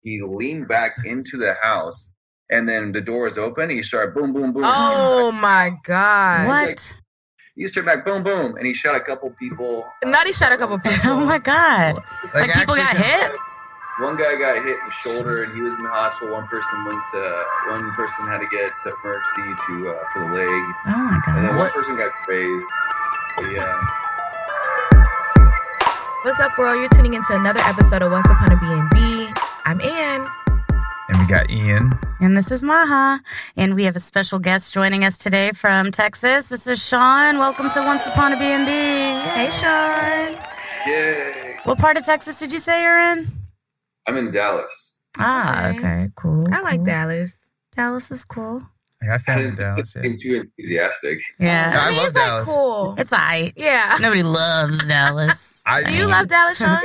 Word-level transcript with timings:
he 0.00 0.20
leaned 0.22 0.68
back 0.68 0.92
into 1.04 1.36
the 1.36 1.54
house, 1.62 2.12
and 2.50 2.68
then 2.68 2.92
the 2.92 3.00
door 3.00 3.24
was 3.24 3.36
open. 3.38 3.70
He 3.70 3.82
started 3.82 4.14
boom, 4.14 4.32
boom, 4.32 4.52
boom. 4.52 4.62
Oh 4.66 5.32
my 5.32 5.72
god! 5.84 6.46
What? 6.48 6.94
He 7.56 7.62
just 7.64 7.74
turned 7.74 7.86
back, 7.86 8.04
boom, 8.04 8.22
boom, 8.22 8.54
and 8.56 8.64
he 8.66 8.72
shot 8.72 8.94
a 8.94 9.00
couple 9.00 9.30
people. 9.38 9.84
Not 10.04 10.26
he 10.26 10.32
shot 10.32 10.52
a 10.52 10.56
couple 10.56 10.78
people. 10.84 11.10
oh 11.10 11.24
my 11.24 11.38
god! 11.38 11.96
Like, 12.34 12.52
people 12.52 12.76
got 12.76 12.96
hit. 12.96 13.32
One 13.98 14.14
guy 14.16 14.36
got 14.38 14.62
hit 14.62 14.78
in 14.78 14.84
the 14.86 14.94
shoulder, 15.02 15.42
and 15.42 15.52
he 15.52 15.60
was 15.60 15.74
in 15.74 15.82
the 15.82 15.88
hospital. 15.90 16.32
One 16.32 16.46
person 16.46 16.84
went 16.84 17.02
to. 17.12 17.44
One 17.70 17.90
person 17.98 18.26
had 18.28 18.38
to 18.38 18.46
get 18.46 18.70
to 18.84 18.94
emergency 19.02 19.58
to 19.66 19.90
uh, 19.90 20.04
for 20.12 20.18
the 20.20 20.34
leg, 20.38 20.48
Oh 20.86 21.02
my 21.10 21.20
god 21.26 21.36
and 21.38 21.48
then 21.48 21.56
one 21.56 21.70
person 21.70 21.96
got 21.96 22.12
grazed. 22.24 22.66
Yeah. 23.50 23.74
What's 26.22 26.38
up, 26.40 26.56
world? 26.58 26.78
You're 26.78 26.88
tuning 26.90 27.14
into 27.14 27.34
another 27.34 27.60
episode 27.60 28.02
of 28.02 28.10
Once 28.12 28.26
Upon 28.26 28.52
a 28.52 28.56
BnB. 28.56 28.97
I'm 29.68 29.82
Ann. 29.82 30.26
And 31.10 31.18
we 31.20 31.26
got 31.26 31.50
Ian. 31.50 31.92
And 32.20 32.34
this 32.34 32.50
is 32.50 32.62
Maha, 32.62 33.20
and 33.54 33.74
we 33.74 33.84
have 33.84 33.96
a 33.96 34.00
special 34.00 34.38
guest 34.38 34.72
joining 34.72 35.04
us 35.04 35.18
today 35.18 35.50
from 35.52 35.90
Texas. 35.90 36.46
This 36.46 36.66
is 36.66 36.82
Sean. 36.82 37.36
Welcome 37.38 37.68
to 37.70 37.80
Once 37.80 38.06
Upon 38.06 38.32
a 38.32 38.36
BnB. 38.36 38.66
Hey, 38.66 39.50
Sean. 39.50 40.42
Yay! 40.86 41.58
What 41.64 41.76
part 41.78 41.98
of 41.98 42.04
Texas 42.06 42.38
did 42.38 42.50
you 42.50 42.58
say 42.58 42.80
you're 42.82 42.98
in? 42.98 43.28
I'm 44.06 44.16
in 44.16 44.30
Dallas. 44.30 44.94
Ah, 45.18 45.68
Okay. 45.68 45.78
okay, 45.78 46.08
cool. 46.16 46.46
I 46.50 46.62
like 46.62 46.76
cool. 46.78 46.84
Dallas. 46.86 47.50
Dallas 47.76 48.10
is 48.10 48.24
cool. 48.24 48.62
Like, 49.02 49.10
I 49.10 49.14
I 49.16 49.18
found 49.18 49.40
in 49.42 49.46
didn't 49.48 49.58
Dallas. 49.60 49.92
Yeah. 49.94 50.00
think 50.02 50.22
too 50.22 50.34
enthusiastic. 50.58 51.18
Yeah, 51.38 51.78
I 51.78 51.88
mean, 51.90 51.98
love 51.98 52.06
it's 52.06 52.16
like 52.16 52.24
Dallas. 52.26 52.44
cool. 52.48 52.94
it's 52.96 53.12
alright. 53.12 53.52
yeah. 53.54 53.98
Nobody 54.00 54.22
loves 54.22 54.78
Dallas. 54.88 55.62
I, 55.66 55.82
Do 55.82 55.92
you 55.92 56.06
love 56.06 56.26
Dallas, 56.28 56.56
Sean? 56.56 56.82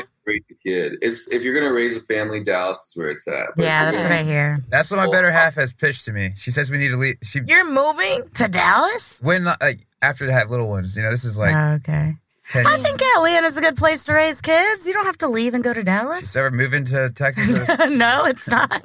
Raise 0.65 0.75
a 0.75 0.89
kid. 0.89 0.99
It's 1.01 1.27
if 1.29 1.43
you're 1.43 1.53
gonna 1.53 1.73
raise 1.73 1.95
a 1.95 1.99
family, 2.01 2.43
Dallas 2.43 2.79
is 2.89 2.93
where 2.95 3.09
it's 3.09 3.27
at. 3.27 3.47
But 3.55 3.63
yeah, 3.63 3.85
that's 3.85 3.95
you're 3.97 4.03
what 4.03 4.11
I 4.11 4.23
hear. 4.23 4.63
That's 4.69 4.91
what 4.91 4.97
my 4.97 5.09
better 5.09 5.31
half 5.31 5.55
has 5.55 5.73
pitched 5.73 6.05
to 6.05 6.11
me. 6.11 6.33
She 6.35 6.51
says 6.51 6.69
we 6.69 6.77
need 6.77 6.89
to 6.89 6.97
leave. 6.97 7.15
She 7.23 7.41
You're 7.45 7.65
moving. 7.69 8.29
To 8.35 8.47
Dallas? 8.47 9.19
when 9.21 9.45
like 9.45 9.85
after 10.01 10.25
they 10.27 10.33
have 10.33 10.49
little 10.49 10.69
ones. 10.69 10.95
You 10.95 11.03
know, 11.03 11.11
this 11.11 11.25
is 11.25 11.37
like 11.37 11.55
Oh, 11.55 11.73
okay. 11.75 12.15
I 12.55 12.77
think 12.77 13.01
Atlanta's 13.15 13.55
a 13.57 13.61
good 13.61 13.77
place 13.77 14.03
to 14.05 14.13
raise 14.13 14.41
kids. 14.41 14.85
You 14.85 14.93
don't 14.93 15.05
have 15.05 15.17
to 15.19 15.27
leave 15.29 15.53
and 15.53 15.63
go 15.63 15.73
to 15.73 15.81
Dallas. 15.81 16.19
She's 16.19 16.35
ever 16.35 16.51
moving 16.51 16.85
to 16.85 17.09
Texas? 17.11 17.47
no, 17.89 18.25
it's 18.25 18.47
not. 18.49 18.83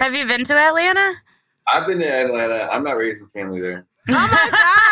Have 0.00 0.14
you 0.14 0.26
been 0.26 0.44
to 0.44 0.54
Atlanta? 0.54 1.14
I've 1.72 1.86
been 1.86 2.00
to 2.00 2.06
Atlanta. 2.12 2.68
I'm 2.70 2.82
not 2.84 2.96
raising 2.96 3.28
family 3.28 3.60
there. 3.60 3.86
Oh 4.08 4.12
my 4.12 4.48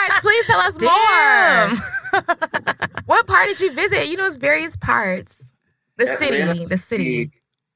gosh! 0.08 0.20
Please 0.22 0.46
tell 0.46 0.60
us 0.60 0.76
Damn. 0.76 1.76
more. 1.76 1.86
What 3.06 3.26
part 3.26 3.48
did 3.48 3.60
you 3.60 3.72
visit? 3.72 4.06
You 4.08 4.16
know, 4.16 4.26
it's 4.26 4.36
various 4.36 4.76
parts. 4.76 5.51
The 5.98 6.06
city. 6.16 6.40
Atlanta 6.40 6.66
The 6.68 6.78
city. 6.78 7.30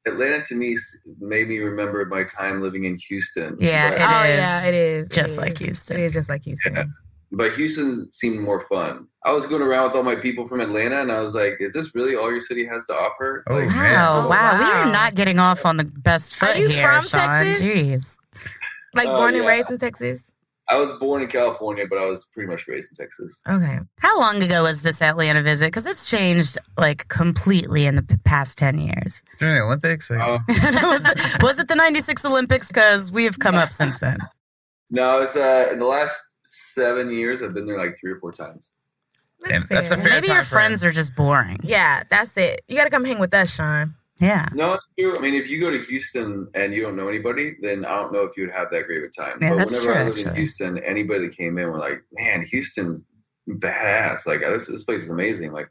Atlanta 0.06 0.44
to 0.46 0.54
me 0.54 0.76
made 1.20 1.48
me 1.48 1.58
remember 1.58 2.04
my 2.06 2.22
time 2.24 2.60
living 2.60 2.84
in 2.84 2.96
Houston. 3.08 3.56
Yeah, 3.58 3.90
but, 3.90 3.98
it 3.98 4.02
oh 4.02 4.22
is. 4.32 4.38
yeah, 4.38 4.64
it 4.66 4.74
is. 4.74 5.06
It 5.08 5.12
Just 5.12 5.36
like 5.36 5.52
is. 5.54 5.58
Houston. 5.66 5.96
It 5.98 6.02
is 6.04 6.12
just 6.12 6.28
like 6.28 6.44
Houston. 6.44 6.74
Yeah. 6.76 6.84
but 7.32 7.54
Houston 7.54 8.10
seemed 8.12 8.38
more 8.40 8.64
fun. 8.68 9.08
I 9.24 9.32
was 9.32 9.46
going 9.48 9.62
around 9.62 9.88
with 9.88 9.96
all 9.96 10.04
my 10.04 10.14
people 10.14 10.46
from 10.46 10.60
Atlanta, 10.60 11.00
and 11.02 11.10
I 11.10 11.18
was 11.18 11.34
like, 11.34 11.56
"Is 11.58 11.72
this 11.72 11.92
really 11.96 12.14
all 12.14 12.30
your 12.30 12.40
city 12.40 12.64
has 12.66 12.86
to 12.86 12.94
offer?" 12.94 13.42
Oh, 13.48 13.54
Like, 13.56 13.66
man. 13.68 13.94
Wow, 13.94 14.26
Oh, 14.26 14.28
wow, 14.30 14.58
We 14.60 14.64
are 14.64 14.86
not 14.92 15.16
getting 15.16 15.40
off 15.40 15.66
on 15.66 15.76
the 15.76 15.84
best 15.84 16.36
foot 16.36 16.54
here, 16.56 16.86
from 16.92 17.04
Sean. 17.04 17.20
Texas? 17.44 17.66
Jeez. 17.66 18.16
Like 18.94 19.08
Oh, 19.08 19.16
born 19.16 19.34
and 19.34 19.44
raised 19.44 19.70
in 19.70 19.78
Texas. 19.78 20.30
I 20.68 20.78
was 20.78 20.92
born 20.94 21.22
in 21.22 21.28
California, 21.28 21.84
but 21.88 21.98
I 21.98 22.06
was 22.06 22.24
pretty 22.24 22.48
much 22.50 22.66
raised 22.66 22.90
in 22.90 22.96
Texas. 22.96 23.40
Okay. 23.48 23.78
How 23.98 24.18
long 24.18 24.42
ago 24.42 24.64
was 24.64 24.82
this 24.82 25.00
Atlanta 25.00 25.42
visit? 25.42 25.66
Because 25.66 25.86
it's 25.86 26.10
changed 26.10 26.58
like 26.76 27.06
completely 27.08 27.86
in 27.86 27.94
the 27.94 28.02
p- 28.02 28.16
past 28.24 28.58
10 28.58 28.78
years. 28.78 29.22
during 29.38 29.54
the 29.54 29.60
Olympics. 29.62 30.10
Like, 30.10 30.18
Uh, 30.20 30.38
was, 30.48 31.00
it, 31.04 31.42
was 31.42 31.58
it 31.60 31.68
the 31.68 31.76
96 31.76 32.24
Olympics? 32.24 32.66
Because 32.68 33.12
we 33.12 33.24
have 33.24 33.38
come 33.38 33.54
up 33.54 33.72
since 33.72 33.98
then. 34.00 34.18
no, 34.90 35.22
it's 35.22 35.36
uh, 35.36 35.68
in 35.72 35.78
the 35.78 35.86
last 35.86 36.20
seven 36.44 37.10
years. 37.12 37.42
I've 37.42 37.54
been 37.54 37.66
there 37.66 37.78
like 37.78 37.96
three 38.00 38.10
or 38.12 38.18
four 38.18 38.32
times. 38.32 38.72
And 39.48 39.62
that's 39.68 39.92
a 39.92 39.96
fair 39.96 40.04
Maybe 40.08 40.26
your 40.28 40.36
time 40.36 40.44
frame. 40.44 40.60
friends 40.60 40.84
are 40.84 40.90
just 40.90 41.14
boring. 41.14 41.58
Yeah, 41.62 42.02
that's 42.10 42.36
it. 42.36 42.62
You 42.66 42.76
got 42.76 42.84
to 42.84 42.90
come 42.90 43.04
hang 43.04 43.18
with 43.20 43.32
us, 43.34 43.54
Sean. 43.54 43.94
Yeah. 44.18 44.48
No, 44.54 44.74
it's 44.74 44.86
true. 44.98 45.16
I 45.16 45.20
mean, 45.20 45.34
if 45.34 45.48
you 45.48 45.60
go 45.60 45.70
to 45.70 45.78
Houston 45.78 46.48
and 46.54 46.72
you 46.72 46.82
don't 46.82 46.96
know 46.96 47.08
anybody, 47.08 47.56
then 47.60 47.84
I 47.84 47.96
don't 47.96 48.12
know 48.12 48.22
if 48.22 48.36
you'd 48.36 48.50
have 48.50 48.70
that 48.70 48.86
great 48.86 48.98
of 48.98 49.04
a 49.04 49.08
time. 49.08 49.38
Yeah, 49.40 49.50
but 49.50 49.56
that's 49.58 49.72
whenever 49.72 49.92
true, 49.92 50.02
I 50.02 50.04
lived 50.04 50.18
in. 50.18 50.34
Houston, 50.34 50.78
anybody 50.78 51.26
that 51.26 51.36
came 51.36 51.58
in 51.58 51.68
were 51.68 51.78
like, 51.78 52.02
"Man, 52.12 52.42
Houston's 52.46 53.04
badass! 53.48 54.26
Like 54.26 54.42
uh, 54.42 54.50
this, 54.50 54.68
this 54.68 54.84
place 54.84 55.02
is 55.02 55.10
amazing!" 55.10 55.52
Like, 55.52 55.70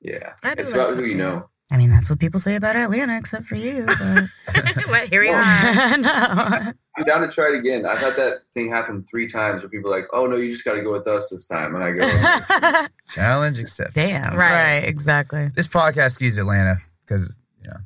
yeah, 0.00 0.34
I 0.42 0.54
do 0.54 0.60
it's 0.60 0.72
like 0.72 0.80
about 0.80 0.96
who 0.96 1.04
you 1.04 1.14
know. 1.14 1.48
I 1.70 1.78
mean, 1.78 1.90
that's 1.90 2.08
what 2.08 2.20
people 2.20 2.38
say 2.38 2.54
about 2.54 2.76
Atlanta, 2.76 3.16
except 3.18 3.46
for 3.46 3.56
you. 3.56 3.86
But 3.86 4.28
well, 4.88 5.06
here 5.08 5.20
we 5.22 5.28
are. 5.30 5.96
no. 5.96 6.72
I'm 6.96 7.04
down 7.04 7.22
to 7.22 7.28
try 7.28 7.48
it 7.48 7.58
again. 7.58 7.84
I've 7.84 7.98
had 7.98 8.14
that 8.16 8.42
thing 8.54 8.70
happen 8.70 9.04
three 9.10 9.26
times 9.26 9.62
where 9.62 9.68
people 9.68 9.92
are 9.92 9.96
like, 9.98 10.08
"Oh 10.12 10.26
no, 10.26 10.36
you 10.36 10.52
just 10.52 10.64
got 10.64 10.74
to 10.74 10.82
go 10.82 10.92
with 10.92 11.06
us 11.08 11.28
this 11.30 11.46
time," 11.48 11.74
and 11.74 11.82
I 11.82 11.90
go, 11.92 12.86
challenge 13.08 13.58
accepted. 13.58 13.94
Damn. 13.94 14.36
Right. 14.36 14.74
Right. 14.74 14.84
Exactly. 14.84 15.48
This 15.54 15.66
podcast 15.66 16.20
uses 16.20 16.38
Atlanta 16.38 16.76
because 17.00 17.32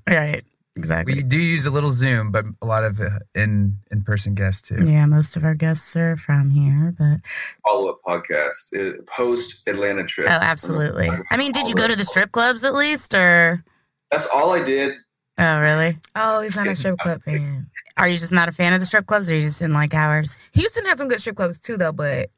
Right. 0.09 0.45
Exactly. 0.77 1.15
we 1.17 1.23
do 1.23 1.37
use 1.37 1.67
a 1.67 1.71
little 1.71 1.91
Zoom, 1.91 2.31
but 2.31 2.45
a 2.63 2.67
lot 2.67 2.85
of 2.85 3.01
uh, 3.01 3.19
in 3.35 3.79
in 3.91 4.03
person 4.03 4.35
guests 4.35 4.63
too. 4.63 4.79
yeah, 4.87 5.05
most 5.05 5.37
of 5.37 5.45
our 5.45 5.55
guests 5.55 5.95
are 5.97 6.17
from 6.17 6.51
here, 6.51 6.95
but 6.97 7.21
"Follow 7.67 7.91
up 7.91 7.97
podcast, 8.07 9.05
post 9.07 9.67
Atlanta 9.69 10.05
trip." 10.05 10.29
oh, 10.31 10.33
absolutely. 10.33 11.11
I 11.31 11.37
mean, 11.37 11.51
did 11.53 11.67
you 11.67 11.75
go 11.75 11.89
to 11.89 11.97
the 11.97 12.05
strip 12.05 12.31
clubs 12.33 12.63
at 12.65 12.75
least, 12.75 13.15
or 13.15 13.65
That's 14.13 14.27
all 14.27 14.53
I 14.53 14.63
did. 14.63 14.95
oh, 15.39 15.59
really? 15.61 15.99
Oh, 16.15 16.41
he's 16.41 16.57
not 16.57 16.69
a 16.69 16.77
strip 16.77 16.99
club 17.01 17.23
fan. 17.25 17.69
Are 17.97 18.09
you 18.09 18.17
just 18.17 18.33
not 18.33 18.49
a 18.49 18.53
fan 18.53 18.73
of 18.73 18.81
the 18.81 18.87
strip 18.87 19.07
clubs, 19.07 19.29
or 19.29 19.35
you 19.35 19.43
just 19.43 19.59
didn't 19.59 19.75
like 19.75 19.93
ours? 19.93 20.39
Houston 20.53 20.87
has 20.87 20.99
some 20.99 21.09
good 21.09 21.21
strip 21.21 21.37
clubs 21.37 21.59
too, 21.59 21.77
though. 21.77 21.93
But 21.93 22.31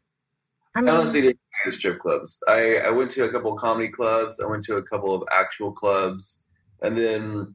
I 0.75 0.78
I 0.78 0.81
mean, 0.81 0.88
honestly 0.94 1.20
didn't 1.20 1.38
go 1.64 1.70
to 1.70 1.76
strip 1.76 1.98
clubs. 1.98 2.42
I, 2.48 2.78
I 2.78 2.91
went 2.91 3.10
to 3.12 3.25
a 3.25 3.28
couple 3.31 3.52
of 3.52 3.60
comedy 3.60 3.88
clubs. 3.88 4.41
I 4.41 4.47
went 4.47 4.64
to 4.64 4.76
a 4.76 4.82
couple 4.82 5.14
of 5.14 5.22
actual 5.31 5.70
clubs, 5.70 6.41
and 6.82 6.97
then 6.97 7.54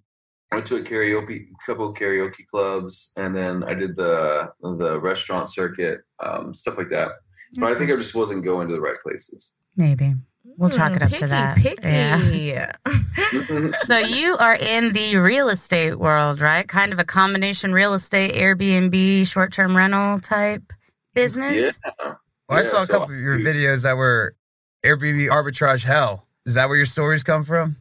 I 0.52 0.56
went 0.56 0.68
to 0.68 0.78
a 0.78 0.82
karaoke, 0.82 1.48
couple 1.66 1.90
of 1.90 1.96
karaoke 1.96 2.46
clubs, 2.50 3.12
and 3.18 3.36
then 3.36 3.64
I 3.64 3.74
did 3.74 3.96
the 3.96 4.50
the 4.62 5.00
restaurant 5.00 5.52
circuit, 5.52 6.02
um, 6.24 6.54
stuff 6.54 6.78
like 6.78 6.90
that. 6.90 7.12
But 7.56 7.72
I 7.72 7.76
think 7.78 7.92
I 7.92 7.96
just 7.96 8.16
wasn't 8.16 8.44
going 8.44 8.68
to 8.68 8.74
the 8.74 8.82
right 8.82 8.98
places. 9.02 9.54
Maybe. 9.76 10.16
We'll 10.58 10.70
chalk 10.70 10.96
it 10.96 11.04
up 11.04 11.12
to 11.12 11.28
that. 11.28 11.58
Picky. 11.58 11.84
Yeah. 11.86 12.72
So 13.86 13.98
you 13.98 14.38
are 14.38 14.56
in 14.56 14.94
the 14.94 15.18
real 15.18 15.50
estate 15.50 16.00
world, 16.00 16.40
right? 16.42 16.68
Kind 16.68 16.94
of 16.94 17.00
a 17.00 17.04
combination 17.04 17.74
real 17.74 17.94
estate, 17.94 18.34
Airbnb, 18.36 19.28
short-term 19.28 19.76
rental 19.76 20.20
type 20.20 20.72
business. 21.14 21.80
yeah. 21.86 22.14
Well, 22.48 22.60
I 22.60 22.62
Yeah, 22.62 22.70
saw 22.70 22.82
a 22.84 22.86
so 22.86 23.00
couple 23.00 23.16
of 23.16 23.20
your 23.22 23.40
videos 23.40 23.84
that 23.84 23.98
were 23.98 24.36
Airbnb 24.86 25.30
arbitrage 25.30 25.84
hell. 25.84 26.28
Is 26.46 26.54
that 26.54 26.70
where 26.70 26.78
your 26.78 26.86
stories 26.86 27.24
come 27.24 27.44
from? 27.44 27.78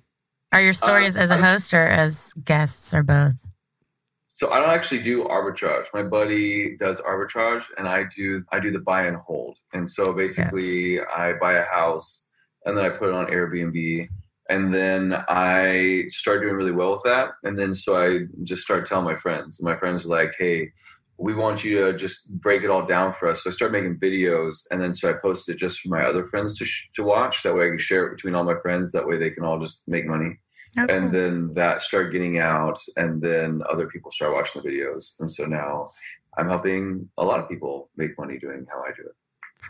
Are 0.57 0.63
your 0.63 0.73
stories 0.73 1.19
Uh, 1.19 1.21
as 1.21 1.29
a 1.29 1.37
host 1.37 1.75
or 1.75 1.87
as 1.87 2.33
guests 2.43 2.95
or 2.95 3.03
both? 3.03 3.35
So 4.29 4.51
I 4.51 4.59
don't 4.59 4.71
actually 4.71 5.03
do 5.03 5.25
arbitrage. 5.25 5.85
My 5.93 6.03
buddy 6.03 6.79
does 6.79 6.99
arbitrage, 6.99 7.65
and 7.77 7.87
I 7.87 8.05
do 8.05 8.43
I 8.51 8.61
do 8.61 8.71
the 8.71 8.79
buy 8.79 9.03
and 9.03 9.19
hold. 9.19 9.59
And 9.75 9.91
so 9.91 10.15
basically, 10.15 10.99
I 10.99 11.35
buy 11.35 11.55
a 11.55 11.65
house, 11.67 12.27
and 12.65 12.75
then 12.75 12.87
I 12.87 12.89
put 12.89 13.11
it 13.11 13.15
on 13.15 13.27
Airbnb, 13.27 14.09
and 14.49 14.73
then 14.73 15.23
I 15.29 16.05
start 16.09 16.41
doing 16.41 16.55
really 16.55 16.73
well 16.73 16.93
with 16.93 17.03
that. 17.05 17.33
And 17.45 17.59
then 17.59 17.75
so 17.75 17.99
I 18.03 18.21
just 18.43 18.63
start 18.63 18.87
telling 18.87 19.05
my 19.05 19.17
friends. 19.17 19.63
My 19.63 19.77
friends 19.77 20.07
are 20.07 20.09
like, 20.09 20.37
"Hey, 20.39 20.73
we 21.19 21.35
want 21.35 21.65
you 21.65 21.85
to 21.85 21.99
just 21.99 22.41
break 22.41 22.63
it 22.63 22.71
all 22.71 22.87
down 22.87 23.13
for 23.13 23.29
us." 23.29 23.43
So 23.45 23.51
I 23.51 23.53
start 23.53 23.73
making 23.73 23.99
videos, 23.99 24.63
and 24.71 24.81
then 24.81 24.95
so 24.95 25.11
I 25.11 25.13
post 25.13 25.51
it 25.51 25.59
just 25.59 25.81
for 25.81 25.91
my 25.91 26.03
other 26.03 26.25
friends 26.25 26.57
to 26.59 26.65
sh- 26.65 26.89
to 26.95 27.03
watch. 27.03 27.43
That 27.43 27.55
way, 27.55 27.67
I 27.67 27.69
can 27.69 27.77
share 27.77 28.07
it 28.07 28.17
between 28.17 28.35
all 28.35 28.45
my 28.45 28.59
friends. 28.59 28.93
That 28.93 29.07
way, 29.07 29.19
they 29.19 29.29
can 29.29 29.45
all 29.45 29.59
just 29.59 29.87
make 29.87 30.07
money 30.07 30.39
Okay. 30.79 30.95
and 30.95 31.11
then 31.11 31.53
that 31.55 31.83
started 31.83 32.13
getting 32.13 32.39
out 32.39 32.79
and 32.97 33.23
then 33.23 33.63
other 33.71 33.87
people 33.87 34.11
start 34.11 34.35
watching 34.35 34.63
the 34.63 34.69
videos 34.69 35.19
and 35.21 35.31
so 35.31 35.45
now 35.45 35.89
i'm 36.37 36.49
helping 36.49 37.09
a 37.17 37.25
lot 37.25 37.41
of 37.41 37.49
people 37.49 37.89
make 37.97 38.19
money 38.19 38.39
doing 38.39 38.67
how 38.71 38.81
i 38.83 38.91
do 38.97 39.03
it 39.03 39.15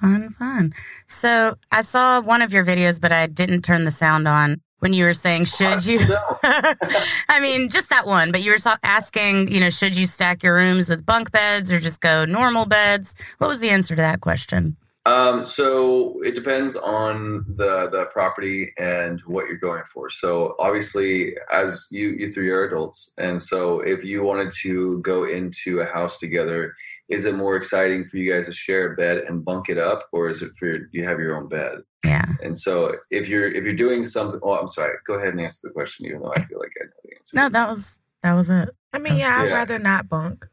Fun, 0.01 0.31
fun. 0.31 0.75
So 1.07 1.57
I 1.73 1.81
saw 1.81 2.21
one 2.21 2.43
of 2.43 2.53
your 2.53 2.65
videos, 2.65 3.01
but 3.01 3.13
I 3.13 3.27
didn't 3.27 3.63
turn 3.63 3.85
the 3.85 3.91
sound 3.91 4.29
on 4.29 4.61
when 4.81 4.93
you 4.93 5.05
were 5.05 5.15
saying, 5.15 5.45
should 5.47 5.87
you? 5.87 6.01
I 6.43 7.39
mean, 7.41 7.69
just 7.69 7.89
that 7.91 8.07
one, 8.07 8.33
but 8.33 8.43
you 8.43 8.53
were 8.53 8.59
asking, 8.83 9.51
you 9.51 9.61
know, 9.61 9.71
should 9.71 9.97
you 9.97 10.07
stack 10.07 10.43
your 10.43 10.55
rooms 10.55 10.89
with 10.89 11.07
bunk 11.07 11.33
beds 11.33 11.71
or 11.71 11.81
just 11.81 12.01
go 12.01 12.25
normal 12.25 12.67
beds? 12.67 13.15
What 13.39 13.49
was 13.49 13.61
the 13.61 13.71
answer 13.71 13.97
to 13.97 14.03
that 14.03 14.21
question? 14.21 14.77
Um, 15.07 15.45
so 15.45 16.21
it 16.25 16.35
depends 16.35 16.75
on 16.75 17.45
the 17.49 17.89
the 17.89 18.07
property 18.13 18.73
and 18.77 19.21
what 19.21 19.47
you're 19.47 19.57
going 19.57 19.85
for. 19.95 20.11
So 20.11 20.57
obviously, 20.59 21.37
as 21.51 21.87
you 21.93 22.09
you 22.19 22.33
three 22.33 22.51
are 22.51 22.65
adults, 22.65 23.13
and 23.17 23.41
so 23.41 23.79
if 23.81 24.03
you 24.03 24.25
wanted 24.25 24.53
to 24.63 24.99
go 25.03 25.23
into 25.25 25.79
a 25.79 25.87
house 25.87 26.19
together, 26.19 26.75
is 27.09 27.25
it 27.25 27.37
more 27.37 27.55
exciting 27.55 28.05
for 28.07 28.17
you 28.17 28.33
guys 28.33 28.47
to 28.47 28.53
share 28.53 28.93
a 28.93 28.97
bed 28.97 29.19
and 29.29 29.45
bunk 29.45 29.69
it 29.69 29.79
up, 29.79 30.01
or 30.13 30.29
is 30.29 30.43
it 30.43 30.51
for 30.59 30.77
you 30.93 31.05
have 31.05 31.21
your 31.21 31.37
own 31.37 31.49
bed? 31.49 31.79
Yeah. 32.05 32.27
And 32.43 32.59
so 32.59 32.97
if 33.13 33.29
you're 33.29 33.47
if 33.49 33.63
you're 33.65 33.75
doing 33.87 34.05
something, 34.05 34.41
oh, 34.43 34.59
I'm 34.59 34.69
sorry. 34.69 34.95
Go 35.07 35.15
ahead 35.15 35.29
and 35.29 35.41
answer 35.41 35.69
the 35.69 35.73
question, 35.73 36.07
even 36.07 36.21
though 36.23 36.33
I 36.35 36.45
feel 36.45 36.59
like 36.59 36.73
I 36.81 36.85
know 36.87 36.91
the 37.05 37.17
answer. 37.17 37.37
No, 37.37 37.49
that 37.49 37.69
was 37.69 38.01
that 38.23 38.35
was 38.35 38.51
it. 38.51 38.71
I 38.93 38.99
mean, 38.99 39.17
yeah, 39.19 39.39
I'd 39.41 39.51
Yeah. 39.51 39.55
rather 39.55 39.79
not 39.79 40.09
bunk. 40.09 40.47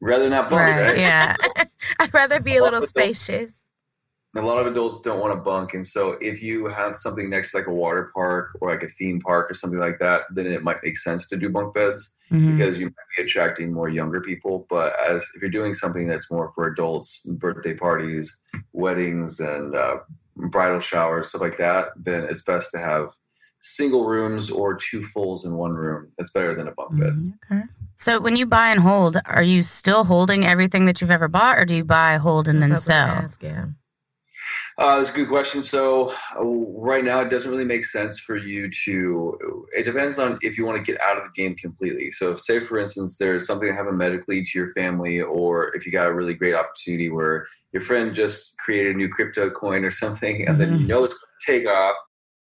Rather 0.00 0.30
not 0.30 0.50
bunk, 0.50 0.62
Right. 0.62 0.86
right? 0.86 0.98
Yeah. 0.98 1.34
I'd 1.98 2.14
rather 2.14 2.38
be 2.38 2.56
a 2.56 2.62
little 2.62 2.80
Well, 2.80 2.88
but 2.94 3.00
don't- 3.02 3.14
spacious. 3.16 3.57
A 4.38 4.42
lot 4.46 4.58
of 4.58 4.66
adults 4.66 5.00
don't 5.00 5.20
want 5.20 5.34
to 5.34 5.40
bunk, 5.40 5.74
and 5.74 5.86
so 5.86 6.16
if 6.20 6.40
you 6.42 6.66
have 6.66 6.94
something 6.94 7.28
next 7.28 7.50
to 7.50 7.58
like 7.58 7.66
a 7.66 7.72
water 7.72 8.10
park 8.14 8.56
or 8.60 8.70
like 8.70 8.82
a 8.82 8.88
theme 8.88 9.20
park 9.20 9.50
or 9.50 9.54
something 9.54 9.78
like 9.80 9.98
that, 9.98 10.22
then 10.30 10.46
it 10.46 10.62
might 10.62 10.76
make 10.82 10.96
sense 10.96 11.26
to 11.28 11.36
do 11.36 11.48
bunk 11.50 11.74
beds 11.74 12.10
Mhm. 12.30 12.56
because 12.56 12.78
you 12.78 12.86
might 12.86 13.10
be 13.16 13.22
attracting 13.24 13.72
more 13.72 13.88
younger 13.88 14.20
people. 14.20 14.66
But 14.70 14.94
as 15.00 15.26
if 15.34 15.42
you're 15.42 15.50
doing 15.50 15.74
something 15.74 16.06
that's 16.06 16.30
more 16.30 16.52
for 16.54 16.66
adults, 16.66 17.20
birthday 17.26 17.74
parties, 17.74 18.34
weddings, 18.72 19.40
and 19.40 19.74
uh, 19.74 19.96
bridal 20.36 20.80
showers, 20.80 21.28
stuff 21.30 21.40
like 21.40 21.58
that, 21.58 21.88
then 21.96 22.24
it's 22.24 22.42
best 22.42 22.70
to 22.72 22.78
have 22.78 23.10
single 23.60 24.06
rooms 24.06 24.50
or 24.50 24.74
two 24.76 25.02
fulls 25.02 25.44
in 25.44 25.54
one 25.54 25.72
room. 25.72 26.12
That's 26.16 26.30
better 26.30 26.54
than 26.54 26.68
a 26.68 26.72
bunk 26.72 26.98
bed. 26.98 27.14
Mhm. 27.14 27.32
Okay. 27.50 27.62
So 27.96 28.20
when 28.20 28.36
you 28.36 28.46
buy 28.46 28.68
and 28.68 28.80
hold, 28.80 29.16
are 29.24 29.42
you 29.42 29.62
still 29.62 30.04
holding 30.04 30.46
everything 30.46 30.84
that 30.86 31.00
you've 31.00 31.10
ever 31.10 31.26
bought, 31.26 31.58
or 31.58 31.64
do 31.64 31.74
you 31.74 31.84
buy, 31.84 32.16
hold, 32.18 32.46
and 32.46 32.62
then 32.62 32.70
That's 32.70 32.86
what 32.86 32.94
I 32.94 33.00
was 33.00 33.06
sell? 33.08 33.14
gonna 33.14 33.24
ask, 33.24 33.42
yeah. 33.42 33.64
Uh, 34.78 34.98
that's 34.98 35.10
a 35.10 35.12
good 35.12 35.26
question. 35.26 35.60
So 35.64 36.12
uh, 36.38 36.44
right 36.44 37.02
now, 37.02 37.18
it 37.18 37.30
doesn't 37.30 37.50
really 37.50 37.64
make 37.64 37.84
sense 37.84 38.20
for 38.20 38.36
you 38.36 38.70
to. 38.84 39.66
It 39.76 39.82
depends 39.82 40.20
on 40.20 40.38
if 40.40 40.56
you 40.56 40.64
want 40.64 40.78
to 40.78 40.92
get 40.92 41.00
out 41.00 41.18
of 41.18 41.24
the 41.24 41.30
game 41.34 41.56
completely. 41.56 42.12
So, 42.12 42.30
if, 42.32 42.40
say 42.40 42.60
for 42.60 42.78
instance, 42.78 43.18
there's 43.18 43.44
something 43.44 43.68
that 43.68 43.74
happened 43.74 43.98
medically 43.98 44.44
to 44.44 44.50
your 44.54 44.72
family, 44.74 45.20
or 45.20 45.74
if 45.74 45.84
you 45.84 45.90
got 45.90 46.06
a 46.06 46.14
really 46.14 46.32
great 46.32 46.54
opportunity 46.54 47.10
where 47.10 47.48
your 47.72 47.82
friend 47.82 48.14
just 48.14 48.56
created 48.58 48.94
a 48.94 48.98
new 48.98 49.08
crypto 49.08 49.50
coin 49.50 49.84
or 49.84 49.90
something, 49.90 50.46
and 50.46 50.60
then 50.60 50.70
you 50.70 50.78
Mhm. 50.78 50.86
know 50.86 51.02
it's 51.04 51.14
going 51.14 51.28
to 51.40 51.52
take 51.52 51.66
off. 51.68 51.96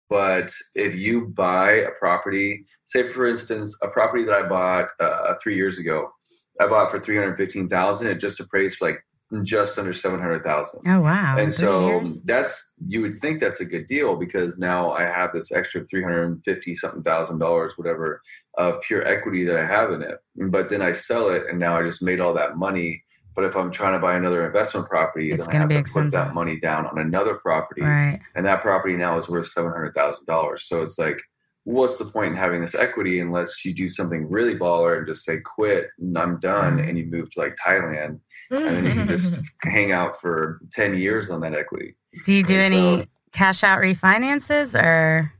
But 0.08 0.54
if 0.74 0.94
you 0.94 1.26
buy 1.28 1.72
a 1.72 1.90
property, 1.92 2.64
say 2.84 3.02
for 3.02 3.26
instance, 3.26 3.78
a 3.82 3.88
property 3.88 4.24
that 4.24 4.34
I 4.34 4.48
bought 4.48 4.88
uh, 4.98 5.34
three 5.42 5.56
years 5.56 5.78
ago, 5.78 6.10
I 6.58 6.66
bought 6.66 6.90
for 6.90 6.98
three 6.98 7.16
hundred 7.16 7.36
fifteen 7.36 7.68
thousand. 7.68 8.08
It 8.08 8.20
just 8.20 8.40
appraised 8.40 8.78
for 8.78 8.88
like 8.88 9.04
just 9.42 9.78
under 9.78 9.92
700,000. 9.92 10.80
Oh, 10.86 11.00
wow! 11.00 11.36
and 11.38 11.54
so 11.54 11.88
years? 11.88 12.20
that's 12.20 12.74
you 12.86 13.00
would 13.00 13.18
think 13.18 13.40
that's 13.40 13.60
a 13.60 13.64
good 13.64 13.86
deal 13.86 14.16
because 14.16 14.58
now 14.58 14.92
I 14.92 15.02
have 15.02 15.32
this 15.32 15.50
extra 15.50 15.84
three 15.84 16.02
hundred 16.02 16.24
and 16.24 16.44
fifty 16.44 16.74
something 16.74 17.02
thousand 17.02 17.38
dollars, 17.38 17.72
whatever, 17.76 18.20
of 18.58 18.82
pure 18.82 19.06
equity 19.06 19.44
that 19.44 19.56
I 19.56 19.66
have 19.66 19.90
in 19.90 20.02
it. 20.02 20.18
But 20.36 20.68
then 20.68 20.82
I 20.82 20.92
sell 20.92 21.30
it, 21.30 21.44
and 21.48 21.58
now 21.58 21.78
I 21.78 21.82
just 21.82 22.02
made 22.02 22.20
all 22.20 22.34
that 22.34 22.56
money. 22.56 23.04
But 23.34 23.44
if 23.44 23.56
I'm 23.56 23.70
trying 23.70 23.94
to 23.94 23.98
buy 23.98 24.14
another 24.14 24.46
investment 24.46 24.88
property, 24.88 25.30
It's 25.30 25.46
then 25.46 25.56
I 25.56 25.58
have 25.60 25.68
be 25.70 25.82
to 25.82 25.90
put 25.90 26.10
that 26.10 26.34
money 26.34 26.60
down 26.60 26.86
on 26.86 26.98
another 26.98 27.34
property, 27.34 27.80
right. 27.80 28.20
and 28.34 28.44
that 28.44 28.60
property 28.60 28.96
now 28.96 29.16
is 29.16 29.28
worth 29.28 29.46
seven 29.46 29.72
hundred 29.72 29.94
thousand 29.94 30.26
dollars. 30.26 30.64
So 30.64 30.82
it's 30.82 30.98
like, 30.98 31.22
what's 31.64 31.96
the 31.98 32.04
point 32.04 32.32
in 32.32 32.36
having 32.36 32.60
this 32.60 32.74
equity 32.74 33.20
unless 33.20 33.64
you 33.64 33.72
do 33.74 33.88
something 33.88 34.28
really 34.28 34.54
baller 34.56 34.98
and 34.98 35.06
just 35.06 35.24
say 35.24 35.38
quit 35.40 35.88
and 35.98 36.16
I'm 36.18 36.38
done, 36.40 36.78
Mhm. 36.78 36.88
and 36.88 36.98
you 36.98 37.04
move 37.06 37.30
to 37.32 37.40
like 37.40 37.56
Thailand, 37.64 38.20
and 38.50 38.64
then 38.66 38.84
you 38.84 38.92
can 38.92 39.08
just 39.08 39.40
hang 39.62 39.92
out 39.92 40.20
for 40.20 40.60
ten 40.72 40.96
years 40.96 41.30
on 41.30 41.40
that 41.42 41.54
equity. 41.54 41.96
Do 42.24 42.34
you 42.34 42.42
do 42.42 42.54
And 42.56 42.72
any 42.74 43.02
so- 43.02 43.06
cash 43.32 43.62
out 43.64 43.78
refinances 43.80 44.74
or? 44.80 45.32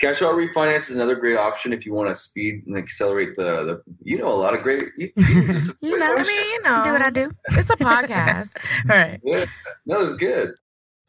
Cash 0.00 0.20
out 0.20 0.34
refinance 0.34 0.90
is 0.90 0.96
another 0.96 1.14
great 1.14 1.36
option 1.36 1.72
if 1.72 1.86
you 1.86 1.92
want 1.94 2.08
to 2.08 2.14
speed 2.20 2.64
and 2.66 2.76
accelerate 2.76 3.36
the. 3.36 3.62
the 3.64 3.82
you 4.02 4.18
know, 4.18 4.26
a 4.26 4.34
lot 4.34 4.52
of 4.52 4.62
great. 4.62 4.88
You, 4.96 5.12
these 5.14 5.54
are 5.54 5.60
some 5.60 5.76
You 5.80 5.96
know, 5.96 6.12
I 6.16 6.22
mean, 6.24 6.50
you 6.50 6.62
know, 6.62 6.82
do 6.82 6.90
what 6.90 7.02
I 7.02 7.10
do. 7.10 7.30
It's 7.50 7.70
a 7.70 7.76
podcast. 7.76 8.56
All 8.90 8.96
right. 8.96 9.20
Yeah, 9.24 9.44
no, 9.86 10.02
that's 10.04 10.16
good. 10.18 10.54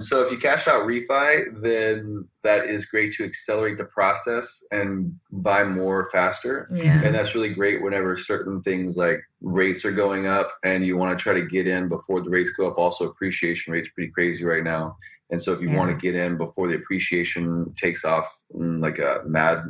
So 0.01 0.21
if 0.23 0.31
you 0.31 0.37
cash 0.37 0.67
out 0.67 0.83
refi, 0.87 1.61
then 1.61 2.27
that 2.41 2.65
is 2.65 2.85
great 2.85 3.13
to 3.13 3.23
accelerate 3.23 3.77
the 3.77 3.85
process 3.85 4.63
and 4.71 5.19
buy 5.31 5.63
more 5.63 6.09
faster. 6.11 6.67
yeah. 6.71 7.01
And 7.03 7.13
that's 7.15 7.35
really 7.35 7.53
great 7.53 7.81
whenever 7.81 8.17
certain 8.17 8.61
things 8.63 8.97
like 8.97 9.21
rates 9.41 9.85
are 9.85 9.91
going 9.91 10.27
up 10.27 10.49
and 10.63 10.85
you 10.85 10.97
want 10.97 11.17
to 11.17 11.21
try 11.23 11.33
to 11.33 11.45
get 11.45 11.67
in 11.67 11.87
before 11.89 12.21
the 12.21 12.29
rates 12.29 12.51
go 12.51 12.67
up. 12.67 12.77
Also, 12.77 13.05
appreciation 13.07 13.71
rates 13.71 13.87
pretty 13.95 14.11
crazy 14.11 14.43
right 14.43 14.63
now. 14.63 14.97
And 15.29 15.41
so 15.41 15.53
if 15.53 15.61
you 15.61 15.69
Yeah. 15.69 15.77
want 15.77 15.91
to 15.91 15.95
get 16.01 16.15
in 16.15 16.37
before 16.37 16.67
the 16.67 16.75
appreciation 16.75 17.73
takes 17.77 18.03
off 18.03 18.39
mm, 18.53 18.81
like 18.81 18.99
a 18.99 19.21
mad 19.25 19.63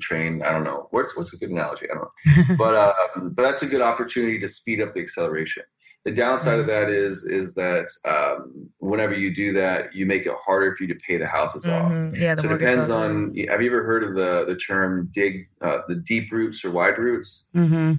train, 0.00 0.42
I 0.42 0.52
don't 0.52 0.64
know. 0.64 0.88
What's 0.90 1.14
what's 1.16 1.32
a 1.34 1.36
good 1.36 1.50
analogy? 1.50 1.86
I 1.90 1.94
don't 1.94 2.48
know. 2.48 2.54
But 2.56 2.74
um, 2.76 3.34
but 3.34 3.42
that's 3.42 3.62
a 3.62 3.66
good 3.66 3.82
opportunity 3.82 4.38
to 4.38 4.48
speed 4.48 4.80
up 4.80 4.92
the 4.94 5.00
acceleration. 5.00 5.64
The 6.06 6.12
downside 6.12 6.60
of 6.60 6.68
that 6.68 6.88
is 6.88 7.24
is 7.24 7.54
that 7.54 7.88
um, 8.04 8.70
whenever 8.78 9.12
you 9.12 9.34
do 9.34 9.52
that, 9.54 9.92
you 9.92 10.06
make 10.06 10.24
it 10.24 10.32
harder 10.40 10.74
for 10.76 10.84
you 10.84 10.94
to 10.94 11.00
pay 11.00 11.16
the 11.16 11.26
houses 11.26 11.66
off. 11.66 11.90
Mhm. 11.92 12.16
Yeah, 12.16 12.36
So 12.36 12.44
it 12.48 12.58
depends 12.58 12.88
on. 12.90 13.34
Have 13.50 13.60
you 13.60 13.66
ever 13.72 13.82
heard 13.82 14.04
of 14.04 14.14
the 14.14 14.44
the 14.46 14.54
term 14.54 15.10
dig 15.12 15.48
uh, 15.60 15.78
the 15.88 15.96
deep 15.96 16.30
roots 16.30 16.64
or 16.64 16.70
wide 16.70 16.96
roots? 16.96 17.48
mm-hmm. 17.52 17.94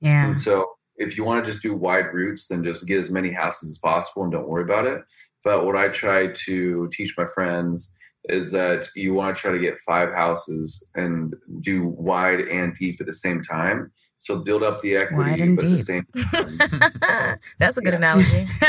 Yeah. 0.00 0.26
And 0.26 0.40
so 0.40 0.70
if 0.96 1.18
you 1.18 1.24
want 1.24 1.44
to 1.44 1.50
just 1.50 1.62
do 1.62 1.74
wide 1.76 2.14
roots, 2.14 2.48
then 2.48 2.64
just 2.64 2.86
get 2.86 2.98
as 2.98 3.10
many 3.10 3.30
houses 3.32 3.72
as 3.72 3.78
possible 3.78 4.22
and 4.22 4.32
don't 4.32 4.48
worry 4.48 4.62
about 4.64 4.86
it. 4.86 5.02
But 5.44 5.66
what 5.66 5.76
I 5.76 5.88
try 5.88 6.28
to 6.46 6.88
teach 6.92 7.12
my 7.18 7.26
friends 7.26 7.92
is 8.30 8.52
that 8.52 8.88
you 8.96 9.12
want 9.12 9.36
to 9.36 9.40
try 9.42 9.52
to 9.52 9.58
get 9.58 9.78
five 9.80 10.14
houses 10.14 10.82
and 10.94 11.34
do 11.60 11.86
wide 11.88 12.40
and 12.40 12.74
deep 12.74 13.02
at 13.02 13.06
the 13.06 13.12
same 13.12 13.42
time. 13.42 13.92
So 14.24 14.38
build 14.38 14.62
up 14.62 14.80
the 14.80 14.96
equity, 14.96 15.54
but 15.54 15.64
at 15.64 15.70
the 15.70 15.82
same 15.82 16.06
That's 17.58 17.76
a 17.76 17.82
good 17.82 17.92
analogy. 17.92 18.48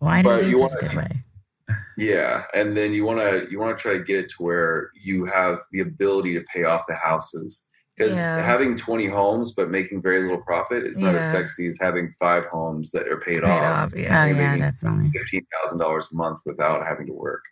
Wide 0.00 0.24
But 0.24 0.42
and 0.42 0.50
you 0.50 0.56
deep 0.56 0.56
a 0.56 0.58
wanna- 0.60 0.80
good 0.80 0.94
way. 0.96 1.22
Yeah, 1.98 2.44
and 2.54 2.74
then 2.76 2.92
you 2.92 3.04
want 3.04 3.20
to 3.20 3.46
you 3.50 3.58
want 3.60 3.76
to 3.76 3.82
try 3.82 3.92
to 3.98 4.02
get 4.02 4.16
it 4.18 4.30
to 4.30 4.42
where 4.42 4.90
you 5.00 5.26
have 5.26 5.58
the 5.72 5.80
ability 5.80 6.32
to 6.34 6.40
pay 6.52 6.64
off 6.64 6.84
the 6.88 6.94
houses 6.94 7.68
because 7.96 8.16
Yeah. 8.16 8.42
having 8.42 8.76
20 8.76 9.06
homes 9.06 9.52
but 9.52 9.70
making 9.70 10.00
very 10.02 10.22
little 10.22 10.40
profit 10.42 10.84
is 10.84 10.98
not 10.98 11.14
as 11.14 11.30
sexy 11.30 11.66
as 11.68 11.78
having 11.80 12.10
five 12.18 12.46
homes 12.46 12.90
that 12.92 13.06
are 13.08 13.18
paid, 13.20 13.42
Paid 13.42 13.62
off, 13.62 13.92
off, 13.92 13.94
yeah. 13.94 14.22
Oh 14.22 14.26
yeah, 14.26 14.56
definitely. 14.56 15.10
fifteen 15.12 15.46
thousand 15.62 15.78
dollars 15.78 16.08
a 16.12 16.16
month 16.16 16.38
without 16.46 16.84
having 16.86 17.06
to 17.08 17.12
work. 17.12 17.42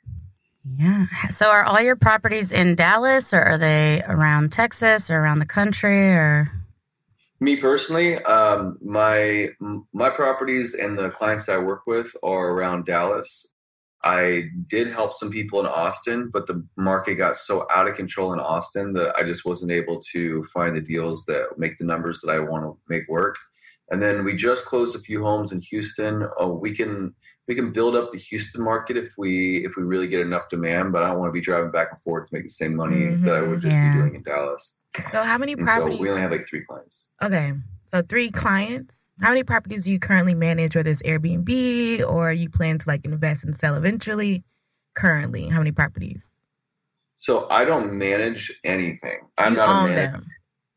Yeah. 0.64 1.06
So 1.30 1.50
are 1.50 1.64
all 1.64 1.80
your 1.80 1.96
properties 1.96 2.52
in 2.52 2.74
Dallas 2.74 3.32
or 3.32 3.40
are 3.40 3.58
they 3.58 4.02
around 4.06 4.52
Texas 4.52 5.10
or 5.10 5.16
around 5.18 5.38
the 5.38 5.46
country 5.46 6.12
or 6.12 6.52
Me 7.40 7.56
personally, 7.56 8.16
um, 8.24 8.78
my 8.82 9.48
my 9.92 10.10
properties 10.10 10.74
and 10.74 10.98
the 10.98 11.08
clients 11.10 11.48
I 11.48 11.56
work 11.56 11.86
with 11.86 12.14
are 12.22 12.50
around 12.50 12.84
Dallas. 12.84 13.46
I 14.02 14.44
did 14.66 14.88
help 14.88 15.12
some 15.14 15.30
people 15.30 15.60
in 15.60 15.66
Austin, 15.66 16.30
but 16.32 16.46
the 16.46 16.66
market 16.76 17.16
got 17.16 17.36
so 17.36 17.66
out 17.70 17.88
of 17.88 17.96
control 17.96 18.32
in 18.32 18.40
Austin 18.40 18.94
that 18.94 19.14
I 19.16 19.22
just 19.24 19.44
wasn't 19.44 19.72
able 19.72 20.00
to 20.12 20.42
find 20.44 20.74
the 20.74 20.80
deals 20.80 21.24
that 21.26 21.58
make 21.58 21.78
the 21.78 21.84
numbers 21.84 22.20
that 22.20 22.32
I 22.32 22.40
want 22.40 22.64
to 22.64 22.78
make 22.88 23.08
work. 23.08 23.36
And 23.90 24.00
then 24.00 24.24
we 24.24 24.36
just 24.36 24.64
closed 24.64 24.94
a 24.94 25.00
few 25.00 25.22
homes 25.24 25.52
in 25.52 25.60
Houston. 25.62 26.28
Oh, 26.38 26.52
we 26.52 26.74
can 26.74 27.14
we 27.50 27.56
can 27.56 27.72
build 27.72 27.96
up 27.96 28.12
the 28.12 28.16
Houston 28.18 28.62
market 28.62 28.96
if 28.96 29.12
we 29.18 29.64
if 29.66 29.74
we 29.76 29.82
really 29.82 30.06
get 30.06 30.20
enough 30.20 30.48
demand, 30.48 30.92
but 30.92 31.02
I 31.02 31.08
don't 31.08 31.18
want 31.18 31.30
to 31.30 31.32
be 31.32 31.40
driving 31.40 31.72
back 31.72 31.88
and 31.90 32.00
forth 32.00 32.28
to 32.28 32.34
make 32.34 32.44
the 32.44 32.48
same 32.48 32.76
money 32.76 33.16
that 33.24 33.34
I 33.34 33.42
would 33.42 33.60
just 33.60 33.74
Mhm. 33.76 33.92
be 33.92 33.98
doing 33.98 34.14
in 34.14 34.22
Dallas. 34.22 34.76
So 35.10 35.24
how 35.24 35.36
many 35.36 35.54
And 35.54 35.66
so 35.66 35.74
properties? 35.74 35.98
we 35.98 36.08
only 36.10 36.20
have 36.22 36.30
like 36.30 36.46
three 36.48 36.64
clients. 36.64 37.08
okay. 37.20 37.54
So 37.86 38.02
three 38.02 38.30
clients. 38.30 39.10
How 39.20 39.30
many 39.30 39.42
properties 39.42 39.82
do 39.82 39.90
you 39.90 39.98
currently 39.98 40.32
manage, 40.32 40.76
whether 40.76 40.88
it's 40.92 41.02
Airbnb 41.02 42.08
or 42.08 42.30
you 42.30 42.48
plan 42.48 42.78
to 42.78 42.88
like 42.88 43.04
invest 43.04 43.42
and 43.42 43.56
sell 43.56 43.74
eventually? 43.74 44.44
Currently, 44.94 45.48
how 45.48 45.58
many 45.58 45.72
properties? 45.72 46.30
So 47.18 47.48
I 47.50 47.64
don't 47.64 47.92
manage 47.94 48.52
anything. 48.62 49.18
I'm 49.38 49.54
you 49.54 49.58
not 49.58 49.68
a 49.70 49.88
manager. 49.88 50.12
them. 50.12 50.26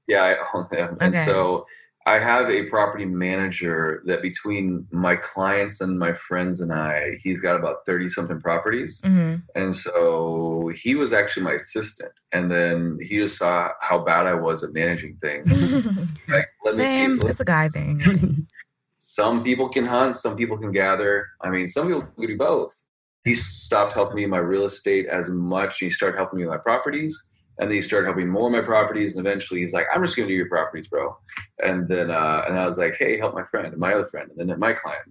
Yeah, 0.07 0.23
I 0.23 0.35
own 0.55 0.67
them. 0.71 0.97
And 0.99 1.15
so 1.19 1.67
I 2.05 2.19
have 2.19 2.49
a 2.49 2.63
property 2.63 3.05
manager 3.05 4.01
that 4.05 4.21
between 4.21 4.87
my 4.91 5.15
clients 5.15 5.79
and 5.79 5.97
my 5.97 6.13
friends 6.13 6.59
and 6.59 6.73
I, 6.73 7.17
he's 7.23 7.39
got 7.39 7.55
about 7.55 7.85
30 7.85 8.09
something 8.09 8.41
properties. 8.41 8.99
hmm 9.03 9.35
And 9.55 9.75
so 9.75 10.71
he 10.75 10.95
was 10.95 11.13
actually 11.13 11.43
my 11.43 11.53
assistant. 11.53 12.11
And 12.33 12.51
then 12.51 12.97
he 13.01 13.17
just 13.17 13.37
saw 13.37 13.69
how 13.79 13.99
bad 14.03 14.25
I 14.27 14.33
was 14.33 14.63
at 14.63 14.73
managing 14.73 15.15
things. 15.15 15.47
Like, 16.29 16.47
let 16.65 16.75
me- 16.75 16.83
Same. 16.83 17.17
let- 17.19 17.29
it's 17.31 17.39
a 17.39 17.45
guy 17.45 17.69
thing. 17.69 18.47
some 18.99 19.43
people 19.43 19.69
can 19.69 19.85
hunt, 19.85 20.15
some 20.15 20.35
people 20.35 20.57
can 20.57 20.71
gather. 20.71 21.27
I 21.41 21.49
mean, 21.49 21.67
some 21.67 21.87
people 21.87 22.03
can 22.03 22.27
do 22.27 22.37
both. 22.37 22.73
He 23.25 23.33
stopped 23.35 23.93
helping 23.93 24.15
me 24.17 24.23
in 24.25 24.29
my 24.29 24.37
real 24.39 24.65
estate 24.65 25.05
as 25.07 25.29
much. 25.29 25.77
He 25.79 25.89
started 25.89 26.17
helping 26.17 26.39
me 26.39 26.45
with 26.45 26.55
my 26.55 26.61
properties, 26.61 27.13
and 27.59 27.69
then 27.69 27.75
he 27.75 27.81
started 27.81 28.07
helping 28.07 28.29
more 28.29 28.47
of 28.47 28.53
my 28.53 28.61
properties. 28.61 29.15
And 29.15 29.25
eventually, 29.25 29.61
he's 29.61 29.73
like, 29.73 29.87
"I'm 29.93 30.03
just 30.03 30.15
going 30.15 30.27
to 30.27 30.33
do 30.33 30.37
your 30.37 30.49
properties, 30.49 30.87
bro." 30.87 31.17
And 31.63 31.87
then, 31.87 32.09
uh, 32.11 32.43
and 32.47 32.57
I 32.59 32.65
was 32.65 32.77
like, 32.77 32.95
"Hey, 32.95 33.17
help 33.17 33.33
my 33.33 33.43
friend 33.45 33.67
and 33.67 33.77
my 33.77 33.93
other 33.93 34.05
friend, 34.05 34.31
and 34.37 34.49
then 34.49 34.59
my 34.59 34.73
client." 34.73 35.03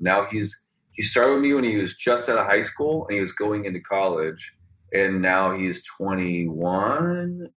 Now 0.00 0.24
he's 0.24 0.56
he 0.92 1.02
started 1.02 1.34
with 1.34 1.42
me 1.42 1.54
when 1.54 1.64
he 1.64 1.76
was 1.76 1.96
just 1.96 2.28
out 2.28 2.38
of 2.38 2.46
high 2.46 2.60
school 2.62 3.06
and 3.06 3.14
he 3.14 3.20
was 3.20 3.32
going 3.32 3.64
into 3.64 3.80
college, 3.80 4.52
and 4.92 5.22
now 5.22 5.52
he's 5.52 5.84
21 5.96 7.50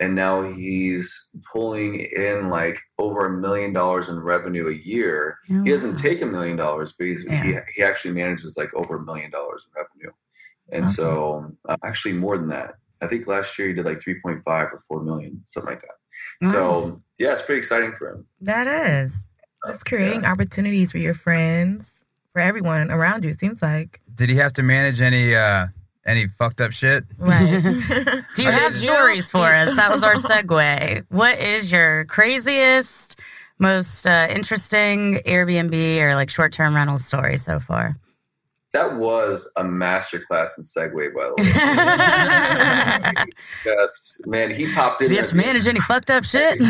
and 0.00 0.14
now 0.14 0.42
he's 0.42 1.30
pulling 1.52 2.00
in 2.00 2.48
like 2.50 2.78
over 2.98 3.26
a 3.26 3.30
million 3.40 3.72
dollars 3.72 4.08
in 4.08 4.18
revenue 4.18 4.68
a 4.68 4.74
year. 4.74 5.38
He 5.64 5.70
doesn't 5.70 5.96
take 5.96 6.20
a 6.20 6.26
million 6.26 6.56
dollars, 6.56 6.94
but 6.98 7.06
he's, 7.06 7.22
he 7.22 7.28
Yeah. 7.28 7.64
he 7.74 7.82
actually 7.82 8.12
manages 8.12 8.56
like 8.56 8.74
over 8.74 8.96
a 8.96 9.02
million 9.02 9.30
dollars 9.30 9.66
in 9.66 9.80
revenue, 9.82 10.12
and 10.72 10.84
That's 10.84 10.96
so 10.96 11.52
uh, 11.68 11.76
actually 11.84 12.14
more 12.14 12.36
than 12.36 12.48
that. 12.48 12.74
I 13.04 13.08
think 13.08 13.26
last 13.26 13.58
year 13.58 13.68
he 13.68 13.74
did 13.74 13.84
like 13.84 14.00
3.5 14.00 14.42
or 14.46 14.80
4 14.88 15.02
million, 15.02 15.42
something 15.46 15.70
like 15.70 15.82
that. 15.82 15.90
Wow. 16.42 16.52
So 16.52 17.02
yeah, 17.18 17.32
it's 17.32 17.42
pretty 17.42 17.58
exciting 17.58 17.94
for 17.98 18.10
him. 18.10 18.26
That 18.40 18.66
is. 18.66 19.26
Just 19.66 19.84
creating 19.86 20.24
opportunities 20.24 20.92
for 20.92 20.98
your 20.98 21.14
friends, 21.14 22.04
for 22.32 22.40
everyone 22.40 22.90
around 22.90 23.24
you, 23.24 23.30
it 23.30 23.40
seems 23.40 23.62
like. 23.62 24.00
Did 24.14 24.28
he 24.28 24.36
have 24.36 24.52
to 24.54 24.62
manage 24.62 25.00
any 25.00 25.34
uh 25.34 25.68
any 26.06 26.26
fucked 26.26 26.60
up 26.60 26.72
shit? 26.72 27.04
Right. 27.18 27.62
Do 28.36 28.42
you 28.42 28.50
have 28.50 28.74
stories 28.74 29.30
for 29.30 29.46
us? 29.46 29.74
That 29.76 29.90
was 29.90 30.02
our 30.02 30.14
segue. 30.14 31.06
What 31.08 31.38
is 31.40 31.72
your 31.72 32.04
craziest, 32.04 33.18
most 33.58 34.06
uh, 34.06 34.28
interesting 34.30 35.20
Airbnb 35.26 36.00
or 36.02 36.14
like 36.14 36.28
short 36.30 36.52
term 36.52 36.74
rental 36.74 36.98
story 36.98 37.38
so 37.38 37.58
far? 37.58 37.96
That 38.74 38.96
was 38.96 39.50
a 39.56 39.62
masterclass 39.62 40.58
in 40.58 40.64
segue, 40.64 41.14
by 41.14 41.30
the 41.30 41.34
way. 41.38 41.44
Yes, 43.64 44.20
man, 44.26 44.54
he 44.54 44.70
popped 44.74 45.00
in. 45.00 45.08
Do 45.08 45.14
you 45.14 45.20
have 45.20 45.30
to 45.30 45.36
manage 45.36 45.66
any 45.66 45.80
fucked 45.80 46.10
up 46.10 46.24
shit? 46.24 46.60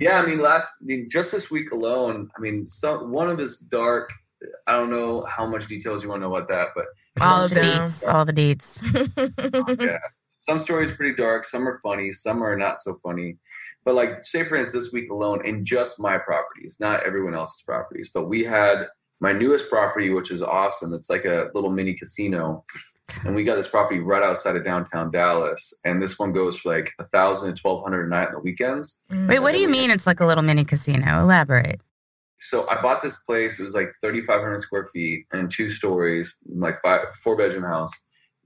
yeah, 0.00 0.20
I 0.20 0.26
mean, 0.26 0.38
last 0.38 0.70
I 0.80 0.84
mean, 0.84 1.08
just 1.10 1.32
this 1.32 1.50
week 1.50 1.72
alone, 1.72 2.30
I 2.36 2.40
mean, 2.40 2.68
some 2.68 3.10
one 3.10 3.28
of 3.30 3.38
his 3.38 3.58
dark. 3.58 4.12
I 4.66 4.72
don't 4.72 4.90
know 4.90 5.22
how 5.22 5.46
much 5.46 5.66
details 5.66 6.02
you 6.02 6.08
want 6.10 6.22
to 6.22 6.28
know 6.28 6.34
about 6.34 6.48
that, 6.48 6.68
but 6.74 6.86
All 7.20 7.44
of 7.44 7.50
the 7.50 7.60
them. 7.60 7.90
deets. 7.90 8.08
All 8.08 8.24
the 8.24 8.32
deets. 8.32 9.80
yeah, 9.82 9.98
some 10.38 10.60
stories 10.60 10.92
pretty 10.92 11.14
dark, 11.14 11.44
some 11.44 11.68
are 11.68 11.78
funny, 11.82 12.10
some 12.12 12.42
are 12.42 12.56
not 12.56 12.80
so 12.80 12.96
funny. 13.02 13.36
But 13.84 13.94
like, 13.94 14.22
say 14.22 14.44
for 14.44 14.56
instance, 14.56 14.84
this 14.84 14.92
week 14.92 15.10
alone, 15.10 15.44
in 15.44 15.64
just 15.64 15.98
my 15.98 16.18
properties, 16.18 16.76
not 16.80 17.04
everyone 17.04 17.34
else's 17.34 17.62
properties, 17.62 18.10
but 18.12 18.28
we 18.28 18.44
had 18.44 18.86
my 19.20 19.32
newest 19.32 19.68
property, 19.68 20.10
which 20.10 20.30
is 20.30 20.42
awesome. 20.42 20.94
It's 20.94 21.10
like 21.10 21.24
a 21.24 21.50
little 21.54 21.70
mini 21.70 21.94
casino, 21.94 22.64
and 23.24 23.34
we 23.34 23.44
got 23.44 23.56
this 23.56 23.68
property 23.68 24.00
right 24.00 24.22
outside 24.22 24.56
of 24.56 24.64
downtown 24.64 25.10
Dallas. 25.10 25.74
And 25.84 26.00
this 26.00 26.18
one 26.18 26.32
goes 26.32 26.58
for 26.58 26.74
like 26.74 26.92
a 26.98 27.04
thousand 27.04 27.54
to 27.54 27.60
twelve 27.60 27.82
hundred 27.82 28.06
a 28.06 28.08
night 28.08 28.28
on 28.28 28.32
the 28.34 28.40
weekends. 28.40 29.00
Wait, 29.10 29.40
what 29.40 29.52
do 29.52 29.58
you 29.58 29.68
mean 29.68 29.90
it's 29.90 30.06
like 30.06 30.20
a 30.20 30.26
little 30.26 30.42
mini 30.44 30.64
casino? 30.64 31.20
Elaborate. 31.20 31.82
so 32.38 32.66
I 32.68 32.80
bought 32.80 33.02
this 33.02 33.18
place. 33.18 33.60
It 33.60 33.64
was 33.64 33.74
like 33.74 33.92
3,500 34.00 34.60
square 34.60 34.86
feet 34.92 35.26
and 35.30 35.50
two 35.50 35.68
stories, 35.68 36.36
like 36.48 36.80
five, 36.80 37.14
four 37.22 37.36
bedroom 37.36 37.64
house. 37.64 37.92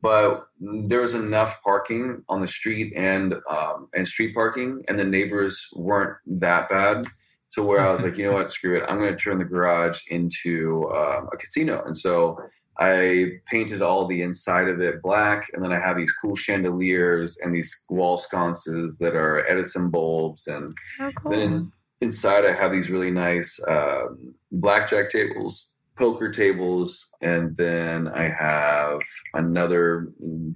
But 0.03 0.47
there 0.61 1.01
was 1.01 1.15
enough 1.15 1.63
parking 1.63 2.25
on 2.29 2.41
the 2.43 2.49
street 2.49 2.93
and 2.95 3.35
um, 3.49 3.89
and 3.95 4.07
street 4.07 4.35
parking, 4.35 4.83
and 4.89 4.99
the 4.99 5.05
neighbors 5.05 5.67
weren't 5.75 6.17
that 6.27 6.69
bad. 6.69 7.07
To 7.55 7.63
where 7.63 7.81
I 7.81 7.91
was 7.93 8.03
like, 8.03 8.17
you 8.19 8.25
know 8.25 8.33
what, 8.35 8.51
screw 8.51 8.77
it. 8.79 8.85
I'm 8.89 8.99
going 8.99 9.13
to 9.13 9.19
turn 9.19 9.39
the 9.39 9.45
garage 9.45 10.01
into 10.09 10.91
um, 10.95 11.29
a 11.33 11.37
casino. 11.37 11.83
And 11.85 11.97
so 11.97 12.39
I 12.79 13.39
painted 13.47 13.83
all 13.83 14.07
the 14.07 14.23
inside 14.23 14.69
of 14.69 14.81
it 14.81 15.01
black, 15.03 15.49
and 15.53 15.63
then 15.63 15.73
I 15.73 15.79
have 15.79 15.97
these 15.97 16.13
cool 16.13 16.35
chandeliers 16.35 17.39
and 17.39 17.53
these 17.53 17.85
wall 17.89 18.19
sconces 18.19 18.99
that 18.99 19.15
are 19.15 19.47
Edison 19.49 19.91
bulbs 19.91 20.47
and 20.49 20.77
Oh, 21.01 21.11
cool. 21.17 21.31
then 21.31 21.73
inside, 22.01 22.45
I 22.45 22.53
have 22.53 22.73
these 22.73 22.91
really 22.91 23.13
nice 23.13 23.61
um, 23.69 24.35
blackjack 24.51 25.11
tables, 25.11 25.75
poker 25.97 26.33
tables, 26.33 27.09
and 27.23 27.57
then 27.57 28.09
I 28.09 28.29
have 28.29 29.01
another 29.35 30.09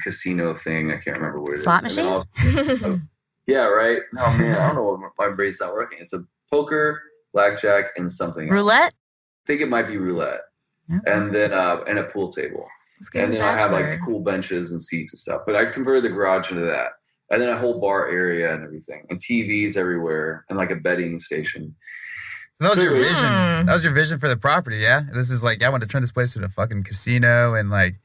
casino 0.02 0.54
thing. 0.54 0.90
I 0.90 0.96
can't 0.96 1.16
remember 1.18 1.40
what 1.40 1.50
it 1.52 1.58
is. 1.58 1.62
Slot 1.62 1.82
then 1.84 1.94
machine? 1.94 2.06
also- 2.82 3.00
yeah, 3.46 3.66
right. 3.66 4.00
No 4.12 4.28
man, 4.32 4.58
I 4.58 4.66
don't 4.66 4.74
know 4.76 4.82
what 4.98 5.12
my 5.18 5.34
brain's 5.34 5.60
not 5.60 5.72
working. 5.72 5.98
It's 6.00 6.12
a 6.12 6.24
poker, 6.50 7.00
blackjack, 7.32 7.86
and 7.96 8.10
something. 8.10 8.44
else. 8.44 8.52
Roulette? 8.52 8.92
I 8.92 9.46
think 9.46 9.60
it 9.60 9.68
might 9.68 9.86
be 9.88 9.96
roulette, 9.96 10.40
and 11.06 11.34
then 11.34 11.52
uh, 11.52 11.78
and 11.86 11.98
a 11.98 12.04
pool 12.04 12.30
table 12.32 12.66
and 13.14 13.32
then 13.32 13.40
I 13.42 13.52
have 13.52 13.70
like 13.70 13.84
bachelor. 13.84 14.04
cool 14.04 14.20
benches 14.20 14.70
and 14.72 14.82
seats 14.82 15.12
and 15.12 15.20
stuff. 15.20 15.42
But 15.46 15.54
I 15.56 15.66
converted 15.66 16.02
the 16.04 16.08
garage 16.08 16.50
into 16.50 16.66
that, 16.66 16.88
and 17.30 17.40
then 17.40 17.48
a 17.48 17.56
whole 17.58 17.80
bar 17.80 18.08
area 18.08 18.52
and 18.52 18.64
everything, 18.64 19.04
and 19.08 19.20
TVs 19.20 19.76
everywhere, 19.76 20.44
and 20.48 20.58
like 20.58 20.70
a 20.70 20.76
betting 20.76 21.20
station. 21.20 21.76
So 22.60 22.64
that 22.64 22.70
was 22.76 22.82
your 22.82 22.92
Hmm. 22.94 23.00
vision. 23.02 23.66
That 23.66 23.72
was 23.74 23.84
your 23.84 23.92
vision 23.92 24.18
for 24.18 24.26
the 24.28 24.36
property, 24.36 24.78
yeah. 24.78 25.02
This 25.12 25.30
is 25.30 25.42
like 25.44 25.62
I 25.62 25.68
want 25.68 25.82
to 25.82 25.86
turn 25.86 26.02
this 26.02 26.10
place 26.12 26.34
into 26.34 26.46
a 26.46 26.50
fucking 26.50 26.82
casino, 26.82 27.54
and 27.54 27.70
like, 27.70 27.92
do 27.94 27.98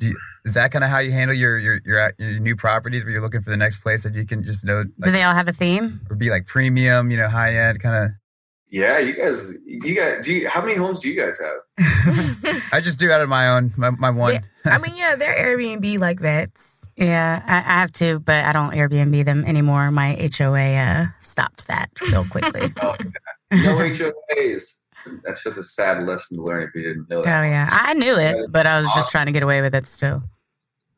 you, 0.00 0.16
is 0.44 0.54
that 0.54 0.70
kind 0.72 0.84
of 0.84 0.90
how 0.90 0.98
you 0.98 1.12
handle 1.12 1.36
your 1.36 1.58
your 1.58 1.80
your 1.84 2.12
your 2.18 2.38
new 2.40 2.56
properties, 2.56 3.04
where 3.04 3.12
you're 3.12 3.22
looking 3.22 3.40
for 3.42 3.50
the 3.50 3.56
next 3.56 3.78
place 3.78 4.02
that 4.04 4.14
you 4.14 4.26
can 4.26 4.42
just 4.44 4.64
know, 4.64 4.84
Do 5.02 5.10
they 5.10 5.22
all 5.22 5.34
have 5.34 5.48
a 5.48 5.52
theme? 5.52 6.00
or 6.10 6.16
be 6.16 6.30
like 6.30 6.46
premium, 6.46 7.10
you 7.10 7.16
know, 7.16 7.28
high 7.28 7.54
end 7.54 7.80
kind 7.80 8.04
of. 8.04 8.10
Yeah, 8.72 8.98
you 9.00 9.14
guys, 9.14 9.52
you 9.66 9.94
guys, 9.96 10.24
do 10.24 10.32
you, 10.32 10.48
how 10.48 10.60
many 10.62 10.74
homes 10.76 11.00
do 11.00 11.08
you 11.08 11.20
guys 11.20 11.40
have? 11.40 12.62
I 12.72 12.80
just 12.80 13.00
do 13.00 13.10
out 13.10 13.20
of 13.20 13.28
my 13.28 13.48
own 13.48 13.72
my, 13.76 13.90
my 13.90 14.10
one. 14.10 14.34
Yeah, 14.34 14.40
I 14.64 14.78
mean, 14.78 14.94
yeah, 14.96 15.16
they're 15.16 15.56
Airbnb 15.56 15.98
like 15.98 16.20
vets. 16.20 16.68
Yeah, 16.96 17.42
I, 17.46 17.56
I 17.58 17.80
have 17.80 17.92
to, 17.94 18.20
but 18.20 18.44
I 18.44 18.52
don't 18.52 18.70
Airbnb 18.72 19.24
them 19.24 19.44
anymore. 19.44 19.90
My 19.90 20.30
HOA 20.38 20.76
uh, 20.76 21.06
stopped 21.18 21.66
that 21.68 21.90
real 22.10 22.24
quickly. 22.24 22.72
Oh, 22.82 22.94
no 23.56 23.76
HOAs. 23.78 24.74
That's 25.24 25.42
just 25.42 25.58
a 25.58 25.64
sad 25.64 26.06
lesson 26.06 26.36
to 26.38 26.42
learn 26.42 26.62
if 26.62 26.74
you 26.74 26.82
didn't 26.82 27.08
know 27.10 27.18
Oh 27.18 27.22
that. 27.22 27.44
yeah, 27.44 27.68
I 27.70 27.94
knew 27.94 28.16
it, 28.16 28.50
but 28.52 28.66
I 28.66 28.80
was 28.80 28.88
just 28.94 29.10
trying 29.10 29.26
to 29.26 29.32
get 29.32 29.42
away 29.42 29.60
with 29.62 29.74
it 29.74 29.86
still. 29.86 30.22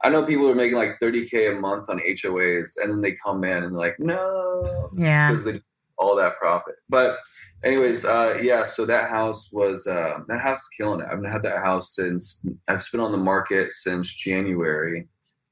I 0.05 0.09
know 0.09 0.25
people 0.25 0.49
are 0.51 0.55
making 0.55 0.77
like 0.77 0.99
30k 1.01 1.57
a 1.57 1.61
month 1.61 1.89
on 1.89 1.99
HOAs, 2.01 2.71
and 2.83 2.93
then 2.93 3.01
they 3.01 3.13
come 3.13 3.45
in 3.45 3.63
and 3.63 3.73
they're 3.73 3.79
like, 3.81 3.97
no, 4.01 4.91
Yeah. 4.97 5.31
because 5.31 5.45
they 5.45 5.61
all 5.99 6.17
that 6.17 6.37
profit. 6.39 6.75
But 6.89 7.19
anyways, 7.63 8.05
uh, 8.05 8.39
yeah. 8.43 8.65
So 8.65 8.85
that 8.87 9.11
house 9.11 9.51
was 9.53 9.87
uh, 9.87 10.19
that 10.27 10.41
house 10.41 10.59
is 10.63 10.69
killing 10.77 11.01
it. 11.01 11.07
I've 11.13 11.23
had 11.25 11.45
that 11.45 11.59
house 11.63 11.95
since 11.95 12.45
I've 12.67 12.85
been 12.91 13.01
on 13.01 13.13
the 13.13 13.19
market 13.19 13.73
since 13.73 14.13
January, 14.13 15.07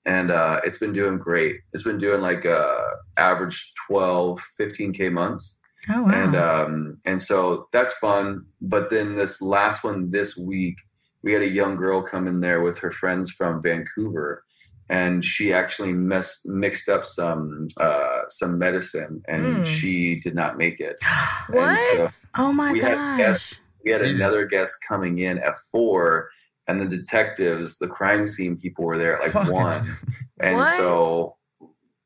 and 0.04 0.32
uh, 0.32 0.60
it's 0.64 0.78
been 0.78 0.92
doing 0.92 1.18
great. 1.18 1.60
It's 1.72 1.84
been 1.84 1.98
doing 1.98 2.20
like 2.20 2.44
uh, 2.44 2.74
average 3.16 3.72
12, 3.86 4.40
15k 4.60 5.12
months, 5.12 5.59
Oh 5.88 6.02
wow. 6.02 6.10
and 6.10 6.36
um, 6.36 6.98
and 7.06 7.22
so 7.22 7.68
that's 7.72 7.94
fun. 7.94 8.46
But 8.60 8.90
then 8.90 9.14
this 9.14 9.40
last 9.40 9.82
one 9.82 10.10
this 10.10 10.36
week, 10.36 10.76
we 11.22 11.32
had 11.32 11.42
a 11.42 11.48
young 11.48 11.76
girl 11.76 12.02
come 12.02 12.26
in 12.26 12.40
there 12.40 12.60
with 12.62 12.78
her 12.80 12.90
friends 12.90 13.30
from 13.30 13.62
Vancouver. 13.62 14.44
And 14.88 15.24
she 15.24 15.52
actually 15.52 15.92
messed, 15.92 16.40
mixed 16.46 16.88
up 16.88 17.06
some 17.06 17.68
uh, 17.78 18.22
some 18.28 18.58
medicine, 18.58 19.22
and 19.28 19.58
Mm. 19.58 19.66
she 19.66 20.18
did 20.18 20.34
not 20.34 20.58
make 20.58 20.80
it. 20.80 20.96
What? 21.48 21.78
So 21.96 22.08
oh 22.36 22.52
my 22.52 22.72
we 22.72 22.80
had 22.80 23.16
guests. 23.18 23.60
we 23.84 23.92
had 23.92 24.00
Jesus. 24.00 24.16
another 24.16 24.46
guest 24.46 24.74
coming 24.88 25.18
in 25.18 25.38
at 25.38 25.54
four, 25.70 26.28
and 26.66 26.80
the 26.82 26.86
detectives, 26.96 27.78
the 27.78 27.86
crime 27.86 28.26
scene 28.26 28.56
people 28.58 28.84
were 28.84 28.98
there 28.98 29.14
at 29.16 29.22
like 29.22 29.32
Fucking- 29.32 29.52
one. 29.52 29.96
And 30.40 30.56
What? 30.56 30.76
so, 30.76 31.36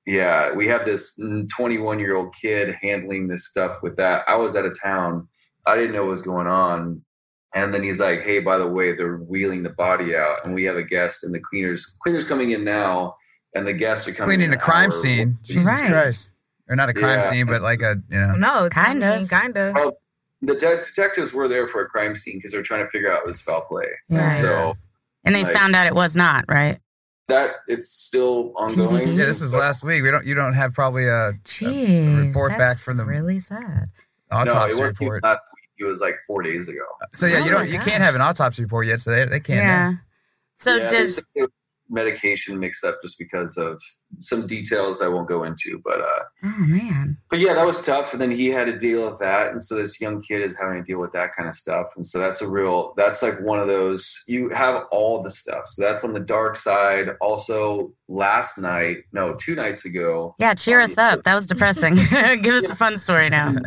yeah, 0.07 0.53
we 0.55 0.67
had 0.69 0.85
this 0.85 1.19
21 1.57 1.99
year 1.99 2.17
old 2.17 2.35
kid 2.41 2.75
handling 2.83 3.29
this 3.29 3.47
stuff 3.47 3.79
with 3.83 3.97
that. 3.97 4.23
I 4.29 4.37
was 4.37 4.55
out 4.57 4.67
of 4.67 4.79
town. 4.81 5.29
I 5.67 5.77
didn't 5.77 5.93
know 5.93 6.03
what 6.03 6.11
was 6.11 6.23
going 6.23 6.47
on. 6.47 7.03
And 7.55 7.73
then 7.73 7.83
he's 7.85 8.01
like, 8.01 8.23
hey, 8.23 8.41
by 8.41 8.59
the 8.59 8.67
way, 8.67 8.93
they're 8.93 9.17
wheeling 9.17 9.63
the 9.63 9.71
body 9.71 10.17
out. 10.17 10.45
And 10.45 10.55
we 10.55 10.65
have 10.65 10.77
a 10.77 10.83
guest, 10.83 11.23
and 11.23 11.33
the 11.33 11.39
cleaners, 11.39 11.87
cleaners 12.03 12.25
coming 12.25 12.51
in 12.51 12.65
now, 12.65 13.15
and 13.55 13.65
the 13.67 13.73
guests 13.73 14.09
are 14.09 14.13
coming 14.13 14.39
Cleaning 14.39 14.49
in 14.53 14.55
a 14.55 14.61
crime 14.61 14.91
hour. 14.91 15.01
scene. 15.01 15.39
Jesus 15.45 15.65
Right. 15.65 15.89
Christ. 15.91 16.31
Or 16.69 16.75
not 16.77 16.89
a 16.89 16.95
crime 16.95 17.21
Yeah. 17.21 17.31
scene, 17.31 17.47
but 17.47 17.63
like 17.63 17.81
a 17.81 18.03
you 18.11 18.19
know. 18.21 18.35
No, 18.35 18.69
Kind 18.71 19.05
of. 19.05 19.29
kind 19.29 19.57
of. 19.57 19.75
Well, 19.75 19.99
the 20.43 20.55
de- 20.57 20.83
detectives 20.83 21.33
were 21.33 21.47
there 21.47 21.67
for 21.69 21.81
a 21.81 21.87
crime 21.87 22.17
scene 22.17 22.39
because 22.39 22.51
they're 22.51 22.63
trying 22.63 22.85
to 22.85 22.91
figure 22.91 23.13
out 23.13 23.19
it 23.21 23.27
was 23.27 23.41
foul 23.41 23.61
play. 23.63 23.87
Yeah. 24.09 24.41
So 24.41 24.75
and 25.25 25.35
they 25.35 25.45
like- 25.45 25.53
found 25.55 25.77
out 25.77 25.87
it 25.87 25.95
was 25.95 26.17
not, 26.17 26.45
right? 26.49 26.81
That 27.29 27.57
it's 27.69 27.89
still 27.91 28.53
ongoing. 28.57 29.07
TBD. 29.07 29.17
Yeah, 29.19 29.27
this 29.27 29.41
is 29.41 29.51
But- 29.53 29.59
last 29.61 29.83
week. 29.83 30.03
We 30.03 30.11
don't. 30.11 30.25
You 30.27 30.35
don't 30.35 30.55
have 30.55 30.75
probably 30.75 31.07
a 31.07 31.33
Jeez. 31.45 32.27
report 32.29 32.51
that's 32.51 32.59
back 32.81 32.85
from 32.85 32.97
the- 32.99 33.05
really 33.05 33.41
sad. 33.41 33.91
No, 34.31 34.39
autopsy 34.39 34.73
it 34.73 34.79
wasn't 34.81 35.01
report. 35.01 35.23
last 35.23 35.43
week. 35.55 35.71
It 35.79 35.85
was 35.85 36.01
like 36.01 36.17
four 36.27 36.43
days 36.43 36.69
ago. 36.69 36.81
So 37.13 37.27
yeah, 37.27 37.39
Oh 37.41 37.45
you 37.45 37.51
don't. 37.51 37.69
You 37.69 37.79
can't 37.81 38.03
have 38.03 38.15
an 38.15 38.21
autopsy 38.21 38.63
report 38.63 38.87
yet. 38.87 39.01
So 39.01 39.11
they 39.11 39.25
they 39.27 39.41
can't. 39.41 39.59
yeah. 39.59 39.91
know. 39.91 39.97
So 40.55 40.77
Yeah, 40.77 40.89
does 40.89 41.15
said 41.17 41.25
there 41.35 41.45
was 41.45 41.51
medication 41.89 42.59
mixed 42.59 42.85
up 42.85 43.01
just 43.03 43.19
because 43.19 43.57
of 43.57 43.81
some 44.19 44.47
details 44.47 45.03
I 45.03 45.09
won't 45.09 45.29
go 45.29 45.45
into. 45.45 45.81
But 45.85 46.01
uh, 46.01 46.23
oh 46.45 46.55
man. 46.59 47.19
but 47.31 47.39
yeah, 47.39 47.55
that 47.55 47.67
was 47.67 47.83
tough. 47.83 48.13
And 48.13 48.21
then 48.21 48.31
he 48.31 48.49
had 48.49 48.67
to 48.67 48.77
deal 48.77 49.09
with 49.09 49.21
that, 49.21 49.51
and 49.51 49.63
so 49.63 49.75
this 49.77 50.01
young 50.01 50.23
kid 50.23 50.43
is 50.43 50.57
having 50.57 50.83
to 50.83 50.83
deal 50.83 51.01
with 51.01 51.13
that 51.13 51.35
kind 51.37 51.49
of 51.49 51.55
stuff. 51.55 51.89
And 51.97 52.07
so 52.07 52.19
that's 52.19 52.41
a 52.41 52.49
real. 52.49 52.95
That's 52.97 53.23
like 53.23 53.41
one 53.41 53.61
of 53.61 53.67
those. 53.67 54.23
You 54.27 54.51
have 54.51 54.85
all 54.91 55.23
the 55.23 55.31
stuff. 55.31 55.67
So 55.67 55.83
that's 55.83 56.05
on 56.05 56.13
the 56.13 56.21
dark 56.21 56.57
side. 56.57 57.11
Also, 57.21 57.93
last 58.09 58.59
night, 58.59 58.99
no, 59.13 59.35
two 59.35 59.55
nights 59.55 59.85
ago, 59.85 60.35
Yeah, 60.39 60.55
cheer 60.55 60.81
us 60.81 60.99
up. 60.99 61.25
That 61.25 61.35
was 61.35 61.47
depressing. 61.47 61.95
Give 62.43 62.55
us 62.55 62.71
a 62.71 62.77
fun 62.77 62.97
story 62.97 63.29
now. 63.29 63.55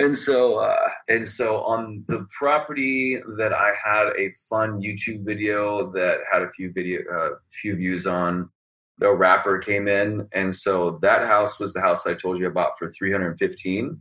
And 0.00 0.16
so, 0.16 0.60
uh, 0.60 0.90
and 1.08 1.28
so 1.28 1.60
on 1.62 2.04
the 2.06 2.24
property 2.30 3.20
that 3.36 3.52
I 3.52 3.72
had 3.84 4.10
a 4.16 4.30
fun 4.48 4.80
YouTube 4.80 5.24
video 5.24 5.90
that 5.90 6.18
had 6.32 6.42
a 6.42 6.48
few 6.48 6.72
video, 6.72 7.00
uh, 7.12 7.30
few 7.50 7.76
views 7.76 8.06
on. 8.06 8.50
The 8.98 9.14
rapper 9.14 9.58
came 9.58 9.86
in, 9.86 10.28
and 10.32 10.54
so 10.54 10.98
that 11.02 11.28
house 11.28 11.60
was 11.60 11.72
the 11.72 11.80
house 11.80 12.06
I 12.06 12.14
told 12.14 12.40
you 12.40 12.48
about 12.48 12.78
for 12.78 12.90
three 12.90 13.12
hundred 13.12 13.38
fifteen, 13.38 14.00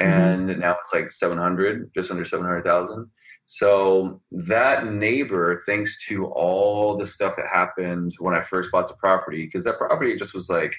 mm-hmm. 0.00 0.10
and 0.10 0.58
now 0.60 0.76
it's 0.82 0.94
like 0.94 1.10
seven 1.10 1.36
hundred, 1.36 1.90
just 1.94 2.10
under 2.10 2.24
seven 2.24 2.46
hundred 2.46 2.64
thousand. 2.64 3.10
So 3.44 4.20
that 4.30 4.86
neighbor, 4.86 5.62
thanks 5.64 6.04
to 6.06 6.26
all 6.26 6.96
the 6.96 7.06
stuff 7.06 7.36
that 7.36 7.46
happened 7.52 8.14
when 8.18 8.34
I 8.34 8.42
first 8.42 8.70
bought 8.70 8.88
the 8.88 8.94
property, 8.94 9.44
because 9.44 9.64
that 9.64 9.78
property 9.78 10.16
just 10.16 10.34
was 10.34 10.50
like, 10.50 10.74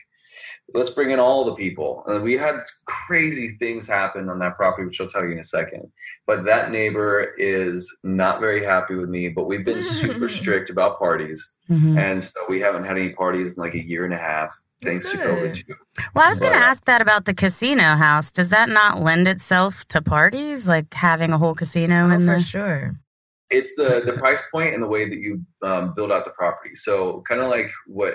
let's 0.73 0.89
bring 0.89 1.11
in 1.11 1.19
all 1.19 1.43
the 1.45 1.55
people. 1.55 2.03
And 2.07 2.23
we 2.23 2.33
had 2.33 2.61
crazy 2.85 3.55
things 3.59 3.87
happen 3.87 4.29
on 4.29 4.39
that 4.39 4.55
property, 4.55 4.85
which 4.85 4.99
I'll 5.01 5.07
tell 5.07 5.23
you 5.25 5.31
in 5.31 5.39
a 5.39 5.43
second. 5.43 5.91
But 6.27 6.43
that 6.45 6.71
neighbor 6.71 7.33
is 7.37 7.89
not 8.03 8.39
very 8.39 8.63
happy 8.63 8.95
with 8.95 9.09
me, 9.09 9.29
but 9.29 9.45
we've 9.45 9.65
been 9.65 9.83
super 9.83 10.29
strict 10.39 10.69
about 10.69 10.99
parties. 10.99 11.55
Mhm. 11.69 11.97
And 11.97 12.23
so 12.23 12.31
we 12.47 12.59
haven't 12.59 12.85
had 12.85 12.97
any 12.97 13.09
parties 13.09 13.57
in 13.57 13.63
like 13.63 13.73
a 13.75 13.83
year 13.83 14.05
and 14.05 14.13
a 14.13 14.17
half, 14.17 14.51
thanks 14.83 15.09
to. 15.11 15.17
COVID 15.17 15.53
too. 15.55 15.75
Well, 16.15 16.25
I 16.25 16.29
was 16.29 16.39
going 16.39 16.53
to 16.53 16.59
ask 16.59 16.85
that 16.85 17.01
about 17.01 17.25
the 17.25 17.33
casino 17.33 17.95
house. 17.95 18.31
Does 18.31 18.49
that 18.49 18.69
not 18.69 18.99
lend 19.01 19.27
itself 19.27 19.85
to 19.89 20.01
parties, 20.01 20.67
like 20.67 20.93
having 20.93 21.31
a 21.31 21.37
whole 21.37 21.55
casino 21.55 22.07
Oh, 22.07 22.11
in 22.11 22.25
for 22.25 22.39
sure. 22.39 22.99
It's 23.51 23.73
the 23.75 24.03
the 24.05 24.13
price 24.13 24.43
point 24.51 24.75
and 24.75 24.83
the 24.83 24.87
way 24.87 25.09
that 25.09 25.17
you 25.19 25.41
um, 25.63 25.93
build 25.95 26.11
out 26.11 26.23
the 26.23 26.29
property. 26.29 26.75
So 26.75 27.23
kind 27.27 27.41
of 27.41 27.49
like 27.49 27.71
what 27.87 28.13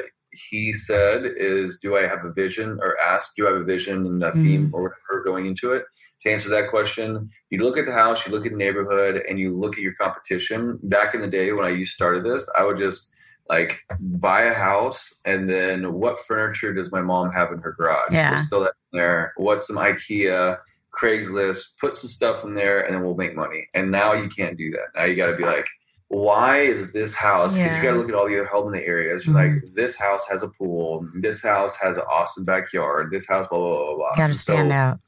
he 0.50 0.73
said 0.73 1.23
is, 1.37 1.79
do 1.79 1.97
I 1.97 2.07
have 2.07 2.25
a 2.25 2.33
vision 2.33 2.79
or 2.81 2.99
ask, 3.00 3.35
do 3.37 3.47
I 3.47 3.53
have 3.53 3.61
a 3.61 3.64
vision 3.64 4.07
and 4.07 4.23
a 4.23 4.33
theme 4.33 4.69
mm. 4.69 4.75
or 4.75 4.83
whatever 4.83 5.25
going 5.25 5.47
into 5.47 5.73
it? 5.73 5.85
To 6.23 6.31
answer 6.31 6.49
that 6.50 6.71
question, 6.71 7.31
you 7.50 7.59
look 7.59 7.76
at 7.76 7.87
the 7.87 7.93
house, 7.93 8.26
you 8.26 8.33
look 8.33 8.47
at 8.47 8.53
the 8.53 8.59
neighborhood, 8.59 9.23
and 9.29 9.38
you 9.38 9.57
look 9.57 9.75
at 9.75 9.83
your 9.83 9.95
competition. 9.95 10.79
Back 10.83 11.14
in 11.14 11.21
the 11.21 11.26
day 11.26 11.53
when 11.53 11.67
I 11.67 11.71
used 11.71 11.93
started 11.93 12.25
this, 12.25 12.49
I 12.57 12.64
would 12.64 12.79
just 12.79 13.14
like 13.50 13.81
buy 14.00 14.45
a 14.45 14.55
house 14.55 15.12
and 15.26 15.49
then 15.49 15.93
what 15.93 16.25
furniture 16.26 16.73
does 16.73 16.91
my 16.91 17.03
mom 17.03 17.31
have 17.33 17.53
in 17.53 17.59
her 17.59 17.73
garage? 17.73 18.11
Yeah. 18.11 18.31
We'll 18.31 18.43
still 18.43 18.61
that 18.61 18.73
in 18.93 18.99
there. 18.99 19.35
What's 19.37 19.67
some 19.67 19.76
IKEA, 19.76 20.59
Craigslist, 20.99 21.79
put 21.79 21.95
some 21.97 22.09
stuff 22.09 22.43
in 22.45 22.55
there 22.55 22.81
and 22.81 22.95
then 22.95 23.03
we'll 23.05 23.17
make 23.17 23.37
money. 23.37 23.69
And 23.75 23.91
now 23.91 24.14
you 24.14 24.29
can't 24.29 24.57
do 24.57 24.71
that. 24.71 24.87
Now 24.97 25.05
you 25.05 25.14
got 25.14 25.26
to 25.26 25.37
be 25.37 25.45
like, 25.45 25.67
why 26.14 26.61
is 26.61 26.92
this 26.92 27.14
house? 27.14 27.54
Because 27.54 27.73
Yeah. 27.73 27.76
you 27.76 27.83
got 27.83 27.92
to 27.92 27.99
look 27.99 28.09
at 28.09 28.14
all 28.14 28.28
the 28.28 28.35
other 28.37 28.47
homes 28.47 28.68
in 28.73 28.80
the 28.80 28.87
areas. 28.87 29.26
You're 29.26 29.35
like, 29.35 29.62
this 29.75 29.97
house 29.97 30.25
has 30.30 30.42
a 30.42 30.49
pool. 30.49 31.06
This 31.21 31.42
house 31.42 31.76
has 31.76 31.97
an 31.97 32.04
awesome 32.11 32.44
backyard. 32.44 33.11
This 33.11 33.26
house, 33.28 33.47
blah, 33.49 33.59
blah, 33.59 33.85
blah, 33.85 33.94
blah. 33.97 34.14
Got 34.16 34.28
to 34.28 34.35
stand 34.35 34.71
So 34.71 34.75
out. 34.75 34.99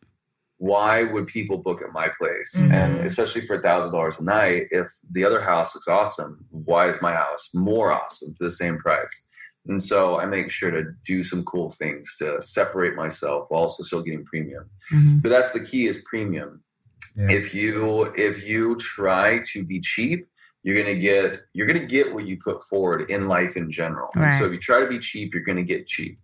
Why 0.59 1.03
would 1.03 1.27
people 1.27 1.59
book 1.59 1.83
at 1.83 1.93
my 1.93 2.09
place? 2.19 2.55
Mhm. 2.57 2.73
And 2.73 2.99
especially 3.07 3.47
for 3.47 3.57
a 3.57 3.63
thousand 3.63 3.93
dollars 3.93 4.19
a 4.19 4.25
night, 4.25 4.69
if 4.71 4.87
the 5.11 5.25
other 5.25 5.43
house 5.43 5.75
looks 5.75 5.87
awesome, 5.89 6.47
why 6.51 6.89
is 6.89 7.01
my 7.03 7.13
house 7.13 7.51
more 7.55 7.93
awesome 7.93 8.35
for 8.35 8.45
the 8.45 8.51
same 8.53 8.79
price? 8.79 9.27
And 9.69 9.83
so 9.83 10.19
I 10.19 10.25
make 10.27 10.51
sure 10.51 10.71
to 10.71 10.85
do 11.05 11.23
some 11.25 11.45
cool 11.45 11.71
things 11.71 12.17
to 12.21 12.41
separate 12.41 12.95
myself 12.95 13.47
while 13.51 13.63
also 13.63 13.83
still 13.83 14.01
getting 14.03 14.25
premium. 14.25 14.71
Mhm. 14.93 15.21
But 15.23 15.29
that's 15.29 15.51
the 15.51 15.61
key 15.61 15.89
is 15.89 15.99
premium 15.99 16.63
Yeah. 17.17 17.33
if 17.33 17.53
you 17.55 18.05
if 18.17 18.43
you 18.45 18.77
try 18.77 19.41
to 19.53 19.63
be 19.65 19.81
cheap 19.81 20.27
you're 20.67 20.83
gonna 20.83 20.99
get 20.99 21.43
you're 21.53 21.69
gonna 21.69 21.87
get 21.87 22.13
what 22.13 22.27
you 22.27 22.37
put 22.37 22.61
forward 22.65 23.09
in 23.09 23.29
life 23.29 23.57
in 23.57 23.71
general. 23.71 24.11
And 24.15 24.35
so 24.35 24.47
if 24.47 24.53
you 24.53 24.59
try 24.59 24.81
to 24.81 24.89
be 24.89 24.99
cheap 24.99 25.33
you're 25.33 25.45
gonna 25.45 25.63
get 25.63 25.87
cheap. 25.87 26.19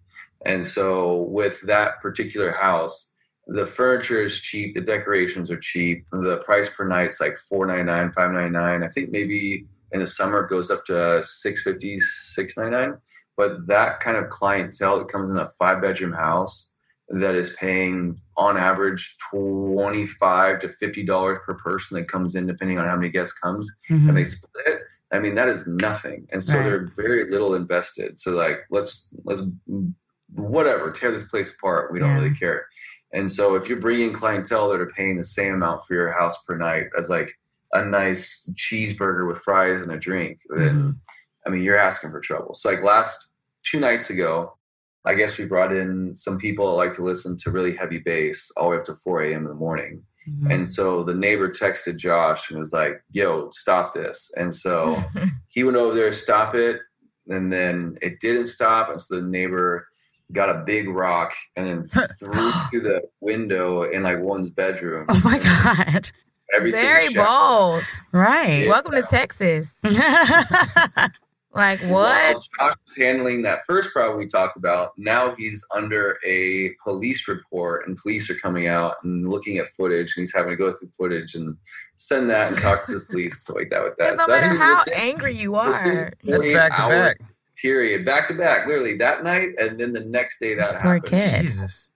And 0.45 0.67
so 0.67 1.23
with 1.23 1.61
that 1.63 2.01
particular 2.01 2.51
house 2.51 3.13
the 3.47 3.67
furniture 3.67 4.23
is 4.23 4.41
cheap 4.41 4.75
the 4.75 4.81
decorations 4.81 5.49
are 5.51 5.59
cheap 5.59 6.05
the 6.11 6.39
price 6.39 6.69
per 6.69 6.87
night's 6.87 7.21
like 7.21 7.37
499 7.37 8.13
599 8.13 8.83
i 8.85 8.93
think 8.93 9.11
maybe 9.11 9.67
in 9.91 9.99
the 9.99 10.07
summer 10.07 10.45
it 10.45 10.49
goes 10.49 10.71
up 10.71 10.85
to 10.87 11.21
650 11.21 11.99
699 11.99 13.01
but 13.37 13.67
that 13.67 13.99
kind 13.99 14.17
of 14.17 14.29
clientele 14.29 14.99
that 14.99 15.09
comes 15.09 15.29
in 15.29 15.39
a 15.39 15.49
five 15.59 15.83
bedroom 15.83 16.13
house 16.13 16.72
that 17.09 17.35
is 17.35 17.51
paying 17.55 18.17
on 18.37 18.57
average 18.57 19.17
25 19.31 20.61
to 20.61 20.69
50 20.69 21.03
dollars 21.05 21.39
per 21.45 21.55
person 21.55 21.97
that 21.99 22.09
comes 22.09 22.35
in 22.35 22.47
depending 22.47 22.79
on 22.79 22.87
how 22.87 22.97
many 22.97 23.11
guests 23.11 23.35
comes 23.39 23.71
Mhm. 23.91 24.09
and 24.09 24.17
they 24.17 24.25
split 24.25 24.67
it 24.67 24.81
i 25.13 25.19
mean 25.19 25.35
that 25.35 25.49
is 25.49 25.67
nothing 25.67 26.27
and 26.33 26.43
so 26.43 26.55
Right. 26.57 26.65
they're 26.65 26.87
very 26.97 27.29
little 27.31 27.55
invested 27.55 28.19
so 28.19 28.31
like 28.33 28.61
let's 28.71 29.15
let's 29.25 29.43
whatever 30.35 30.91
tear 30.91 31.11
this 31.11 31.25
place 31.25 31.53
apart 31.53 31.93
we 31.93 31.99
don't 31.99 32.11
Yeah. 32.17 32.23
really 32.23 32.35
care 32.37 32.67
and 33.13 33.31
so 33.31 33.55
if 33.57 33.69
you're 33.69 33.81
bringing 33.81 34.13
clientele 34.13 34.71
that 34.71 34.81
are 34.81 34.87
paying 34.87 35.19
the 35.19 35.25
same 35.25 35.55
amount 35.55 35.85
for 35.85 35.95
your 35.95 36.13
house 36.13 36.43
per 36.45 36.57
night 36.57 36.87
as 36.99 37.11
like 37.11 37.33
a 37.73 37.85
nice 37.85 38.49
cheeseburger 38.55 39.27
with 39.29 39.39
fries 39.39 39.83
and 39.83 39.93
a 39.93 39.99
drink 39.99 40.39
then 40.49 40.75
Mm-hmm. 40.75 40.91
i 41.47 41.51
mean 41.51 41.63
you're 41.63 41.79
asking 41.79 42.11
for 42.11 42.21
trouble 42.21 42.55
so 42.55 42.71
like 42.71 42.83
last 42.83 43.33
two 43.65 43.81
nights 43.81 44.09
ago 44.09 44.57
I 45.05 45.15
guess 45.15 45.37
we 45.39 45.47
brought 45.47 45.73
in 45.73 46.15
some 46.15 46.39
people 46.39 46.67
that 46.67 46.73
like 46.77 46.93
to 46.95 47.03
listen 47.05 47.37
to 47.39 47.51
really 47.51 47.77
heavy 47.77 47.99
bass 47.99 48.51
all 48.57 48.65
the 48.65 48.71
way 48.71 48.77
up 48.79 48.85
to 48.85 48.95
4 48.97 49.23
a.m. 49.23 49.43
in 49.43 49.49
the 49.49 49.55
morning. 49.55 50.03
Mhm. 50.29 50.55
And 50.55 50.71
so 50.71 51.03
the 51.03 51.15
neighbor 51.15 51.49
texted 51.51 51.97
Josh 51.97 52.49
and 52.51 52.61
was 52.61 52.73
like, 52.73 53.03
yo, 53.11 53.51
stop 53.51 53.93
this. 53.93 54.31
And 54.37 54.55
so 54.55 55.03
he 55.49 55.65
went 55.65 55.77
over 55.77 55.95
there, 55.95 56.13
stop 56.13 56.55
it. 56.55 56.81
And 57.29 57.53
then 57.53 57.99
it 58.01 58.21
didn't 58.21 58.47
stop. 58.47 58.89
And 58.91 59.03
so 59.03 59.17
the 59.21 59.27
neighbor 59.27 59.89
got 60.33 60.49
a 60.49 60.63
big 60.65 60.89
rock 60.89 61.33
and 61.57 61.67
then 61.67 61.83
threw 62.19 62.31
it 62.49 62.55
through 62.71 62.81
the 62.83 63.03
window 63.21 63.83
in 63.83 64.05
like 64.05 64.21
one's 64.21 64.51
bedroom. 64.51 65.07
Oh 65.09 65.21
my 65.25 65.39
god! 65.39 66.11
Everything 66.55 66.81
Very 66.81 67.09
shattered. 67.09 67.27
bold. 67.27 67.85
Right. 68.13 68.69
Welcome 68.69 68.93
to 68.93 69.03
Texas. 69.03 69.81
Like 71.55 71.81
what? 71.81 71.91
While 72.35 72.69
Josh 72.71 72.75
was 72.87 72.97
handling 72.97 73.43
that 73.43 73.61
first 73.67 73.93
problem 73.93 74.19
we 74.19 74.27
talked 74.27 74.57
about, 74.57 74.93
now 74.97 75.35
he's 75.35 75.63
under 75.75 76.19
a 76.27 76.71
police 76.83 77.29
report, 77.29 77.87
and 77.87 77.97
police 77.97 78.31
are 78.31 78.35
coming 78.37 78.69
out 78.69 78.95
and 79.05 79.29
looking 79.29 79.59
at 79.59 79.69
footage, 79.69 80.15
and 80.17 80.23
he's 80.23 80.35
having 80.35 80.51
to 80.51 80.57
go 80.57 80.73
through 80.73 80.91
footage 80.97 81.35
and 81.35 81.57
send 81.97 82.31
that 82.31 82.49
and 82.53 82.59
talk 82.61 82.87
to 82.87 82.95
the 82.99 83.05
police 83.05 83.33
and 83.33 83.41
stuff 83.41 83.57
like 83.57 83.71
that 83.71 83.83
with 83.85 83.97
that. 83.97 84.13
Because 84.13 84.27
no 84.29 84.35
So 84.35 84.41
matter 84.41 84.59
how 84.59 84.79
within- 84.87 84.99
angry 85.01 85.37
you 85.37 85.55
are, 85.57 86.11
That's 86.25 86.45
back 86.45 86.77
to 86.77 86.89
back. 86.89 87.21
Period. 87.61 88.05
Back 88.05 88.27
to 88.29 88.35
back, 88.35 88.67
literally 88.67 88.97
that 88.97 89.23
night, 89.23 89.51
and 89.59 89.79
then 89.79 89.93
the 89.93 90.01
next 90.01 90.41
day 90.41 90.55
that 90.55 90.63
This 90.73 90.83
poor 90.83 90.95
happened. 90.95 91.05
kid. 91.11 91.43
Jesus. 91.43 91.89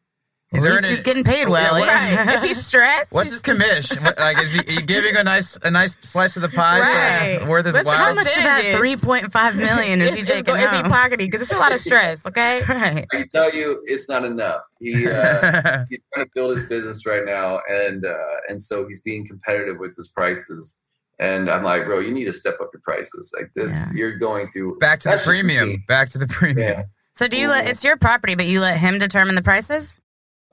At 0.53 0.59
Is 0.59 0.63
there 0.63 0.73
least 0.73 0.85
any- 0.85 0.95
he's 0.95 1.03
getting 1.03 1.25
paid 1.25 1.49
well. 1.49 1.77
Yeah, 1.77 1.81
what- 2.17 2.27
right? 2.29 2.37
Is 2.37 2.43
he 2.45 2.55
stressed? 2.55 3.11
What's 3.13 3.31
his 3.31 3.41
commission? 3.41 4.05
What, 4.05 4.17
like, 4.17 4.39
is 4.45 4.53
he, 4.53 4.61
he 4.75 4.83
giving 4.83 5.17
a 5.17 5.25
nice 5.25 5.59
a 5.61 5.71
nice 5.73 5.97
slice 6.03 6.37
of 6.37 6.43
the 6.43 6.49
pie? 6.49 7.39
so 7.39 7.47
worth 7.49 7.67
his 7.67 7.75
while? 7.85 7.97
How 7.97 8.15
much 8.15 8.29
of 8.29 8.43
that 8.45 8.75
three 8.77 8.97
point 8.97 9.33
five 9.33 9.57
million 9.57 10.01
is 10.01 10.11
he 10.15 10.19
Is, 10.21 10.27
taking 10.29 10.55
is, 10.55 10.63
is 10.63 10.71
he 10.71 10.83
pocketing? 10.85 11.27
Because 11.29 11.43
it's 11.43 11.51
a 11.53 11.59
lot 11.59 11.73
of 11.73 11.81
stress. 11.81 12.25
Okay. 12.25 12.63
Right. 12.69 13.07
I 13.13 13.17
can 13.17 13.29
tell 13.31 13.53
you, 13.53 13.83
it's 13.87 14.09
not 14.09 14.25
enough. 14.25 14.63
He 14.79 15.09
uh, 15.09 15.85
he's 15.91 15.99
trying 16.15 16.27
to 16.27 16.31
build 16.35 16.57
his 16.57 16.67
business 16.69 17.05
right 17.07 17.25
now, 17.25 17.61
and 17.69 18.05
uh, 18.05 18.15
and 18.49 18.63
so 18.63 18.87
he's 18.87 19.01
being 19.03 19.27
competitive 19.27 19.79
with 19.79 19.97
his 19.97 20.09
prices. 20.09 20.79
And 21.19 21.51
I'm 21.51 21.65
like, 21.65 21.87
bro, 21.87 21.99
you 22.01 22.13
need 22.13 22.27
to 22.27 22.33
step 22.33 22.55
up 22.61 22.69
your 22.73 22.83
prices. 22.85 23.33
Like 23.37 23.51
this, 23.55 23.73
Yeah. 23.73 23.87
you're 23.95 24.19
going 24.19 24.47
through. 24.47 24.79
Back 24.79 25.01
to 25.01 25.09
the 25.09 25.19
premium. 25.25 25.83
Back 25.89 26.11
to 26.11 26.19
the 26.19 26.27
premium. 26.29 26.69
Yeah. 26.69 26.83
So 27.15 27.27
do 27.27 27.37
you 27.37 27.49
let? 27.49 27.69
It's 27.69 27.83
your 27.83 27.97
property, 27.97 28.35
but 28.37 28.47
you 28.47 28.61
let 28.61 28.77
him 28.79 28.99
determine 28.99 29.35
the 29.35 29.43
prices. 29.43 30.01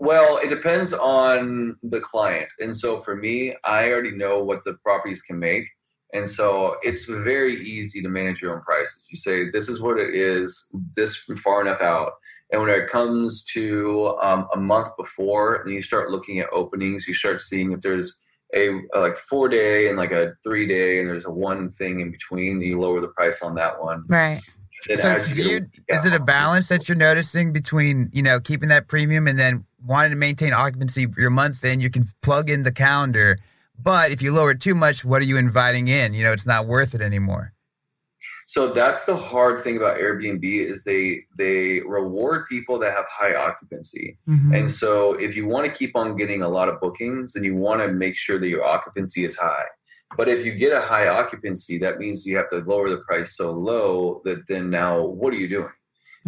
Well, 0.04 0.36
it 0.36 0.50
depends 0.50 0.92
on 0.92 1.78
the 1.82 2.02
client. 2.02 2.50
And 2.60 2.78
so 2.78 3.00
for 3.00 3.16
me, 3.16 3.56
I 3.64 3.90
already 3.90 4.12
know 4.12 4.44
what 4.44 4.66
the 4.66 4.74
properties 4.84 5.22
can 5.22 5.40
make. 5.40 5.70
And 6.14 6.30
so 6.30 6.76
it's 6.84 7.06
very 7.06 7.56
easy 7.66 8.02
to 8.02 8.10
manage 8.10 8.42
your 8.42 8.54
own 8.54 8.62
prices. 8.64 9.08
You 9.10 9.16
say, 9.16 9.50
this 9.50 9.70
is 9.70 9.80
what 9.80 9.98
it 9.98 10.14
is, 10.14 10.70
this 10.98 11.16
far 11.42 11.62
enough 11.62 11.80
out. 11.80 12.16
And 12.52 12.62
when 12.62 12.70
it 12.70 12.90
comes 12.90 13.46
to 13.54 14.18
um, 14.22 14.46
a 14.54 14.58
month 14.58 14.90
before, 14.98 15.62
then 15.64 15.74
you 15.74 15.82
start 15.82 16.12
looking 16.12 16.38
at 16.40 16.52
openings, 16.52 17.08
you 17.08 17.14
start 17.14 17.40
seeing 17.40 17.72
if 17.72 17.80
there's 17.80 18.22
a, 18.54 18.82
a 18.94 19.00
like 19.00 19.16
four 19.16 19.48
day 19.48 19.88
and 19.88 19.98
like 19.98 20.12
a 20.12 20.34
three 20.44 20.68
day, 20.68 21.00
and 21.00 21.08
there's 21.08 21.26
a 21.26 21.32
one 21.32 21.72
thing 21.72 22.02
in 22.02 22.12
between, 22.12 22.60
then 22.60 22.68
you 22.68 22.78
lower 22.78 23.00
the 23.00 23.08
price 23.08 23.42
on 23.42 23.56
that 23.56 23.82
one. 23.82 24.04
Right. 24.10 24.42
So 24.86 24.96
as 24.96 25.32
do 25.32 25.42
a 25.42 25.50
you, 25.50 25.66
is 25.88 26.06
it 26.06 26.12
a 26.12 26.20
balance 26.20 26.68
that 26.68 26.90
you're 26.90 26.98
noticing 26.98 27.54
between 27.54 28.10
you 28.12 28.22
know 28.22 28.42
keeping 28.42 28.68
that 28.68 28.90
premium 28.90 29.28
and 29.28 29.40
then 29.40 29.66
wanting 29.86 30.12
to 30.12 30.18
maintain 30.18 30.54
occupancy 30.54 31.06
for 31.06 31.20
your 31.20 31.30
month 31.30 31.64
in? 31.64 31.82
You 31.82 31.90
can 31.90 32.08
plug 32.22 32.50
in 32.50 32.64
the 32.64 32.72
calendar, 32.72 33.38
but 33.78 34.12
if 34.12 34.22
you 34.22 34.34
lower 34.34 34.52
it 34.52 34.62
too 34.62 34.76
much, 34.76 35.04
what 35.04 35.22
are 35.22 35.26
you 35.26 35.38
inviting 35.38 35.88
in? 35.88 36.14
You 36.14 36.24
know, 36.24 36.32
it's 36.32 36.46
not 36.46 36.68
worth 36.68 36.94
it 36.94 37.02
anymore. 37.02 37.54
So 38.46 38.72
that's 38.72 39.04
the 39.06 39.16
hard 39.16 39.62
thing 39.64 39.78
about 39.78 39.98
Airbnb 39.98 40.44
is 40.44 40.84
they 40.84 41.26
they 41.38 41.80
reward 41.82 42.46
people 42.48 42.78
that 42.80 42.92
have 42.92 43.06
high 43.10 43.34
occupancy. 43.34 44.18
Mhm. 44.30 44.56
And 44.56 44.72
so 44.72 45.14
if 45.14 45.36
you 45.36 45.48
want 45.48 45.66
to 45.66 45.72
keep 45.72 45.96
on 45.96 46.16
getting 46.16 46.42
a 46.42 46.50
lot 46.50 46.70
of 46.70 46.80
bookings, 46.80 47.34
then 47.34 47.44
you 47.44 47.56
want 47.56 47.82
to 47.82 47.88
make 47.88 48.16
sure 48.16 48.38
that 48.38 48.48
your 48.48 48.64
occupancy 48.64 49.26
is 49.26 49.36
high. 49.38 49.66
But 50.16 50.30
if 50.30 50.46
you 50.46 50.54
get 50.54 50.72
a 50.72 50.82
high 50.82 51.08
occupancy, 51.08 51.80
that 51.80 51.98
means 51.98 52.26
you 52.26 52.38
have 52.38 52.50
to 52.50 52.58
lower 52.58 52.90
the 52.90 52.98
price 52.98 53.36
so 53.36 53.52
low 53.52 54.22
that 54.26 54.46
then 54.48 54.70
now 54.70 55.02
what 55.02 55.34
are 55.34 55.38
you 55.38 55.48
doing? 55.48 55.72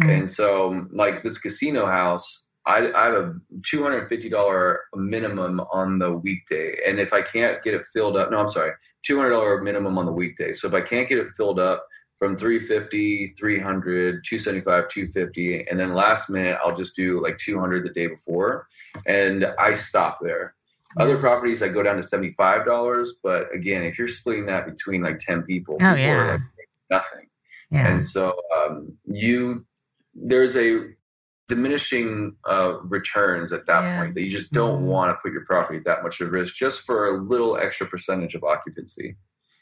Mhm. 0.02 0.18
And 0.18 0.30
so 0.30 0.86
like 0.90 1.22
this 1.22 1.38
casino 1.38 1.86
house, 1.86 2.45
I, 2.66 2.92
I 2.92 3.04
have 3.06 3.14
a 3.14 3.34
two 3.64 3.82
hundred 3.82 4.08
fifty 4.08 4.28
dollar 4.28 4.80
minimum 4.94 5.60
on 5.72 5.98
the 5.98 6.12
weekday, 6.12 6.76
and 6.86 6.98
if 6.98 7.12
I 7.12 7.22
can't 7.22 7.62
get 7.62 7.74
it 7.74 7.84
filled 7.92 8.16
up, 8.16 8.30
no, 8.30 8.38
I'm 8.38 8.48
sorry, 8.48 8.72
two 9.04 9.16
hundred 9.16 9.30
dollar 9.30 9.62
minimum 9.62 9.98
on 9.98 10.06
the 10.06 10.12
weekday. 10.12 10.52
So 10.52 10.66
if 10.68 10.74
I 10.74 10.80
can't 10.80 11.08
get 11.08 11.18
it 11.18 11.26
filled 11.28 11.58
up 11.60 11.86
from 12.18 12.34
350 12.36 13.34
300 13.38 14.24
275 14.24 14.88
250 14.88 15.66
and 15.68 15.78
then 15.78 15.92
last 15.92 16.30
minute 16.30 16.56
i'll 16.64 16.74
just 16.74 16.96
do 16.96 17.22
like 17.22 17.36
200 17.36 17.82
the 17.84 17.90
day 17.90 18.06
before 18.06 18.66
and 19.06 19.44
i 19.58 19.74
stop 19.74 20.16
there 20.22 20.54
Other 20.98 21.18
properties 21.18 21.62
I 21.62 21.68
go 21.68 21.82
down 21.82 21.96
to 21.96 22.02
seventy 22.02 22.32
five 22.32 22.64
dollars, 22.64 23.12
but 23.22 23.54
again, 23.54 23.82
if 23.82 23.98
you're 23.98 24.08
splitting 24.08 24.46
that 24.46 24.64
between 24.64 25.02
like 25.02 25.18
ten 25.18 25.42
people, 25.42 25.74
Oh, 25.74 25.78
people 25.94 25.98
yeah. 25.98 26.30
like 26.30 26.40
nothing. 26.88 27.26
Yeah. 27.70 27.86
And 27.88 28.02
so 28.02 28.40
um, 28.56 28.96
you 29.04 29.66
there's 30.14 30.56
a 30.56 30.95
diminishing 31.48 32.36
uh, 32.48 32.78
returns 32.82 33.52
at 33.52 33.66
that 33.66 33.82
Yeah. 33.84 34.00
point 34.00 34.14
that 34.14 34.22
you 34.22 34.30
just 34.30 34.52
don't 34.52 34.82
Mhm. 34.82 34.86
want 34.86 35.10
to 35.10 35.22
put 35.22 35.32
your 35.32 35.44
property 35.44 35.78
at 35.78 35.84
that 35.84 36.02
much 36.02 36.20
of 36.20 36.30
risk 36.32 36.54
just 36.56 36.82
for 36.82 37.06
a 37.06 37.12
little 37.12 37.56
extra 37.56 37.86
percentage 37.86 38.34
of 38.34 38.42
occupancy. 38.42 39.16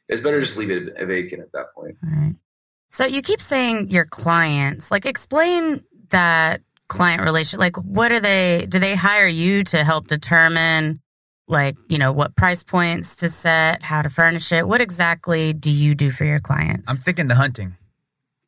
It's 0.09 0.21
better 0.21 0.41
just 0.41 0.57
leave 0.57 0.71
it 0.71 0.95
vacant 1.07 1.43
at 1.43 1.53
that 1.53 1.67
point. 1.75 1.97
Right. 2.03 2.35
So 2.91 3.05
you 3.07 3.23
keep 3.23 3.41
saying 3.41 3.89
your 3.91 4.05
clients. 4.05 4.91
Like, 4.91 5.05
explain 5.07 5.83
that 6.11 6.63
client 6.89 7.23
relation. 7.23 7.59
Like, 7.59 7.77
what 7.77 8.13
are 8.13 8.21
they? 8.21 8.67
Do 8.69 8.79
they 8.79 8.95
hire 8.95 9.27
you 9.27 9.65
to 9.65 9.83
help 9.85 10.07
determine, 10.07 11.01
like, 11.49 11.77
you 11.89 11.99
know, 11.99 12.13
what 12.13 12.37
price 12.37 12.63
points 12.63 13.17
to 13.17 13.29
set, 13.29 13.83
how 13.83 14.01
to 14.03 14.09
furnish 14.11 14.53
it? 14.53 14.69
What 14.69 14.81
exactly 14.81 15.53
do 15.53 15.71
you 15.71 15.95
do 15.95 16.11
for 16.11 16.25
your 16.25 16.41
clients? 16.41 16.89
I'm 16.89 16.97
thinking 16.97 17.29
the 17.29 17.35
hunting. 17.35 17.77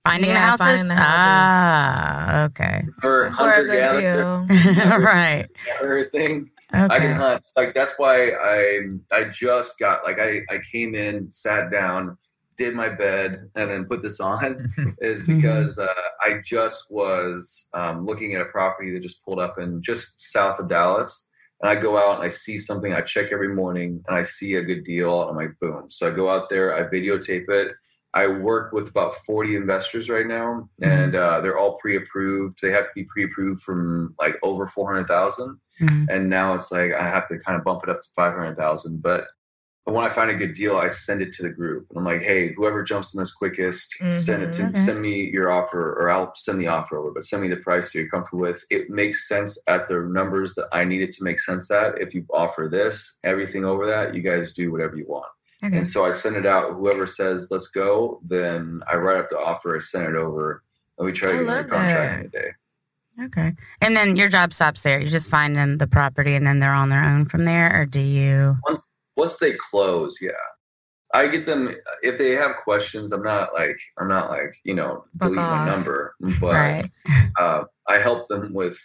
Finding 0.07 0.35
the 0.35 0.41
Yeah, 0.41 0.47
houses. 0.51 0.59
finding 0.67 0.89
the 0.89 0.95
houses. 0.95 1.61
Ah, 1.61 2.45
okay. 2.45 2.85
For 3.01 3.31
For 3.39 3.53
a 3.53 3.57
hunter 3.57 3.65
good 3.65 3.77
gatherer 3.79 4.01
deal. 4.01 4.47
right. 5.01 5.47
Everything. 5.83 6.51
Okay. 6.75 6.95
I 6.95 6.99
can 6.99 7.17
hunt. 7.17 7.45
Like 7.57 7.75
that's 7.75 7.93
why 7.97 8.31
I 8.31 8.81
I 9.13 9.25
just 9.25 9.79
got 9.79 10.05
like 10.05 10.19
I 10.21 10.43
I 10.51 10.61
came 10.73 10.95
in, 10.95 11.31
sat 11.31 11.71
down, 11.71 12.19
did 12.57 12.75
my 12.75 12.89
bed, 12.89 13.51
and 13.55 13.71
then 13.71 13.85
put 13.87 14.03
this 14.03 14.21
on. 14.21 14.69
is 15.01 15.23
Mm-hmm. 15.23 15.37
because 15.37 15.79
uh, 15.79 15.87
I 16.23 16.41
just 16.45 16.85
was 16.91 17.69
um, 17.75 18.05
looking 18.05 18.35
at 18.35 18.41
a 18.43 18.47
property 18.47 18.93
that 18.93 19.01
just 19.01 19.25
pulled 19.25 19.39
up 19.41 19.59
in 19.59 19.83
just 19.83 20.21
south 20.33 20.59
of 20.59 20.69
Dallas. 20.69 21.29
And 21.63 21.71
I 21.71 21.75
go 21.75 21.97
out 21.97 22.17
and 22.17 22.25
I 22.25 22.29
see 22.29 22.59
something, 22.59 22.93
I 22.93 23.01
check 23.01 23.29
every 23.33 23.49
morning 23.55 24.03
and 24.09 24.17
I 24.17 24.25
see 24.25 24.57
a 24.57 24.63
good 24.63 24.85
deal. 24.85 25.23
And 25.23 25.31
I'm 25.31 25.37
like, 25.37 25.59
boom. 25.59 25.87
So 25.89 26.07
I 26.07 26.11
go 26.11 26.29
out 26.29 26.51
there, 26.51 26.75
I 26.77 26.83
videotape 26.83 27.49
it. 27.49 27.73
I 28.23 28.27
work 28.29 28.73
with 28.73 28.89
about 28.89 29.15
40 29.27 29.57
investors 29.57 30.09
right 30.09 30.27
now, 30.27 30.69
and 30.81 31.15
uh, 31.15 31.41
they're 31.41 31.59
all 31.59 31.77
pre 31.83 31.97
approved. 31.97 32.55
They 32.63 32.71
have 32.73 32.85
to 32.87 32.91
be 32.95 33.05
pre 33.05 33.25
approved 33.25 33.61
from 33.63 34.15
like 34.19 34.37
over 34.43 34.67
400,000 34.67 35.59
Mhm. 35.83 36.07
and 36.09 36.31
now 36.31 36.55
it's 36.55 36.73
like 36.73 36.95
I 36.95 37.07
have 37.17 37.27
to 37.29 37.39
kind 37.39 37.59
of 37.59 37.65
bump 37.65 37.83
it 37.85 37.91
up 37.91 38.01
to 38.01 38.09
five 38.17 38.33
hundred 38.33 38.57
thousand. 38.57 39.03
But 39.03 39.23
when 39.85 40.05
I 40.05 40.09
find 40.09 40.31
a 40.31 40.35
good 40.43 40.55
deal, 40.55 40.77
I 40.79 40.89
send 40.89 41.21
it 41.23 41.33
to 41.35 41.43
the 41.45 41.51
group, 41.61 41.87
and 41.91 41.99
I'm 41.99 42.05
like, 42.13 42.23
"Hey, 42.23 42.55
whoever 42.57 42.83
jumps 42.83 43.13
in 43.15 43.21
this 43.21 43.33
quickest, 43.43 43.95
send 44.11 44.43
it 44.43 44.53
to 44.55 44.63
Mhm. 44.63 44.69
Okay. 44.71 44.79
send 44.87 45.01
me 45.03 45.31
your 45.37 45.49
offer, 45.59 45.85
or 46.01 46.09
I'll 46.11 46.33
send 46.35 46.59
the 46.61 46.67
offer 46.77 46.97
over, 46.99 47.11
but 47.13 47.25
send 47.25 47.43
me 47.43 47.49
the 47.49 47.59
price 47.69 47.93
that 47.93 47.99
you're 47.99 48.09
comfortable 48.09 48.41
with. 48.49 48.65
It 48.71 48.89
makes 48.91 49.29
sense 49.29 49.59
at 49.75 49.87
the 49.87 50.01
numbers 50.01 50.55
that 50.55 50.69
I 50.73 50.83
need 50.85 51.03
it 51.03 51.13
to 51.17 51.23
make 51.25 51.39
sense 51.39 51.71
at. 51.71 52.01
If 52.01 52.15
you 52.15 52.25
offer 52.33 52.69
this, 52.79 53.19
everything 53.23 53.65
over 53.67 53.85
that, 53.87 54.15
you 54.15 54.23
guys 54.23 54.53
do 54.55 54.73
whatever 54.73 54.97
you 54.97 55.07
want." 55.07 55.31
Okay. 55.65 55.79
And 55.79 55.89
so 55.89 56.05
I 56.05 56.11
send 56.13 56.37
it 56.37 56.47
out. 56.47 56.75
Whoever 56.75 57.07
says 57.07 57.49
let's 57.51 57.69
go, 57.69 58.21
then 58.25 58.83
I 58.91 58.97
write 58.97 59.19
up 59.19 59.29
the 59.31 59.39
offer, 59.39 59.77
I 59.77 59.81
send 59.81 60.07
it 60.07 60.15
over, 60.17 60.63
and 60.99 61.07
we 61.07 61.13
try 61.13 61.33
to 61.33 61.41
I 61.41 61.45
get 61.45 61.59
a 61.61 61.65
contract 61.65 62.21
in 62.21 62.27
a 62.27 62.29
day. 62.29 62.49
Okay. 63.25 63.53
And 63.81 63.97
then 63.97 64.17
your 64.17 64.29
job 64.29 64.53
stops 64.53 64.83
there. 64.83 65.01
You 65.01 65.09
just 65.09 65.31
find 65.31 65.57
them 65.57 65.79
the 65.79 65.87
property 65.87 66.35
and 66.35 66.47
then 66.47 66.59
they're 66.61 66.75
on 66.75 66.91
their 66.91 67.03
own 67.03 67.25
from 67.25 67.47
there, 67.47 67.81
or 67.81 67.87
do 67.87 68.01
you? 68.01 68.59
once 68.69 68.91
once 69.17 69.39
they 69.39 69.53
close, 69.53 70.19
yeah. 70.21 70.33
I 71.15 71.29
get 71.29 71.47
them 71.47 71.75
if 72.03 72.19
they 72.19 72.33
have 72.33 72.57
questions. 72.63 73.13
I'm 73.13 73.23
not 73.23 73.55
like 73.55 73.79
I'm 73.99 74.09
not 74.09 74.29
like 74.29 74.57
you 74.65 74.75
know 74.75 75.05
Fuck 75.19 75.31
delete 75.31 75.37
my 75.37 75.65
number, 75.67 76.15
but 76.41 76.53
Right. 76.53 76.91
uh, 77.41 77.65
I 77.89 77.99
help 77.99 78.29
them 78.29 78.53
with 78.53 78.79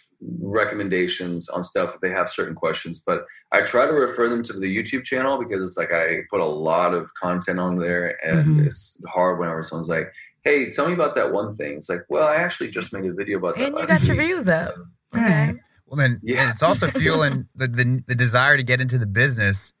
recommendations 0.62 1.48
on 1.48 1.62
stuff 1.62 1.94
if 1.94 2.00
they 2.00 2.10
have 2.10 2.28
certain 2.28 2.54
questions. 2.54 3.02
But 3.04 3.24
I 3.50 3.62
try 3.62 3.86
to 3.86 3.92
refer 3.92 4.28
them 4.28 4.42
to 4.44 4.52
the 4.52 4.74
YouTube 4.76 5.04
channel 5.04 5.38
because 5.42 5.66
it's 5.66 5.76
like 5.76 5.92
I 5.92 6.20
put 6.30 6.40
a 6.40 6.44
lot 6.46 6.94
of 6.94 7.12
content 7.14 7.58
on 7.58 7.74
there, 7.76 8.16
and 8.24 8.60
Mhm. 8.60 8.66
it's 8.66 9.02
hard 9.08 9.38
whenever 9.38 9.62
someone's 9.62 9.88
like, 9.88 10.12
"Hey, 10.44 10.70
tell 10.70 10.86
me 10.86 10.94
about 10.94 11.14
that 11.16 11.32
one 11.32 11.54
thing." 11.54 11.76
It's 11.78 11.88
like, 11.88 12.04
well, 12.08 12.26
I 12.28 12.36
actually 12.36 12.70
just 12.70 12.92
made 12.92 13.04
a 13.04 13.12
video 13.12 13.38
about 13.38 13.56
that. 13.56 13.64
And 13.64 13.72
you 13.74 13.78
last 13.80 13.88
got 13.88 14.02
your 14.04 14.16
views 14.16 14.48
up. 14.48 14.74
Okay. 15.14 15.22
Right. 15.24 15.56
Well, 15.86 15.96
then, 15.98 16.20
Yeah. 16.22 16.42
and 16.42 16.50
it's 16.50 16.62
also 16.62 16.86
fueling 16.88 17.48
the, 17.54 17.68
the 17.68 18.02
the 18.06 18.14
desire 18.14 18.56
to 18.56 18.62
get 18.62 18.80
into 18.80 18.98
the 18.98 19.06
business 19.06 19.74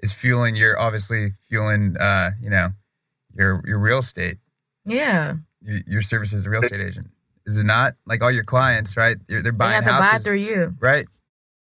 is 0.00 0.12
fueling 0.12 0.54
your 0.54 0.78
obviously 0.78 1.32
fueling 1.48 1.96
uh 1.96 2.32
you 2.40 2.50
know 2.50 2.72
your 3.34 3.62
your 3.66 3.78
real 3.78 3.98
estate 3.98 4.38
Yeah. 4.84 5.36
your, 5.62 5.80
your 5.86 6.02
service 6.02 6.32
as 6.34 6.44
a 6.46 6.50
real 6.50 6.62
estate 6.62 6.80
agent 6.82 7.10
is 7.46 7.56
it 7.56 7.64
not 7.64 7.94
like 8.06 8.22
all 8.22 8.30
your 8.30 8.44
clients 8.44 8.96
right 8.96 9.16
You're, 9.28 9.42
they're 9.42 9.52
They 9.52 9.58
buying 9.58 9.72
have 9.74 9.84
to 9.84 9.90
buy 9.90 10.04
houses 10.04 10.24
through 10.24 10.36
you. 10.38 10.74
right 10.80 11.06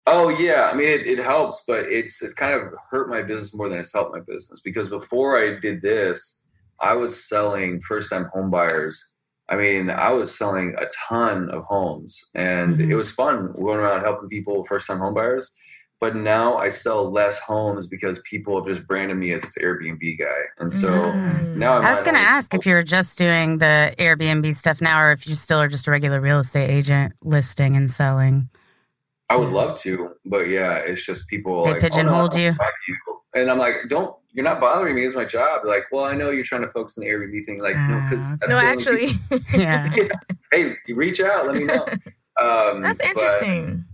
Oh 0.04 0.30
yeah, 0.30 0.68
I 0.72 0.74
mean 0.74 0.88
it, 0.88 1.06
it 1.06 1.18
helps, 1.18 1.62
but 1.66 1.86
it's 1.86 2.20
it's 2.22 2.34
kind 2.34 2.54
of 2.54 2.62
hurt 2.90 3.08
my 3.08 3.22
business 3.22 3.54
more 3.54 3.68
than 3.68 3.78
it's 3.78 3.92
helped 3.92 4.12
my 4.12 4.20
business 4.26 4.60
because 4.60 4.88
before 4.88 5.38
I 5.38 5.60
did 5.60 5.80
this, 5.80 6.42
I 6.80 6.94
was 6.94 7.28
selling 7.28 7.80
first 7.80 8.10
time 8.10 8.28
home 8.34 8.50
buyers. 8.50 9.00
I 9.48 9.54
mean, 9.56 9.90
I 9.90 10.10
was 10.10 10.36
selling 10.36 10.74
a 10.78 10.86
ton 11.08 11.50
of 11.50 11.62
homes, 11.64 12.18
and 12.34 12.78
Mhm. 12.78 12.90
it 12.90 12.96
was 12.96 13.12
fun 13.12 13.52
going 13.52 13.78
around 13.78 14.00
helping 14.02 14.28
people 14.28 14.64
first 14.64 14.88
time 14.88 14.98
home 14.98 15.14
buyers. 15.14 15.54
But 16.02 16.16
now 16.16 16.56
I 16.56 16.70
sell 16.70 17.08
less 17.08 17.38
homes 17.38 17.86
because 17.86 18.18
people 18.28 18.56
have 18.56 18.66
just 18.66 18.88
branded 18.88 19.16
me 19.16 19.30
as 19.34 19.42
this 19.42 19.54
Airbnb 19.62 20.18
guy, 20.18 20.40
and 20.58 20.72
so 20.72 20.88
Mm. 20.90 21.54
now 21.54 21.74
I'm 21.78 21.84
I 21.84 21.90
was 21.90 22.02
going 22.02 22.16
to 22.16 22.20
ask 22.20 22.52
if 22.54 22.66
you're 22.66 22.82
just 22.82 23.16
doing 23.16 23.58
the 23.58 23.94
Airbnb 24.00 24.52
stuff 24.56 24.80
now, 24.80 25.00
or 25.00 25.12
if 25.12 25.28
you 25.28 25.36
still 25.36 25.60
are 25.60 25.68
just 25.68 25.86
a 25.86 25.92
regular 25.92 26.20
real 26.20 26.40
estate 26.40 26.68
agent 26.70 27.12
listing 27.22 27.76
and 27.76 27.88
selling. 27.88 28.48
I 29.30 29.36
would 29.36 29.52
love 29.52 29.78
to, 29.82 30.10
but 30.24 30.48
yeah, 30.48 30.74
it's 30.74 31.06
just 31.06 31.28
people 31.28 31.64
They 31.66 31.74
like, 31.78 31.94
oh, 31.94 32.02
no, 32.02 32.28
you? 32.34 32.56
And 33.36 33.48
I'm 33.48 33.58
like, 33.58 33.76
don't, 33.88 34.12
you're 34.32 34.44
not 34.44 34.60
bothering 34.60 34.96
me. 34.96 35.04
It's 35.04 35.14
my 35.14 35.24
job. 35.24 35.60
They're 35.62 35.72
like, 35.72 35.84
well, 35.92 36.04
I 36.04 36.14
know 36.16 36.30
you're 36.30 36.42
trying 36.42 36.62
to 36.62 36.68
focus 36.68 36.98
on 36.98 37.04
the 37.04 37.10
Airbnb 37.10 37.44
thing. 37.46 37.60
Like, 37.60 37.76
no, 37.76 38.00
because 38.10 38.26
Ah, 38.42 38.46
No, 38.48 38.58
actually, 38.58 39.12
Yeah. 39.54 39.88
hey, 40.50 40.74
reach 40.88 41.20
out, 41.20 41.46
let 41.46 41.54
me 41.54 41.64
know. 41.64 41.86
Um, 42.40 42.80
that's 42.82 42.98
but- 42.98 43.06
interesting. 43.08 43.84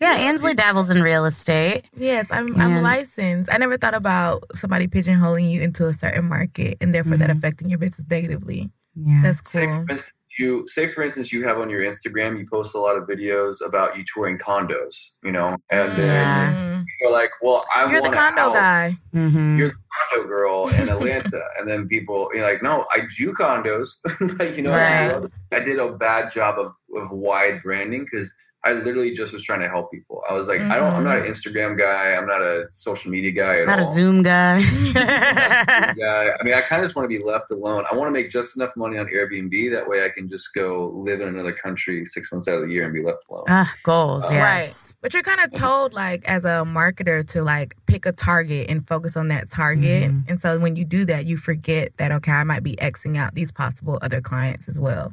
Yeah, 0.00 0.12
Ansley 0.12 0.54
dabbles 0.54 0.90
in 0.90 1.00
real 1.02 1.24
estate. 1.24 1.86
Yes, 1.96 2.26
I'm 2.30 2.58
I'm 2.60 2.82
licensed. 2.82 3.48
I 3.50 3.56
never 3.56 3.78
thought 3.78 3.94
about 3.94 4.44
somebody 4.54 4.86
pigeonholing 4.88 5.50
you 5.50 5.62
into 5.62 5.86
a 5.86 5.94
certain 5.94 6.26
market 6.26 6.76
and 6.82 6.94
therefore 6.94 7.16
that 7.16 7.30
Mhm. 7.30 7.38
affecting 7.38 7.70
your 7.70 7.78
business 7.78 8.06
negatively. 8.10 8.70
Yeah. 8.94 9.20
That's 9.22 9.50
say 9.50 9.66
cool. 9.66 9.84
for 9.86 9.92
instance, 9.92 10.12
you 10.38 10.66
say 10.68 10.88
for 10.88 11.02
instance, 11.02 11.32
you 11.32 11.44
have 11.48 11.58
on 11.58 11.70
your 11.70 11.80
Instagram, 11.80 12.38
you 12.38 12.44
post 12.46 12.74
a 12.74 12.78
lot 12.78 12.96
of 12.98 13.04
videos 13.08 13.66
about 13.66 13.96
you 13.96 14.04
touring 14.12 14.36
condos, 14.36 15.12
you 15.24 15.32
know, 15.32 15.56
and 15.70 15.92
then 15.96 16.84
you're 17.00 17.10
like, 17.10 17.30
well, 17.40 17.64
I 17.74 17.90
You're 17.90 18.02
the 18.02 18.08
want 18.10 18.14
a 18.14 18.18
condo 18.18 18.42
house. 18.42 18.54
guy. 18.54 18.96
hmm 19.14 19.56
You're 19.58 19.68
the 19.68 19.74
condo 20.10 20.28
girl 20.28 20.68
in 20.68 20.88
Atlanta, 20.94 21.40
and 21.58 21.66
then 21.66 21.88
people 21.88 22.28
you're 22.34 22.46
like, 22.46 22.62
no, 22.62 22.84
I 22.92 23.06
do 23.16 23.32
condos. 23.32 23.88
like 24.38 24.58
you 24.58 24.62
know, 24.62 24.72
I, 24.74 25.12
Right. 25.14 25.22
do- 25.22 25.30
I 25.56 25.60
did 25.60 25.78
a 25.78 25.90
bad 25.92 26.30
job 26.32 26.58
of 26.58 26.74
of 26.94 27.10
wide 27.10 27.62
branding 27.62 28.04
because 28.04 28.30
I 28.68 28.72
literally 28.72 29.14
just 29.14 29.32
was 29.32 29.42
trying 29.42 29.60
to 29.60 29.68
help 29.68 29.90
people. 29.92 30.22
I 30.28 30.32
was 30.32 30.48
like, 30.48 30.60
I 30.60 30.76
don't, 30.76 30.92
I'm 30.92 31.04
not 31.04 31.18
an 31.18 31.24
Instagram 31.24 31.78
guy. 31.78 32.12
I'm 32.12 32.26
not 32.26 32.42
a 32.42 32.66
social 32.70 33.10
media 33.10 33.30
guy 33.30 33.60
at 33.60 33.66
Not 33.66 33.78
a 33.78 33.84
all. 33.84 33.94
Zoom 33.94 34.22
guy. 34.22 34.60
guy. 34.92 36.30
I 36.38 36.42
mean, 36.42 36.54
I 36.54 36.60
kind 36.62 36.82
of 36.82 36.86
just 36.86 36.96
want 36.96 37.08
to 37.10 37.16
be 37.16 37.22
left 37.22 37.50
alone. 37.50 37.84
I 37.90 37.94
want 37.94 38.08
to 38.08 38.12
make 38.12 38.30
just 38.30 38.56
enough 38.56 38.76
money 38.76 38.98
on 38.98 39.06
Airbnb 39.06 39.70
that 39.72 39.88
way 39.88 40.04
I 40.04 40.08
can 40.08 40.28
just 40.28 40.52
go 40.54 40.90
live 40.94 41.20
in 41.20 41.28
another 41.28 41.52
country 41.52 42.04
six 42.04 42.32
months 42.32 42.48
out 42.48 42.56
of 42.62 42.68
the 42.68 42.72
year 42.74 42.84
and 42.84 42.92
be 42.94 43.02
left 43.02 43.18
alone. 43.30 43.44
ah, 43.48 43.72
goals, 43.82 44.24
Uh, 44.24 44.34
yes. 44.34 44.94
But 45.02 45.14
you're 45.14 45.22
kind 45.22 45.40
of 45.40 45.52
told, 45.52 45.92
like, 45.92 46.24
as 46.26 46.44
a 46.44 46.64
marketer, 46.66 47.26
to 47.28 47.42
like 47.44 47.76
pick 47.86 48.06
a 48.06 48.12
target 48.12 48.68
and 48.68 48.86
focus 48.88 49.16
on 49.16 49.28
that 49.28 49.48
target. 49.50 50.10
Mhm. 50.10 50.28
And 50.28 50.40
so 50.40 50.58
when 50.58 50.74
you 50.76 50.84
do 50.84 51.04
that, 51.04 51.26
you 51.26 51.36
forget 51.36 51.92
that 51.98 52.10
okay, 52.12 52.32
I 52.32 52.44
might 52.44 52.62
be 52.62 52.74
xing 52.76 53.16
out 53.16 53.34
these 53.34 53.52
possible 53.52 53.98
other 54.02 54.20
clients 54.20 54.68
as 54.68 54.80
well. 54.80 55.12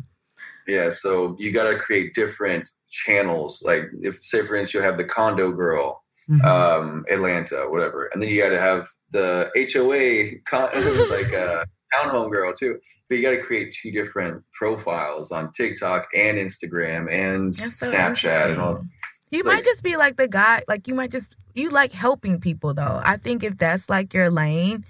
Yeah, 0.67 0.89
so 0.89 1.35
you 1.39 1.51
got 1.51 1.69
to 1.69 1.77
create 1.77 2.13
different 2.13 2.69
channels. 2.89 3.61
Like, 3.65 3.85
if 4.01 4.23
say 4.23 4.45
for 4.45 4.55
instance, 4.55 4.73
you 4.73 4.81
have 4.81 4.97
the 4.97 5.03
condo 5.03 5.51
girl, 5.51 6.03
Mhm. 6.29 6.43
um, 6.45 7.05
Atlanta, 7.09 7.65
whatever, 7.69 8.05
and 8.13 8.21
then 8.21 8.29
you 8.29 8.41
got 8.41 8.49
to 8.49 8.59
have 8.59 8.87
the 9.11 9.51
HOA, 9.55 10.39
con- 10.45 10.69
like 11.09 11.31
a 11.33 11.65
townhome 11.93 12.31
girl 12.31 12.53
too. 12.53 12.79
But 13.09 13.15
you 13.17 13.23
got 13.23 13.31
to 13.31 13.41
create 13.41 13.75
two 13.79 13.91
different 13.91 14.43
profiles 14.53 15.31
on 15.31 15.51
TikTok 15.51 16.07
and 16.15 16.37
Instagram 16.37 17.11
and 17.11 17.53
so 17.55 17.91
Snapchat 17.91 18.51
and 18.51 18.59
all. 18.61 18.85
You 19.31 19.39
It's 19.39 19.45
might 19.45 19.55
like- 19.55 19.65
just 19.65 19.83
be 19.83 19.97
like 19.97 20.15
the 20.15 20.27
guy, 20.27 20.63
like 20.67 20.87
you 20.87 20.95
might 20.95 21.11
just 21.11 21.35
you 21.55 21.69
like 21.69 21.91
helping 21.91 22.39
people 22.39 22.73
though. 22.73 23.01
I 23.03 23.17
think 23.17 23.43
if 23.43 23.57
that's 23.57 23.89
like 23.89 24.13
your 24.13 24.29
lane, 24.31 24.85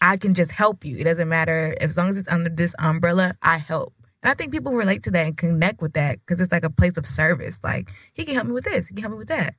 I 0.00 0.16
can 0.16 0.32
just 0.34 0.52
help 0.52 0.84
you. 0.84 0.96
It 0.96 1.04
doesn't 1.04 1.28
matter 1.28 1.76
as 1.80 1.96
long 1.96 2.08
as 2.08 2.16
it's 2.16 2.28
under 2.28 2.48
this 2.48 2.74
umbrella, 2.78 3.36
I 3.42 3.58
help. 3.58 3.92
And 4.22 4.30
I 4.30 4.34
think 4.34 4.52
people 4.52 4.72
relate 4.72 5.02
to 5.04 5.10
that 5.12 5.26
and 5.26 5.36
connect 5.36 5.80
with 5.80 5.94
that 5.94 6.18
because 6.20 6.40
it's 6.40 6.52
like 6.52 6.64
a 6.64 6.70
place 6.70 6.96
of 6.98 7.06
service. 7.06 7.58
Like 7.64 7.90
he 8.12 8.24
can 8.24 8.34
help 8.34 8.46
me 8.46 8.52
with 8.52 8.64
this, 8.64 8.88
he 8.88 8.94
can 8.94 9.02
help 9.02 9.12
me 9.12 9.18
with 9.18 9.28
that. 9.28 9.54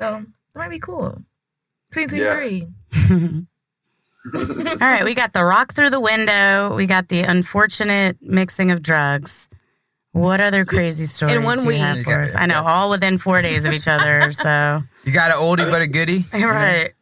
So 0.00 0.16
it 0.54 0.58
might 0.58 0.70
be 0.70 0.80
cool. 0.80 1.22
Twenty 1.92 2.08
twenty 2.08 2.68
three. 2.92 3.46
All 4.34 4.76
right, 4.80 5.04
we 5.04 5.14
got 5.14 5.32
the 5.32 5.44
rock 5.44 5.72
through 5.74 5.90
the 5.90 6.00
window. 6.00 6.74
We 6.74 6.86
got 6.86 7.08
the 7.08 7.20
unfortunate 7.20 8.18
mixing 8.20 8.70
of 8.70 8.82
drugs. 8.82 9.48
What 10.12 10.40
other 10.40 10.64
crazy 10.64 11.06
stories 11.06 11.36
In 11.36 11.42
one 11.44 11.58
do 11.58 11.62
you 11.62 11.68
week. 11.68 11.78
have 11.78 12.02
for 12.04 12.20
us? 12.22 12.34
I 12.34 12.46
know, 12.46 12.62
all 12.64 12.90
within 12.90 13.16
four 13.16 13.40
days 13.42 13.64
of 13.64 13.72
each 13.72 13.86
other. 13.88 14.32
So 14.32 14.82
You 15.04 15.12
got 15.12 15.30
an 15.30 15.36
oldie 15.38 15.70
but 15.70 15.82
a 15.82 15.86
goodie. 15.86 16.26
right. 16.32 16.92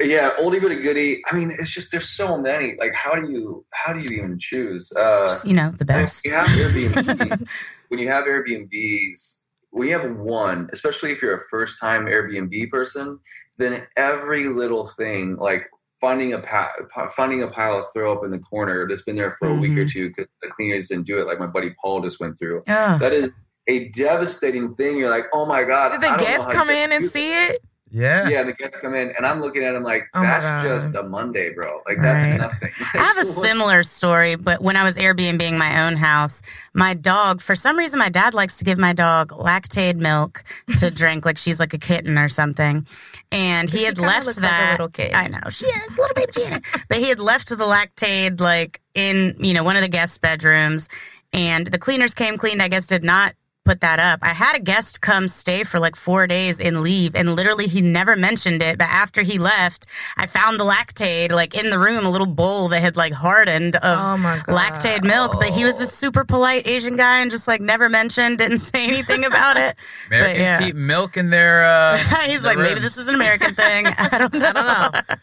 Yeah, 0.00 0.30
oldie 0.40 0.60
but 0.60 0.70
a 0.72 0.76
goodie. 0.76 1.22
I 1.30 1.36
mean, 1.36 1.50
it's 1.50 1.70
just 1.70 1.90
there's 1.90 2.08
so 2.08 2.38
many. 2.38 2.74
Like, 2.78 2.94
how 2.94 3.14
do 3.14 3.30
you 3.30 3.64
how 3.72 3.92
do 3.92 4.06
you 4.06 4.18
even 4.18 4.38
choose? 4.38 4.90
Uh, 4.92 5.26
Just, 5.26 5.46
you 5.46 5.54
know, 5.54 5.70
the 5.70 5.84
when 5.84 6.02
best. 6.04 6.24
you 6.24 6.32
have 6.32 6.46
Airbnb, 6.46 7.46
when 7.88 8.00
you 8.00 8.08
have 8.08 8.24
Airbnbs, 8.24 9.40
when 9.70 9.88
you 9.88 9.98
have 9.98 10.10
one, 10.16 10.70
especially 10.72 11.12
if 11.12 11.20
you're 11.20 11.36
a 11.36 11.44
first 11.50 11.78
time 11.78 12.06
Airbnb 12.06 12.70
person, 12.70 13.18
then 13.58 13.86
every 13.96 14.48
little 14.48 14.86
thing, 14.86 15.36
like 15.36 15.68
finding 16.00 16.32
a 16.32 16.38
pa- 16.38 16.72
finding 17.14 17.42
a 17.42 17.48
pile 17.48 17.78
of 17.78 17.84
throw 17.92 18.16
up 18.16 18.24
in 18.24 18.30
the 18.30 18.38
corner 18.38 18.88
that's 18.88 19.02
been 19.02 19.16
there 19.16 19.36
for 19.38 19.48
a 19.48 19.54
week 19.54 19.76
or 19.76 19.86
two 19.86 20.08
because 20.08 20.26
the 20.40 20.48
cleaners 20.48 20.88
didn't 20.88 21.06
do 21.06 21.18
it, 21.20 21.26
like 21.26 21.38
my 21.38 21.46
buddy 21.46 21.74
Paul 21.80 22.00
just 22.00 22.18
went 22.18 22.38
through. 22.38 22.62
Ugh. 22.66 23.00
That 23.00 23.12
is 23.12 23.30
a 23.68 23.88
devastating 23.90 24.72
thing. 24.74 24.96
You're 24.96 25.10
like, 25.10 25.26
oh 25.34 25.44
my 25.44 25.64
god. 25.64 25.90
Did 25.92 26.00
the 26.00 26.06
I 26.06 26.16
don't 26.16 26.20
know 26.20 26.24
guests 26.24 26.52
come 26.54 26.70
in 26.70 26.90
and 26.92 27.10
see 27.10 27.32
it? 27.32 27.62
Yeah. 27.92 28.28
Yeah, 28.28 28.42
the 28.44 28.52
guests 28.52 28.76
come 28.80 28.94
in, 28.94 29.12
and 29.16 29.26
I'm 29.26 29.40
looking 29.40 29.64
at 29.64 29.72
them 29.72 29.82
like, 29.82 30.04
Oh 30.14 30.22
that's 30.22 30.44
God. 30.44 30.62
just 30.62 30.94
a 30.94 31.02
Monday, 31.02 31.52
bro. 31.54 31.80
Like 31.86 31.98
that's 32.00 32.22
Right. 32.24 32.36
nothing. 32.38 32.70
I 32.94 32.98
have 32.98 33.18
a 33.18 33.32
similar 33.42 33.82
story, 33.82 34.36
but 34.36 34.62
when 34.62 34.76
I 34.76 34.84
was 34.84 34.96
Airbnbing 34.96 35.56
my 35.58 35.86
own 35.86 35.96
house, 35.96 36.42
my 36.72 36.94
dog, 36.94 37.40
for 37.40 37.54
some 37.54 37.76
reason, 37.76 37.98
my 37.98 38.08
dad 38.08 38.32
likes 38.32 38.58
to 38.58 38.64
give 38.64 38.78
my 38.78 38.92
dog 38.92 39.30
lactaid 39.30 39.96
milk 39.96 40.44
to 40.78 40.90
drink, 40.92 41.24
like 41.24 41.36
she's 41.38 41.58
like 41.58 41.74
a 41.74 41.78
kitten 41.78 42.16
or 42.18 42.28
something. 42.28 42.86
And 43.32 43.68
he 43.68 43.84
had 43.84 43.98
left 43.98 44.26
looks 44.26 44.36
like 44.38 44.50
that. 44.50 44.70
little 44.72 44.88
kid. 44.88 45.12
I 45.12 45.26
know 45.28 45.40
she 45.50 45.66
is 45.66 45.98
little 45.98 46.14
baby 46.14 46.32
Janet, 46.32 46.64
but 46.88 46.98
he 46.98 47.08
had 47.08 47.18
left 47.20 47.48
the 47.48 47.56
lactaid 47.56 48.40
like 48.40 48.80
in 48.94 49.34
you 49.38 49.52
know 49.54 49.64
one 49.64 49.76
of 49.76 49.82
the 49.82 49.88
guest 49.88 50.20
bedrooms, 50.20 50.88
and 51.32 51.66
the 51.66 51.78
cleaners 51.78 52.14
came, 52.14 52.36
cleaned. 52.38 52.62
I 52.62 52.68
guess 52.68 52.86
did 52.86 53.04
not 53.04 53.34
put 53.64 53.80
that 53.82 53.98
up. 53.98 54.20
I 54.22 54.28
had 54.30 54.56
a 54.56 54.60
guest 54.60 55.00
come 55.00 55.28
stay 55.28 55.64
for 55.64 55.78
like 55.78 55.94
four 55.96 56.26
days 56.26 56.60
and 56.60 56.80
leave, 56.80 57.14
and 57.14 57.34
literally 57.36 57.66
he 57.66 57.82
never 57.82 58.16
mentioned 58.16 58.62
it. 58.62 58.78
But 58.78 58.88
after 58.88 59.22
he 59.22 59.38
left, 59.38 59.86
I 60.16 60.26
found 60.26 60.58
the 60.58 60.64
lactaid 60.64 61.30
like 61.30 61.54
in 61.54 61.70
the 61.70 61.78
room, 61.78 62.04
a 62.06 62.10
little 62.10 62.26
bowl 62.26 62.68
that 62.68 62.80
had 62.80 62.96
like 62.96 63.12
hardened 63.12 63.76
of 63.76 63.82
Oh 63.98 64.16
my 64.16 64.42
God. 64.44 64.46
lactaid 64.48 65.04
milk. 65.04 65.38
But 65.38 65.50
he 65.50 65.64
was 65.64 65.78
this 65.78 65.92
super 65.92 66.24
polite 66.24 66.66
Asian 66.66 66.96
guy 66.96 67.20
and 67.20 67.30
just 67.30 67.46
like 67.46 67.60
never 67.60 67.88
mentioned, 67.88 68.38
didn't 68.38 68.58
say 68.70 68.86
anything 68.86 69.24
about 69.24 69.56
it. 69.56 69.76
But, 70.08 70.16
Americans 70.16 70.38
yeah. 70.40 70.58
keep 70.60 70.76
milk 70.76 71.16
in 71.16 71.30
their. 71.30 71.64
Uh, 71.64 71.96
He's 72.26 72.42
their 72.42 72.52
like, 72.54 72.58
maybe 72.58 72.80
rooms. 72.80 72.82
this 72.82 72.96
is 72.96 73.08
an 73.08 73.14
American 73.14 73.54
thing. 73.54 73.86
I 73.98 74.18
don't 74.18 74.34
know. 74.34 74.48
I 74.48 74.52
don't 74.52 75.08
know. 75.08 75.14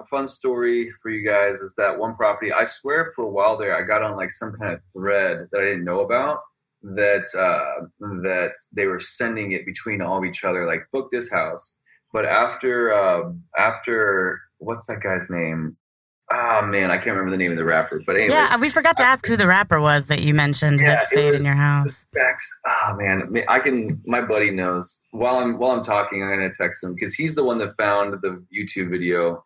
a 0.00 0.04
fun 0.06 0.28
story 0.28 0.90
for 1.02 1.10
you 1.10 1.24
guys 1.26 1.60
is 1.60 1.72
that 1.76 1.98
one 1.98 2.14
property 2.16 2.52
i 2.52 2.64
swear 2.64 3.12
for 3.14 3.24
a 3.24 3.28
while 3.28 3.56
there 3.56 3.76
i 3.76 3.86
got 3.86 4.02
on 4.02 4.16
like 4.16 4.30
some 4.30 4.52
kind 4.52 4.72
of 4.72 4.80
thread 4.92 5.46
that 5.50 5.60
i 5.60 5.64
didn't 5.64 5.84
know 5.84 6.00
about 6.00 6.40
that 6.84 7.24
uh 7.34 7.86
that 8.22 8.52
they 8.72 8.86
were 8.86 9.00
sending 9.00 9.52
it 9.52 9.64
between 9.64 10.02
all 10.02 10.18
of 10.18 10.24
each 10.24 10.44
other 10.44 10.66
like 10.66 10.82
book 10.92 11.08
this 11.10 11.30
house 11.32 11.76
but 12.12 12.26
after 12.26 12.92
uh 12.92 13.32
after 13.58 14.40
what's 14.58 14.84
that 14.86 15.00
guy's 15.02 15.30
name 15.30 15.76
oh 16.30 16.60
man 16.66 16.90
i 16.90 16.96
can't 16.96 17.16
remember 17.16 17.30
the 17.30 17.36
name 17.38 17.52
of 17.52 17.56
the 17.56 17.64
rapper 17.64 18.02
but 18.06 18.16
anyways 18.16 18.32
Yeah, 18.32 18.56
we 18.58 18.68
forgot 18.68 18.96
to 18.98 19.02
ask 19.02 19.26
who 19.26 19.36
the 19.36 19.46
rapper 19.46 19.80
was 19.80 20.06
that 20.08 20.20
you 20.20 20.34
mentioned 20.34 20.80
Yeah, 20.80 20.96
that 20.96 21.08
stayed 21.08 21.32
was- 21.32 21.40
in 21.40 21.46
your 21.46 21.54
house. 21.54 22.04
Bex, 22.12 22.42
oh 22.66 22.94
man, 22.96 23.32
I 23.48 23.58
can. 23.60 24.02
My 24.06 24.20
buddy 24.20 24.50
knows. 24.50 25.02
While 25.10 25.36
I'm 25.36 25.58
while 25.58 25.72
I'm 25.72 25.82
talking, 25.82 26.22
I'm 26.22 26.28
gonna 26.30 26.50
text 26.52 26.82
him 26.84 26.94
because 26.94 27.14
he's 27.14 27.34
the 27.34 27.44
one 27.44 27.58
that 27.58 27.76
found 27.76 28.14
the 28.22 28.44
YouTube 28.56 28.90
video, 28.90 29.44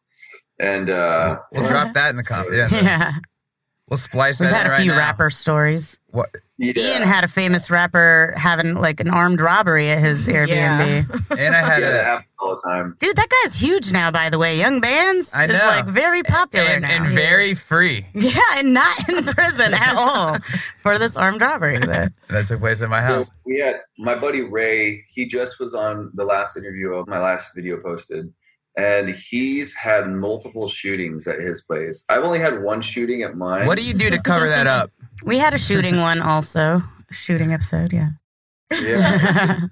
and 0.61 0.89
uh, 0.91 1.39
We'll 1.53 1.65
drop 1.67 1.95
that 1.95 2.11
in 2.11 2.17
the 2.17 2.25
comment. 2.25 2.55
Yeah. 2.55 2.69
Yeah, 2.71 3.13
We'll 3.89 3.97
splice 3.97 4.39
we've 4.41 4.51
that 4.51 4.57
had 4.57 4.67
in 4.67 4.71
a 4.71 4.75
right 4.75 4.83
few 4.83 4.91
now. 4.93 4.99
rapper 4.99 5.31
stories. 5.31 5.97
What? 6.11 6.29
yeah, 6.59 6.73
Ian 6.77 7.03
had 7.03 7.23
a 7.25 7.29
famous 7.29 7.71
rapper 7.71 8.35
having 8.37 8.75
like 8.75 9.01
an 9.01 9.11
armed 9.11 9.41
robbery 9.41 9.91
at 9.91 10.03
his 10.03 10.27
Airbnb. 10.27 10.49
Yeah. 10.49 11.05
And 11.39 11.55
I 11.55 11.61
had 11.63 11.83
yeah, 11.83 11.91
that 11.91 12.19
a. 12.21 12.25
all 12.41 12.57
the 12.57 12.63
time. 12.69 12.97
Dude, 12.99 13.15
that 13.17 13.29
guy's 13.45 13.59
huge 13.61 13.93
now. 13.93 14.11
By 14.11 14.29
the 14.31 14.39
way, 14.39 14.59
Young 14.59 14.81
Bands 14.81 15.33
I 15.33 15.45
is 15.45 15.53
know. 15.53 15.59
like 15.67 15.87
very 15.87 16.23
popular 16.23 16.67
And, 16.67 16.83
now. 16.83 17.05
and 17.07 17.15
very 17.15 17.55
free. 17.55 18.07
yeah, 18.15 18.41
and 18.57 18.73
not 18.75 19.09
in 19.09 19.25
prison 19.35 19.73
at 19.75 19.95
all 19.97 20.37
for 20.79 20.99
this 20.99 21.17
armed 21.17 21.41
robbery. 21.41 21.79
But 21.79 22.13
That 22.29 22.47
took 22.47 22.61
place 22.61 22.81
in 22.81 22.91
my 22.91 23.01
house. 23.03 23.27
So 23.27 23.33
we 23.47 23.61
had 23.61 23.77
my 23.99 24.15
buddy 24.17 24.43
Ray. 24.43 25.01
He 25.15 25.27
just 25.27 25.61
was 25.61 25.75
on 25.75 26.11
the 26.15 26.25
last 26.25 26.57
interview 26.57 26.93
of 26.95 27.07
my 27.07 27.19
last 27.21 27.49
video 27.55 27.79
posted, 27.83 28.33
and 28.79 29.11
he's 29.11 29.75
had 29.75 30.09
multiple 30.09 30.69
shootings 30.69 31.27
at 31.27 31.41
his 31.41 31.61
place. 31.63 32.05
I've 32.09 32.23
only 32.23 32.39
had 32.39 32.63
one 32.63 32.81
shooting 32.81 33.23
at 33.23 33.37
mine. 33.37 33.67
What 33.67 33.77
do 33.77 33.85
you 33.85 33.93
do 33.93 34.09
to 34.09 34.23
cover 34.23 34.49
that 34.49 34.67
up? 34.69 34.91
we 35.25 35.37
had 35.39 35.53
a 35.53 35.59
shooting 35.59 35.97
one 36.01 36.23
also, 36.23 36.83
shooting 37.11 37.53
episode. 37.53 37.93
Yeah. 37.93 38.11
Yeah, 38.71 39.61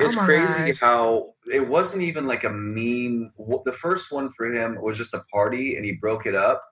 Oh 0.00 0.06
it's 0.06 0.16
my 0.16 0.24
crazy 0.24 0.72
gosh. 0.72 0.80
how 0.80 1.34
it 1.52 1.68
wasn't 1.68 2.02
even 2.04 2.26
like 2.26 2.44
a 2.44 2.50
meme. 2.50 3.32
The 3.64 3.72
first 3.72 4.10
one 4.12 4.30
for 4.30 4.46
him 4.46 4.80
was 4.80 4.96
just 4.96 5.12
a 5.12 5.24
party, 5.32 5.76
and 5.76 5.84
he 5.84 5.92
broke 5.92 6.24
it 6.24 6.34
up. 6.36 6.62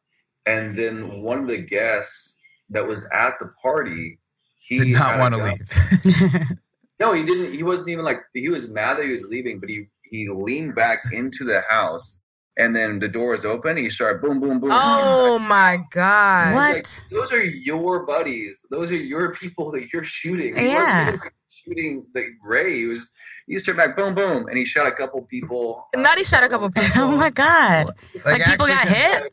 And 0.46 0.78
then 0.78 1.22
one 1.22 1.40
of 1.40 1.48
the 1.48 1.58
guests 1.58 2.38
that 2.70 2.86
was 2.86 3.04
at 3.12 3.34
the 3.40 3.50
party, 3.60 4.20
he 4.60 4.78
Did 4.78 4.88
not 4.88 5.18
want 5.18 5.34
to 5.34 5.44
leave. 5.44 6.58
No, 6.98 7.12
he 7.12 7.24
didn't. 7.24 7.52
He 7.52 7.62
wasn't 7.62 7.90
even 7.90 8.04
like 8.06 8.20
he 8.32 8.48
was 8.48 8.68
mad 8.68 8.96
that 8.96 9.04
he 9.04 9.12
was 9.12 9.26
leaving, 9.26 9.60
but 9.60 9.68
he 9.68 9.88
he 10.10 10.28
leaned 10.28 10.74
back 10.74 11.00
into 11.12 11.44
the 11.44 11.62
house, 11.68 12.20
and 12.56 12.74
then 12.74 12.98
the 12.98 13.08
door 13.08 13.32
was 13.32 13.44
open. 13.44 13.76
He 13.76 13.90
started 13.90 14.22
boom, 14.22 14.40
boom, 14.40 14.60
boom. 14.60 14.70
Oh 14.72 15.38
my 15.38 15.78
god! 15.90 16.54
What? 16.54 16.74
Like, 16.76 16.86
those 17.10 17.32
are 17.32 17.44
your 17.44 18.04
buddies. 18.06 18.64
Those 18.70 18.90
are 18.90 18.96
your 18.96 19.34
people 19.34 19.70
that 19.72 19.92
you're 19.92 20.04
shooting. 20.04 20.56
He 20.56 20.66
Yeah. 20.66 21.12
wasn't 21.12 21.32
shooting 21.50 22.06
the 22.14 22.24
Ray. 22.44 22.76
He 22.80 22.86
was. 22.86 23.10
He 23.46 23.54
just 23.54 23.64
turned 23.66 23.78
back, 23.78 23.94
boom, 23.94 24.14
boom, 24.14 24.46
and 24.48 24.58
he 24.58 24.64
shot 24.64 24.86
a 24.88 24.92
couple 24.92 25.22
people. 25.22 25.86
Not 25.94 26.18
he 26.18 26.24
shot 26.24 26.42
a 26.42 26.48
couple 26.48 26.68
people. 26.80 27.02
oh 27.02 27.16
my 27.16 27.30
god! 27.30 27.90
Like, 28.24 28.42
people 28.44 28.66
got 28.66 28.86
con- 28.86 28.94
hit. 28.94 29.32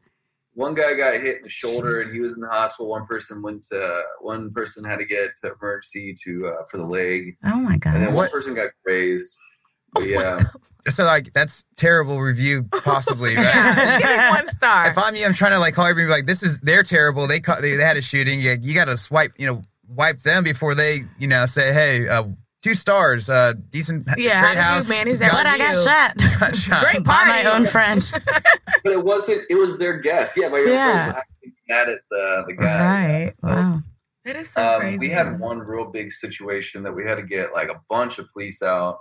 One 0.55 0.75
guy 0.75 0.93
got 0.93 1.15
hit 1.15 1.37
in 1.37 1.43
the 1.43 1.49
shoulder, 1.49 1.99
and 2.01 2.13
he 2.13 2.19
was 2.19 2.35
in 2.35 2.41
the 2.41 2.47
hospital. 2.47 2.87
One 2.91 3.07
person 3.07 3.41
went 3.41 3.65
to. 3.71 4.03
One 4.21 4.51
person 4.53 4.83
had 4.83 4.99
to 4.99 5.05
get 5.05 5.31
to 5.43 5.53
emergency 5.59 6.13
to 6.25 6.47
uh, 6.47 6.63
for 6.69 6.77
the 6.77 6.83
leg, 6.85 7.37
Oh 7.43 7.55
my 7.55 7.77
god! 7.77 7.95
and 7.95 8.03
then 8.03 8.13
one 8.13 8.25
What- 8.25 8.31
person 8.31 8.53
got 8.53 8.69
grazed. 8.85 9.35
But 10.03 10.07
yeah. 10.07 10.39
So 10.89 11.05
like 11.05 11.31
that's 11.33 11.63
terrible 11.77 12.19
review, 12.19 12.63
possibly. 12.83 13.35
Right? 13.37 13.43
Yeah, 13.45 13.99
give 13.99 14.09
me 14.09 14.29
one 14.29 14.47
star. 14.55 14.87
if 14.89 14.97
I'm 14.97 15.15
you, 15.15 15.25
I'm 15.25 15.33
trying 15.33 15.51
to 15.51 15.59
like 15.59 15.73
call 15.75 15.85
everybody 15.85 16.19
like 16.19 16.25
this 16.25 16.43
is 16.43 16.59
they're 16.59 16.83
terrible. 16.83 17.25
They 17.27 17.39
caught, 17.39 17.61
they, 17.61 17.75
they 17.77 17.83
had 17.83 17.95
a 17.97 18.01
shooting. 18.01 18.41
You, 18.41 18.57
you 18.61 18.73
got 18.73 18.85
to 18.85 18.97
swipe, 18.97 19.31
you 19.37 19.47
know, 19.47 19.61
wipe 19.87 20.19
them 20.23 20.43
before 20.43 20.75
they, 20.75 21.05
you 21.17 21.27
know, 21.27 21.45
say, 21.45 21.71
hey, 21.73 22.07
uh, 22.09 22.23
two 22.61 22.73
stars, 22.73 23.29
uh, 23.29 23.53
decent, 23.69 24.07
Yeah, 24.17 24.41
great 24.41 24.57
how 24.57 24.73
house. 24.73 24.85
did 24.87 24.89
you 24.93 25.05
manage 25.05 25.19
that? 25.19 25.31
What 25.33 25.45
I 25.45 25.57
got 25.57 25.75
shot 25.77 26.17
got 26.39 26.55
shot. 26.55 26.83
Great 26.83 27.03
by 27.05 27.13
party. 27.13 27.29
my 27.43 27.51
own 27.53 27.65
friend. 27.65 28.11
But 28.83 28.91
it 28.91 29.03
wasn't. 29.05 29.43
It 29.49 29.55
was 29.55 29.77
their 29.77 29.97
guest. 29.99 30.35
Yeah, 30.35 30.49
my 30.49 30.59
Yeah. 30.67 31.11
friends 31.13 31.15
were 31.15 31.51
mad 31.69 31.89
at 31.89 31.99
the 32.11 32.43
the 32.47 32.53
guy. 32.55 33.23
right? 33.23 33.33
Wow. 33.41 33.81
that 34.25 34.35
is 34.35 34.49
so 34.49 34.61
Um, 34.61 34.81
crazy. 34.81 34.97
we 34.97 35.09
had 35.09 35.39
one 35.39 35.59
real 35.59 35.85
big 35.85 36.11
situation 36.11 36.83
that 36.83 36.91
we 36.93 37.05
had 37.05 37.15
to 37.15 37.23
get 37.23 37.53
like 37.53 37.69
a 37.69 37.79
bunch 37.89 38.19
of 38.19 38.25
police 38.33 38.61
out 38.61 38.97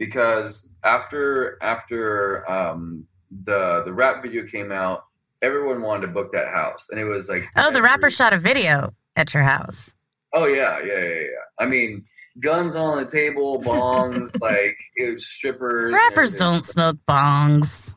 because 0.00 0.68
after 0.82 1.56
after 1.62 2.50
um, 2.50 3.06
the 3.30 3.82
the 3.84 3.92
rap 3.92 4.22
video 4.22 4.44
came 4.46 4.72
out, 4.72 5.04
everyone 5.40 5.82
wanted 5.82 6.06
to 6.08 6.12
book 6.12 6.32
that 6.32 6.48
house, 6.48 6.88
and 6.90 6.98
it 6.98 7.04
was 7.04 7.28
like 7.28 7.44
Oh, 7.54 7.62
the 7.70 7.76
every- 7.78 7.82
rapper 7.82 8.10
shot 8.10 8.32
a 8.32 8.38
video 8.38 8.90
at 9.14 9.32
your 9.32 9.44
house. 9.44 9.94
Oh 10.34 10.46
yeah, 10.46 10.80
yeah, 10.84 10.98
yeah, 10.98 11.14
yeah. 11.20 11.44
I 11.58 11.66
mean, 11.66 12.04
guns 12.40 12.74
on 12.74 12.98
the 13.04 13.08
table, 13.08 13.60
bongs, 13.62 14.30
like 14.40 14.76
it 14.96 15.12
was 15.14 15.26
strippers. 15.28 15.92
Rappers 15.92 16.34
everything. 16.34 16.38
don't 16.54 16.64
smoke 16.64 16.96
bongs. 17.06 17.94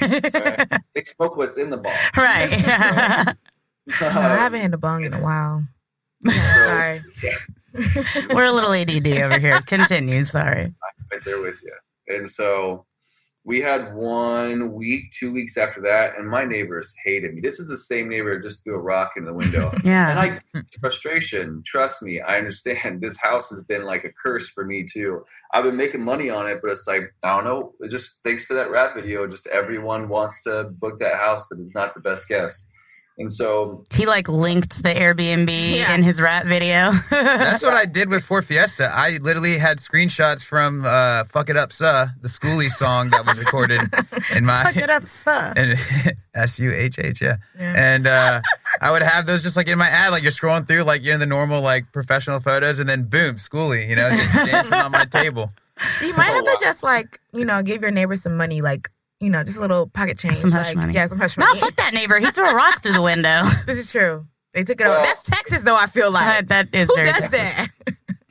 They 0.00 1.04
smoke 1.04 1.36
what's 1.36 1.56
in 1.56 1.70
the 1.70 1.76
bong. 1.76 1.92
right. 2.16 3.36
No, 4.00 4.06
I 4.06 4.36
haven't 4.36 4.60
had 4.60 4.74
a 4.74 4.78
bong 4.78 5.02
in 5.04 5.12
a 5.12 5.20
while. 5.20 5.64
Yeah, 6.24 7.00
sorry. 7.74 8.22
We're 8.32 8.44
a 8.44 8.52
little 8.52 8.72
ADD 8.72 9.06
over 9.24 9.40
here. 9.40 9.60
Continue. 9.62 10.22
Sorry. 10.22 10.72
Right 11.12 11.24
there 11.24 11.40
with 11.40 11.62
you. 11.62 11.72
And 12.08 12.28
so 12.28 12.86
we 13.44 13.60
had 13.60 13.94
one 13.94 14.72
week, 14.72 15.10
two 15.18 15.32
weeks 15.32 15.56
after 15.56 15.80
that, 15.82 16.16
and 16.16 16.28
my 16.28 16.44
neighbors 16.44 16.94
hated 17.04 17.34
me. 17.34 17.40
This 17.40 17.58
is 17.58 17.66
the 17.66 17.76
same 17.76 18.08
neighbor 18.08 18.38
just 18.38 18.62
threw 18.62 18.76
a 18.76 18.80
rock 18.80 19.12
in 19.16 19.24
the 19.24 19.34
window. 19.34 19.72
yeah. 19.84 20.10
and. 20.10 20.18
I 20.54 20.62
frustration, 20.80 21.62
trust 21.66 22.02
me, 22.02 22.20
I 22.20 22.38
understand 22.38 23.00
this 23.00 23.18
house 23.18 23.48
has 23.50 23.64
been 23.64 23.84
like 23.84 24.04
a 24.04 24.12
curse 24.12 24.48
for 24.48 24.64
me 24.64 24.86
too. 24.90 25.24
I've 25.52 25.64
been 25.64 25.76
making 25.76 26.04
money 26.04 26.30
on 26.30 26.48
it, 26.48 26.60
but 26.62 26.70
it's 26.70 26.86
like, 26.86 27.12
I 27.22 27.34
don't 27.34 27.44
know, 27.44 27.72
it 27.80 27.90
just 27.90 28.20
thanks 28.22 28.46
to 28.48 28.54
that 28.54 28.70
rap 28.70 28.94
video, 28.94 29.26
just 29.26 29.48
everyone 29.48 30.08
wants 30.08 30.42
to 30.44 30.64
book 30.64 31.00
that 31.00 31.16
house 31.16 31.48
that 31.48 31.60
is 31.60 31.74
not 31.74 31.94
the 31.94 32.00
best 32.00 32.28
guess. 32.28 32.64
And 33.18 33.30
so 33.32 33.84
He 33.92 34.06
like 34.06 34.26
linked 34.28 34.82
the 34.82 34.88
Airbnb 34.94 35.76
Yeah. 35.76 35.94
in 35.94 36.02
his 36.02 36.20
rap 36.20 36.46
video. 36.46 36.92
That's 37.10 37.62
what 37.62 37.74
I 37.74 37.84
did 37.84 38.08
with 38.08 38.24
Ford 38.24 38.44
Fiesta. 38.44 38.90
I 38.92 39.18
literally 39.20 39.58
had 39.58 39.78
screenshots 39.78 40.44
from 40.44 40.84
uh, 40.86 41.24
"Fuck 41.24 41.50
It 41.50 41.56
Up, 41.56 41.72
Suh," 41.72 42.06
the 42.20 42.28
Schoolie 42.28 42.70
song 42.70 43.10
that 43.10 43.26
was 43.26 43.38
recorded 43.38 43.82
in 44.34 44.46
my 44.46 44.64
Fuck 44.64 44.76
it 44.78 44.90
up, 44.90 45.04
son. 45.04 45.52
and 45.58 45.78
S 46.34 46.58
U 46.58 46.72
H 46.72 46.98
H, 46.98 47.20
yeah. 47.20 47.36
Yeah. 47.58 47.74
And 47.76 48.06
uh, 48.06 48.40
I 48.80 48.90
would 48.90 49.02
have 49.02 49.26
those 49.26 49.42
just 49.42 49.56
like 49.58 49.68
in 49.68 49.76
my 49.76 49.88
ad, 49.88 50.10
like 50.10 50.22
you're 50.22 50.32
scrolling 50.32 50.66
through, 50.66 50.84
like 50.84 51.02
you're 51.02 51.14
in 51.14 51.20
the 51.20 51.26
normal 51.26 51.60
like 51.60 51.92
professional 51.92 52.40
photos, 52.40 52.78
and 52.78 52.88
then 52.88 53.04
boom, 53.04 53.36
Schoolie, 53.36 53.88
you 53.88 53.94
know, 53.96 54.08
just 54.10 54.32
dancing 54.32 54.72
on 54.72 54.90
my 54.90 55.04
table. 55.04 55.52
You 56.00 56.14
might 56.14 56.24
have 56.32 56.44
Oh, 56.46 56.56
to 56.56 56.64
just 56.64 56.82
like 56.82 57.20
you 57.34 57.44
know 57.44 57.62
give 57.62 57.82
your 57.82 57.90
neighbor 57.90 58.16
some 58.16 58.36
money, 58.38 58.62
like 58.62 58.90
you 59.22 59.30
know 59.30 59.42
just 59.44 59.56
a 59.56 59.60
little 59.60 59.86
pocket 59.86 60.18
change, 60.18 60.36
Some 60.36 60.50
hush 60.50 60.66
like, 60.68 60.76
money. 60.76 60.94
Yeah, 60.94 61.06
some 61.06 61.18
hush 61.18 61.38
No, 61.38 61.46
money. 61.46 61.60
fuck 61.60 61.76
that 61.76 61.94
neighbor. 61.94 62.18
He 62.18 62.30
threw 62.30 62.48
a 62.48 62.54
rock 62.54 62.82
through 62.82 62.92
the 62.92 63.02
window. 63.02 63.42
This 63.66 63.78
is 63.78 63.90
true. 63.90 64.26
They 64.54 64.64
took 64.64 64.80
it 64.80 64.86
over. 64.86 64.96
Well- 64.96 65.04
That's 65.04 65.22
Texas, 65.22 65.62
though. 65.62 65.76
I 65.76 65.86
feel 65.86 66.10
like 66.10 66.48
that 66.48 66.68
is 66.74 66.88
who 66.90 66.96
very 66.96 67.12
does 67.12 67.30
Texas. 67.30 67.68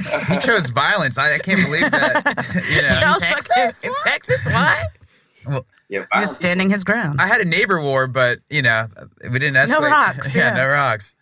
that? 0.04 0.26
He 0.28 0.38
chose 0.40 0.70
violence. 0.72 1.18
I, 1.18 1.36
I 1.36 1.38
can't 1.40 1.64
believe 1.66 1.90
that. 1.90 2.46
You 2.70 2.82
know, 2.84 3.00
Charles 3.00 3.20
Texas? 3.20 3.84
in 3.84 3.92
Texas, 4.04 4.40
what? 4.46 5.66
Yeah, 5.90 6.06
He 6.14 6.20
was 6.20 6.36
standing 6.36 6.70
his 6.70 6.84
ground. 6.84 7.20
I 7.20 7.28
had 7.28 7.42
a 7.42 7.46
neighbor 7.46 7.82
war, 7.82 8.08
but 8.08 8.40
you 8.50 8.62
know, 8.62 8.88
we 9.24 9.40
didn't 9.40 9.56
escalate. 9.56 9.82
No 9.82 9.88
rocks, 9.88 10.36
yeah, 10.36 10.50
yeah. 10.50 10.54
no 10.64 10.68
rocks. 10.70 11.16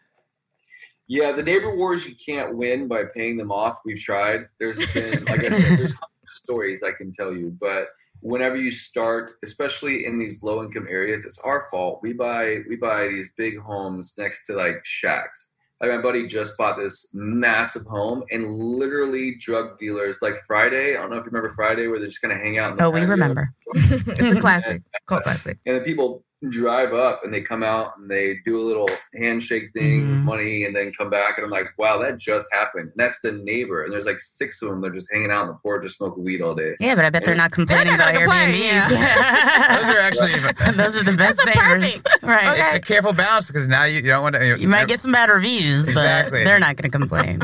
Yeah, 1.07 1.31
the 1.31 1.41
neighbor 1.43 1.75
wars 1.75 2.05
you 2.07 2.13
can't 2.23 2.55
win 2.55 2.87
by 2.87 3.03
paying 3.05 3.37
them 3.37 3.51
off. 3.51 3.79
We've 3.83 3.99
tried. 3.99 4.47
There's 4.59 4.77
been, 4.93 5.25
like 5.25 5.39
I 5.43 5.49
said, 5.49 5.79
there's 5.79 5.93
hundreds 5.93 6.23
of 6.23 6.29
stories 6.33 6.83
I 6.83 6.91
can 6.91 7.11
tell 7.13 7.33
you, 7.33 7.55
but 7.59 7.87
whenever 8.21 8.55
you 8.55 8.71
start, 8.71 9.31
especially 9.43 10.05
in 10.05 10.19
these 10.19 10.43
low 10.43 10.63
income 10.63 10.87
areas, 10.89 11.25
it's 11.25 11.39
our 11.39 11.67
fault. 11.69 11.99
We 12.01 12.13
buy 12.13 12.59
we 12.67 12.75
buy 12.75 13.07
these 13.07 13.29
big 13.37 13.59
homes 13.59 14.13
next 14.17 14.45
to 14.47 14.53
like 14.53 14.81
shacks. 14.83 15.53
Like 15.81 15.91
my 15.91 16.01
buddy 16.01 16.27
just 16.27 16.57
bought 16.57 16.77
this 16.77 17.07
massive 17.13 17.85
home, 17.85 18.23
and 18.31 18.53
literally 18.53 19.35
drug 19.35 19.79
dealers 19.79 20.21
like 20.21 20.35
Friday. 20.45 20.97
I 20.97 21.01
don't 21.01 21.09
know 21.09 21.17
if 21.17 21.25
you 21.25 21.31
remember 21.31 21.53
Friday, 21.55 21.87
where 21.87 21.99
they're 21.99 22.09
just 22.09 22.21
gonna 22.21 22.37
hang 22.37 22.57
out. 22.57 22.71
In 22.71 22.77
the 22.77 22.83
Oh, 22.83 22.89
we 22.89 23.01
remember. 23.01 23.53
it's 23.73 24.37
a 24.37 24.41
classic, 24.41 24.81
classic. 25.05 25.59
And 25.65 25.77
then 25.77 25.83
people 25.83 26.25
drive 26.49 26.93
up 26.93 27.21
and 27.25 27.33
they 27.33 27.41
come 27.41 27.63
out 27.63 27.97
and 27.97 28.09
they 28.09 28.37
do 28.45 28.61
a 28.61 28.63
little 28.63 28.87
handshake 29.13 29.71
thing, 29.73 30.07
with 30.07 30.17
Mhm. 30.19 30.23
money, 30.23 30.63
and 30.63 30.73
then 30.73 30.93
come 30.93 31.09
back. 31.09 31.37
And 31.37 31.43
I'm 31.43 31.51
like, 31.51 31.77
wow, 31.77 31.97
that 31.99 32.17
just 32.17 32.47
happened. 32.53 32.85
And 32.85 32.93
that's 32.95 33.19
the 33.21 33.33
neighbor. 33.33 33.83
And 33.83 33.91
there's 33.91 34.05
like 34.05 34.21
six 34.21 34.61
of 34.61 34.69
them. 34.69 34.79
They're 34.81 34.91
just 34.91 35.11
hanging 35.11 35.31
out 35.31 35.41
on 35.41 35.47
the 35.47 35.53
porch, 35.55 35.83
just 35.83 35.97
smoking 35.97 36.23
weed 36.23 36.41
all 36.41 36.55
day. 36.55 36.75
Yeah, 36.79 36.95
but 36.95 37.03
I 37.03 37.09
bet 37.09 37.25
they're 37.25 37.35
not 37.35 37.51
complaining 37.51 37.87
not 37.97 38.13
about 38.13 38.13
gonna 38.13 38.25
complain, 38.25 38.71
Airbnbs. 38.71 38.89
Those 39.81 39.95
are 39.95 39.99
actually. 39.99 40.31
Those 40.77 40.95
are 40.95 41.03
the 41.03 41.17
best 41.17 41.41
That's 41.43 41.57
neighbors. 41.57 42.03
Right. 42.23 42.47
Okay. 42.59 42.61
It's 42.61 42.73
a 42.75 42.79
careful 42.81 43.11
balance 43.13 43.47
because 43.47 43.67
now 43.67 43.83
you, 43.85 43.95
you 43.97 44.01
don't 44.03 44.21
want 44.21 44.35
to. 44.35 44.57
You 44.59 44.67
might 44.67 44.87
get 44.87 44.99
some 45.01 45.11
bad 45.11 45.29
reviews, 45.29 45.87
Exactly. 45.89 46.39
but 46.39 46.45
they're 46.45 46.59
not 46.59 46.75
going 46.75 46.89
to 46.91 46.97
complain. 46.97 47.41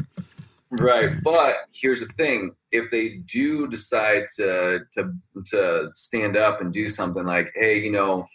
Right. 0.72 1.12
But 1.24 1.56
here's 1.74 2.02
the 2.02 2.06
thing. 2.06 2.52
If 2.72 2.92
they 2.92 3.10
do 3.10 3.68
decide 3.68 4.24
to 4.38 4.82
to 4.94 5.14
to 5.48 5.90
stand 5.94 6.38
up 6.38 6.62
and 6.62 6.72
do 6.74 6.88
something 6.90 7.26
like, 7.26 7.52
hey, 7.56 7.80
you 7.80 7.92
know, 7.92 8.28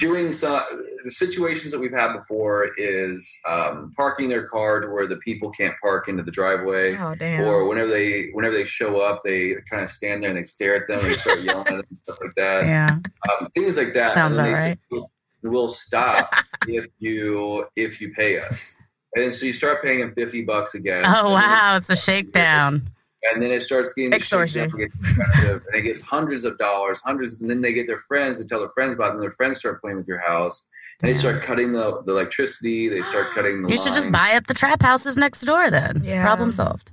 doing 0.00 0.32
some 0.32 0.62
the 1.04 1.10
situations 1.10 1.72
that 1.72 1.78
we've 1.78 1.92
had 1.92 2.14
before 2.14 2.70
is 2.78 3.30
um, 3.46 3.92
parking 3.96 4.28
their 4.28 4.46
car 4.46 4.80
to 4.80 4.88
where 4.88 5.06
the 5.06 5.16
people 5.16 5.50
can't 5.50 5.74
park 5.82 6.08
into 6.08 6.22
the 6.22 6.30
driveway. 6.30 6.96
Oh 6.96 7.14
damn. 7.14 7.44
or 7.44 7.66
whenever 7.68 7.90
they 7.90 8.30
whenever 8.32 8.54
they 8.54 8.64
show 8.64 9.00
up, 9.00 9.20
they 9.24 9.56
kind 9.70 9.82
of 9.82 9.90
stand 9.90 10.22
there 10.22 10.30
and 10.30 10.38
they 10.38 10.42
stare 10.42 10.76
at 10.76 10.86
them 10.86 11.00
and 11.00 11.08
they 11.08 11.16
start 11.16 11.40
yelling 11.40 11.66
at 11.66 11.72
them 11.74 11.84
and 11.90 11.98
stuff 11.98 12.18
like 12.22 12.34
that. 12.36 12.66
Yeah. 12.66 12.98
Um, 13.40 13.48
things 13.54 13.76
like 13.76 13.92
that. 13.94 14.14
Sounds 14.14 14.32
and 14.32 14.44
then 14.44 14.52
about 14.52 14.56
they 14.56 14.68
right. 14.70 14.78
say, 14.78 15.08
"We'll- 15.42 15.68
stop 15.68 16.32
if 16.66 16.86
you 16.98 17.66
if 17.76 18.00
you 18.00 18.12
pay 18.12 18.40
us. 18.40 18.74
And 19.14 19.32
so 19.32 19.46
you 19.46 19.52
start 19.52 19.82
paying 19.82 20.00
them 20.00 20.14
fifty 20.14 20.42
bucks 20.42 20.74
again. 20.74 21.04
Oh, 21.06 21.30
wow. 21.30 21.76
It's 21.76 21.90
a 21.90 21.96
shakedown. 21.96 22.90
And 23.32 23.42
then 23.42 23.50
it 23.50 23.62
starts 23.62 23.92
getting 23.94 24.12
Extortion. 24.12 24.64
It 24.64 24.76
gets 24.76 24.96
and 25.38 25.60
it 25.74 25.82
gets 25.82 26.02
hundreds 26.02 26.44
of 26.44 26.56
dollars, 26.58 27.00
hundreds, 27.04 27.40
and 27.40 27.50
then 27.50 27.60
they 27.62 27.72
get 27.72 27.86
their 27.86 27.98
friends 27.98 28.38
to 28.38 28.44
tell 28.44 28.60
their 28.60 28.70
friends 28.70 28.94
about 28.94 29.08
it, 29.10 29.14
and 29.14 29.22
their 29.22 29.30
friends 29.32 29.58
start 29.58 29.80
playing 29.80 29.96
with 29.98 30.08
your 30.08 30.20
house. 30.20 30.68
And 31.00 31.08
they 31.12 31.16
start 31.16 31.42
cutting 31.42 31.72
the, 31.72 32.02
the 32.06 32.12
electricity. 32.12 32.88
They 32.88 33.02
start 33.02 33.28
cutting 33.34 33.62
the. 33.62 33.70
You 33.70 33.78
should 33.78 33.92
just 33.92 34.10
buy 34.10 34.32
up 34.34 34.46
the 34.46 34.54
trap 34.54 34.82
houses 34.82 35.16
next 35.16 35.42
door 35.42 35.70
then. 35.70 36.02
Yeah. 36.04 36.24
Problem 36.24 36.50
solved. 36.52 36.90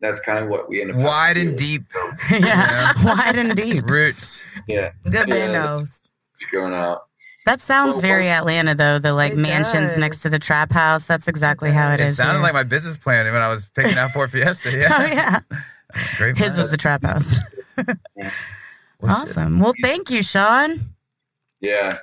That's 0.00 0.18
kind 0.20 0.38
of 0.38 0.48
what 0.48 0.68
we 0.68 0.80
end 0.82 0.90
up. 0.90 0.96
Wide 0.96 1.36
and 1.36 1.50
to 1.50 1.56
do. 1.56 1.78
deep 1.78 1.82
yeah. 2.30 2.92
Wide 3.04 3.36
and 3.36 3.54
deep. 3.54 3.88
roots. 3.88 4.42
Yeah, 4.66 4.90
Good 5.04 5.28
man 5.28 5.50
Yeah. 5.52 5.52
knows. 5.52 6.00
going 6.50 6.72
out. 6.74 7.02
That 7.44 7.60
sounds 7.60 7.94
Well, 7.94 8.02
very 8.02 8.28
Atlanta, 8.28 8.74
though. 8.74 8.98
The 9.00 9.12
like 9.12 9.34
mansions 9.34 9.90
does. 9.90 9.98
next 9.98 10.20
to 10.22 10.28
the 10.28 10.38
trap 10.38 10.70
house. 10.72 11.06
That's 11.06 11.26
exactly 11.26 11.72
how 11.72 11.90
it 11.92 12.00
It 12.00 12.04
is. 12.04 12.10
It 12.10 12.14
sounded 12.16 12.34
here. 12.34 12.42
like 12.42 12.54
my 12.54 12.62
business 12.62 12.96
plan 12.96 13.24
when 13.32 13.42
I 13.42 13.48
was 13.48 13.66
picking 13.66 13.98
out 13.98 14.12
Ford 14.12 14.30
Fiesta. 14.30 14.70
Yeah, 14.76 14.96
Oh, 15.00 15.04
yeah. 15.06 15.40
great. 16.18 16.36
His 16.36 16.52
plan. 16.52 16.58
was 16.58 16.70
the 16.70 16.76
trap 16.76 17.02
house. 17.02 17.38
awesome. 19.02 19.58
Well, 19.60 19.74
thank 19.82 20.10
you, 20.10 20.22
Sean. 20.22 20.90
Yeah. 21.60 21.98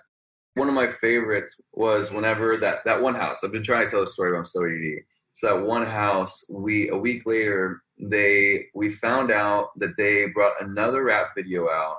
One 0.56 0.68
of 0.68 0.74
my 0.74 0.88
favorites 0.88 1.62
was 1.74 2.12
whenever 2.12 2.58
that, 2.58 2.80
that 2.86 3.02
one 3.02 3.16
house, 3.16 3.44
I've 3.44 3.52
been 3.52 3.64
trying 3.64 3.86
to 3.86 3.92
tell 3.92 4.04
a 4.04 4.08
story 4.08 4.32
about 4.32 4.48
So 4.48 4.66
ED. 4.66 5.04
So 5.32 5.48
that 5.58 5.66
one 5.66 5.86
house, 5.86 6.44
we 6.50 6.90
a 6.90 6.98
week 6.98 7.26
later, 7.26 7.82
they 7.98 8.66
we 8.74 8.90
found 8.90 9.32
out 9.32 9.70
that 9.78 9.96
they 9.98 10.26
brought 10.28 10.62
another 10.62 11.04
rap 11.04 11.28
video 11.36 11.70
out 11.70 11.98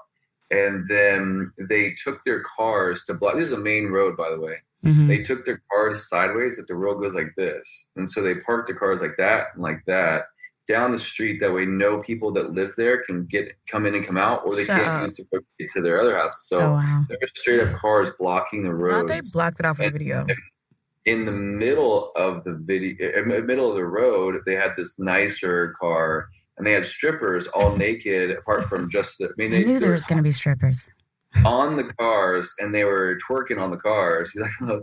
and 0.51 0.87
then 0.89 1.53
they 1.59 1.95
took 2.03 2.23
their 2.25 2.43
cars 2.43 3.05
to 3.05 3.15
block 3.15 3.35
this 3.35 3.47
is 3.47 3.53
a 3.53 3.59
main 3.59 3.87
road 3.87 4.17
by 4.17 4.31
the 4.31 4.41
way. 4.41 4.57
Mhm. 4.85 5.09
They 5.09 5.23
took 5.23 5.45
their 5.45 5.61
cars 5.71 6.09
sideways 6.09 6.57
that 6.57 6.67
the 6.67 6.75
road 6.75 7.01
goes 7.01 7.15
like 7.15 7.35
this. 7.37 7.91
And 7.97 8.09
so 8.11 8.23
they 8.23 8.37
parked 8.37 8.69
the 8.69 8.75
cars 8.75 9.01
like 9.03 9.17
that 9.19 9.49
and 9.55 9.63
like 9.63 9.83
that 9.87 10.25
down 10.67 10.93
the 10.93 10.99
street 10.99 11.41
that 11.41 11.53
way 11.53 11.65
no 11.65 11.99
people 11.99 12.31
that 12.31 12.53
live 12.53 12.73
there 12.77 13.03
can 13.03 13.27
get 13.27 13.53
come 13.69 13.87
in 13.87 13.95
and 13.95 14.07
come 14.07 14.17
out 14.17 14.43
or 14.47 14.55
they 14.55 14.65
Shut 14.65 14.77
can't 14.81 14.89
up. 14.89 15.07
use 15.09 15.17
the 15.17 15.27
road 15.33 15.41
to 15.41 15.65
get 15.65 15.73
to 15.73 15.83
their 15.83 16.01
other 16.01 16.17
houses. 16.17 16.47
So 16.47 16.61
oh, 16.61 16.71
wow. 16.73 17.05
there 17.09 17.19
straight 17.35 17.61
up 17.61 17.79
cars 17.81 18.11
blocking 18.19 18.63
the 18.63 18.73
road. 18.73 19.09
they 19.09 19.21
blocked 19.33 19.61
it 19.61 19.67
off 19.67 19.79
the 19.79 19.91
video. 19.91 20.27
In 21.07 21.25
the 21.25 21.33
middle 21.33 22.13
of 22.15 22.45
the 22.45 22.53
video, 22.53 23.11
in 23.21 23.29
the 23.29 23.41
middle 23.41 23.69
of 23.69 23.77
the 23.77 23.87
road, 23.87 24.43
they 24.47 24.55
had 24.55 24.77
this 24.77 24.99
nicer 24.99 25.75
car, 25.81 26.29
and 26.57 26.67
they 26.67 26.73
had 26.73 26.87
strippers 26.87 27.47
all 27.49 27.77
naked, 27.77 28.31
apart 28.31 28.65
from 28.65 28.91
just 28.91 29.19
the. 29.19 29.27
I 29.27 29.33
mean, 29.37 29.49
I 29.49 29.59
they, 29.59 29.65
knew 29.65 29.79
there 29.79 29.93
was 29.93 30.05
going 30.05 30.19
to 30.19 30.23
be 30.23 30.33
strippers. 30.33 30.89
on 31.45 31.77
the 31.77 31.85
cars, 31.85 32.53
and 32.59 32.75
they 32.75 32.85
were 32.85 33.19
twerking 33.29 33.61
on 33.61 33.71
the 33.71 33.77
cars. 33.77 34.33
He's 34.33 34.43
like, 34.43 34.51
oh, 34.63 34.83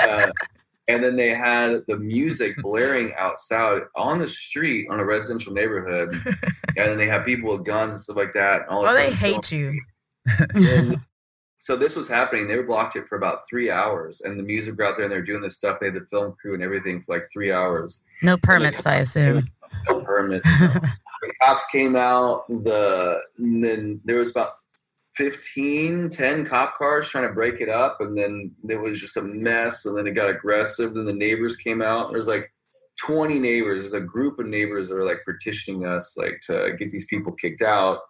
uh, 0.00 0.30
and 0.88 1.04
then 1.04 1.16
they 1.16 1.28
had 1.34 1.82
the 1.86 1.98
music 1.98 2.56
blaring 2.62 3.12
outside 3.16 3.82
on 3.94 4.18
the 4.18 4.28
street 4.28 4.88
on 4.90 4.98
a 4.98 5.04
residential 5.04 5.52
neighborhood, 5.52 6.14
and 6.24 6.76
then 6.76 6.96
they 6.96 7.06
have 7.06 7.26
people 7.26 7.52
with 7.52 7.64
guns 7.64 7.94
and 7.94 8.02
stuff 8.02 8.16
like 8.16 8.32
that. 8.32 8.62
And 8.62 8.70
all 8.70 8.86
Oh, 8.86 8.94
they 8.94 9.12
hate 9.12 9.52
you. 9.52 9.78
And 10.54 10.96
so 11.58 11.76
this 11.76 11.94
was 11.94 12.08
happening. 12.08 12.48
They 12.48 12.56
were 12.56 12.62
blocked 12.62 12.96
it 12.96 13.06
for 13.06 13.16
about 13.16 13.40
three 13.48 13.70
hours, 13.70 14.22
and 14.22 14.38
the 14.38 14.42
music 14.42 14.78
were 14.78 14.86
out 14.86 14.96
there, 14.96 15.04
and 15.04 15.12
they're 15.12 15.22
doing 15.22 15.42
this 15.42 15.56
stuff. 15.56 15.78
They 15.78 15.86
had 15.86 15.94
the 15.94 16.06
film 16.06 16.34
crew 16.40 16.54
and 16.54 16.62
everything 16.62 17.02
for 17.02 17.16
like 17.16 17.28
three 17.30 17.52
hours. 17.52 18.02
No 18.22 18.38
permits, 18.38 18.86
I 18.86 18.96
assume. 18.96 19.48
Permits. 20.08 20.44
the 20.60 21.32
cops 21.42 21.66
came 21.66 21.94
out. 21.94 22.48
The 22.48 23.20
and 23.38 23.62
then 23.62 24.00
there 24.04 24.16
was 24.16 24.30
about 24.30 24.52
15, 25.16 26.10
10 26.10 26.46
cop 26.46 26.78
cars 26.78 27.08
trying 27.08 27.26
to 27.26 27.34
break 27.34 27.60
it 27.60 27.68
up, 27.68 28.00
and 28.00 28.16
then 28.16 28.54
there 28.62 28.80
was 28.80 29.00
just 29.00 29.16
a 29.16 29.22
mess. 29.22 29.84
And 29.84 29.96
then 29.96 30.06
it 30.06 30.12
got 30.12 30.30
aggressive. 30.30 30.94
Then 30.94 31.04
the 31.04 31.12
neighbors 31.12 31.56
came 31.56 31.82
out. 31.82 32.12
There's 32.12 32.28
like 32.28 32.52
20 33.04 33.38
neighbors. 33.38 33.82
There's 33.82 33.92
a 33.92 34.00
group 34.00 34.38
of 34.38 34.46
neighbors 34.46 34.88
that 34.88 34.96
are 34.96 35.04
like 35.04 35.24
petitioning 35.24 35.86
us 35.86 36.16
like 36.16 36.40
to 36.46 36.74
get 36.78 36.90
these 36.90 37.06
people 37.06 37.32
kicked 37.32 37.62
out. 37.62 38.00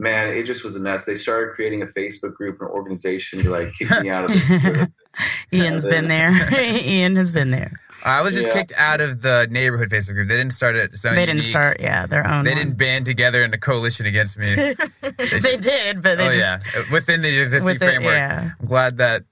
Man, 0.00 0.28
it 0.28 0.44
just 0.44 0.64
was 0.64 0.76
a 0.76 0.80
mess. 0.80 1.04
They 1.04 1.14
started 1.14 1.52
creating 1.54 1.82
a 1.82 1.84
Facebook 1.86 2.32
group 2.32 2.58
and 2.62 2.70
organization 2.70 3.42
to 3.42 3.50
like 3.50 3.74
kick 3.74 3.90
me 4.00 4.08
out 4.08 4.24
of 4.24 4.30
the 4.32 4.90
Ian's 5.52 5.84
been 5.84 6.08
there. 6.08 6.30
Ian 6.58 7.16
has 7.16 7.32
been 7.32 7.50
there. 7.50 7.72
I 8.02 8.22
was 8.22 8.32
just 8.32 8.46
Yeah. 8.48 8.54
kicked 8.54 8.72
out 8.78 9.02
of 9.02 9.20
the 9.20 9.46
neighborhood 9.50 9.90
Facebook 9.90 10.14
group. 10.14 10.28
They 10.28 10.38
didn't 10.38 10.54
start 10.54 10.74
it. 10.74 10.96
So 10.96 11.10
They 11.10 11.16
didn't 11.26 11.36
unique. 11.36 11.50
start, 11.50 11.80
yeah, 11.80 12.06
their 12.06 12.26
own. 12.26 12.44
They 12.44 12.52
one. 12.52 12.58
didn't 12.58 12.78
band 12.78 13.04
together 13.04 13.42
in 13.42 13.52
a 13.52 13.58
coalition 13.58 14.06
against 14.06 14.38
me. 14.38 14.54
They 14.54 15.56
did, 15.56 16.02
but 16.02 16.16
they 16.16 16.28
oh 16.28 16.32
just 16.32 16.38
yeah, 16.38 16.60
uh, 16.76 16.82
within 16.90 17.20
the 17.20 17.38
existing 17.38 17.66
with 17.66 17.82
it, 17.82 17.86
framework. 17.86 18.14
yeah. 18.14 18.52
I'm 18.58 18.66
glad 18.66 18.96
that 18.98 19.24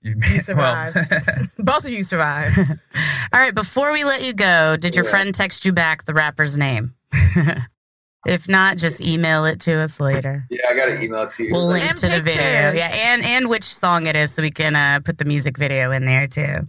you 0.00 0.16
made 0.16 0.42
survived. 0.46 0.96
Well, 0.96 1.46
Both 1.58 1.84
of 1.84 1.90
you 1.90 2.04
survived. 2.04 2.58
All 3.34 3.38
right, 3.40 3.54
before 3.54 3.92
we 3.92 4.04
let 4.04 4.22
you 4.24 4.32
go, 4.32 4.78
did 4.78 4.94
your 4.96 5.04
Yeah. 5.04 5.10
friend 5.10 5.34
text 5.34 5.66
you 5.66 5.72
back 5.74 6.06
the 6.06 6.14
rapper's 6.14 6.56
name? 6.56 6.94
If 8.26 8.48
not, 8.48 8.76
just 8.76 9.00
email 9.00 9.44
it 9.46 9.60
to 9.60 9.80
us 9.80 9.98
later. 10.00 10.46
Yeah, 10.50 10.66
I 10.68 10.74
got 10.74 10.88
an 10.88 11.02
email 11.02 11.26
to 11.28 11.44
you. 11.44 11.52
We'll 11.52 11.66
link 11.68 11.84
And 11.88 11.96
to 11.98 12.08
the 12.08 12.20
video. 12.20 12.72
Yeah, 12.72 12.88
and 12.92 13.24
and 13.24 13.48
which 13.48 13.64
song 13.64 14.06
it 14.06 14.16
is 14.16 14.32
so 14.34 14.42
we 14.42 14.50
can 14.50 14.76
uh, 14.76 15.00
put 15.04 15.18
the 15.18 15.24
music 15.24 15.56
video 15.56 15.90
in 15.92 16.04
there 16.04 16.26
too. 16.26 16.66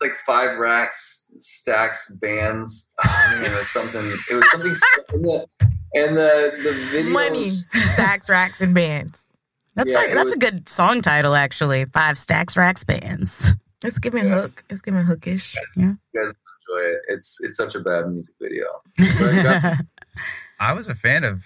like 0.00 0.16
five 0.26 0.58
racks, 0.58 1.26
stacks, 1.38 2.10
bands. 2.20 2.92
Oh 3.04 3.26
man, 3.30 3.44
it 3.52 3.56
was 3.58 3.68
something. 3.70 4.12
It 4.30 4.34
was 4.34 4.50
something. 4.50 4.76
and 5.12 5.24
the 5.24 5.46
and 5.94 6.16
the 6.16 6.52
the 6.62 6.98
videos. 6.98 7.10
Money, 7.12 7.44
stacks, 7.94 8.28
racks, 8.28 8.60
and 8.60 8.74
bands. 8.74 9.18
That's 9.74 9.90
Yeah, 9.90 9.96
like 9.98 10.12
that's 10.12 10.24
was- 10.26 10.34
a 10.34 10.38
good 10.38 10.68
song 10.68 11.02
title 11.02 11.34
actually. 11.34 11.84
Five 11.86 12.18
stacks 12.18 12.56
racks 12.56 12.84
bands. 12.84 13.52
It's 13.84 13.98
giving 13.98 14.28
hook. 14.28 14.64
It's 14.70 14.80
giving 14.80 15.04
hookish. 15.04 15.54
Yeah, 15.76 15.94
You 16.12 16.20
guys 16.24 16.32
enjoy 16.34 16.88
it. 16.90 16.98
It's 17.08 17.36
it's 17.40 17.56
such 17.56 17.74
a 17.76 17.80
bad 17.80 18.08
music 18.10 18.34
video. 18.40 18.66
But 20.58 20.64
I 20.64 20.72
was 20.72 20.88
a 20.88 20.94
fan 20.94 21.24
of 21.24 21.44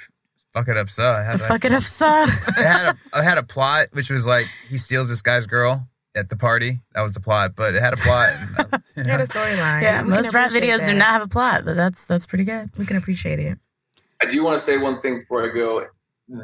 Fuck 0.52 0.68
It 0.68 0.76
Up 0.76 0.90
So. 0.90 1.10
I 1.12 1.22
had 1.22 1.40
that 1.40 1.48
Fuck 1.48 1.64
it 1.64 1.72
up, 1.72 1.82
son. 1.82 2.28
it 2.48 2.54
had 2.56 2.94
a 2.94 3.18
it 3.18 3.22
had 3.22 3.38
a 3.38 3.42
plot 3.42 3.88
which 3.92 4.10
was 4.10 4.26
like 4.26 4.46
he 4.68 4.78
steals 4.78 5.08
this 5.08 5.22
guy's 5.22 5.46
girl 5.46 5.88
at 6.14 6.28
the 6.28 6.36
party. 6.36 6.80
That 6.94 7.00
was 7.02 7.14
the 7.14 7.20
plot, 7.20 7.52
but 7.56 7.74
it 7.74 7.82
had 7.82 7.94
a 7.94 7.96
plot. 7.96 8.32
And, 8.54 8.74
uh, 8.74 8.78
you 8.96 9.02
It 9.02 9.06
had 9.06 9.20
a 9.22 9.26
storyline. 9.26 9.82
yeah, 9.82 10.02
We 10.02 10.08
can 10.08 10.10
most 10.10 10.34
rap 10.34 10.48
appreciate 10.48 10.70
videos 10.70 10.80
do 10.80 10.86
that. 10.86 10.94
not 10.94 11.08
have 11.08 11.22
a 11.22 11.28
plot, 11.28 11.64
but 11.64 11.74
that's 11.74 12.04
that's 12.04 12.26
pretty 12.26 12.44
good. 12.44 12.70
We 12.76 12.84
can 12.84 12.96
appreciate 12.96 13.38
it. 13.38 13.58
I 14.22 14.26
do 14.26 14.44
want 14.44 14.58
to 14.58 14.64
say 14.64 14.76
one 14.76 15.00
thing 15.00 15.20
before 15.20 15.44
I 15.44 15.54
go. 15.54 15.86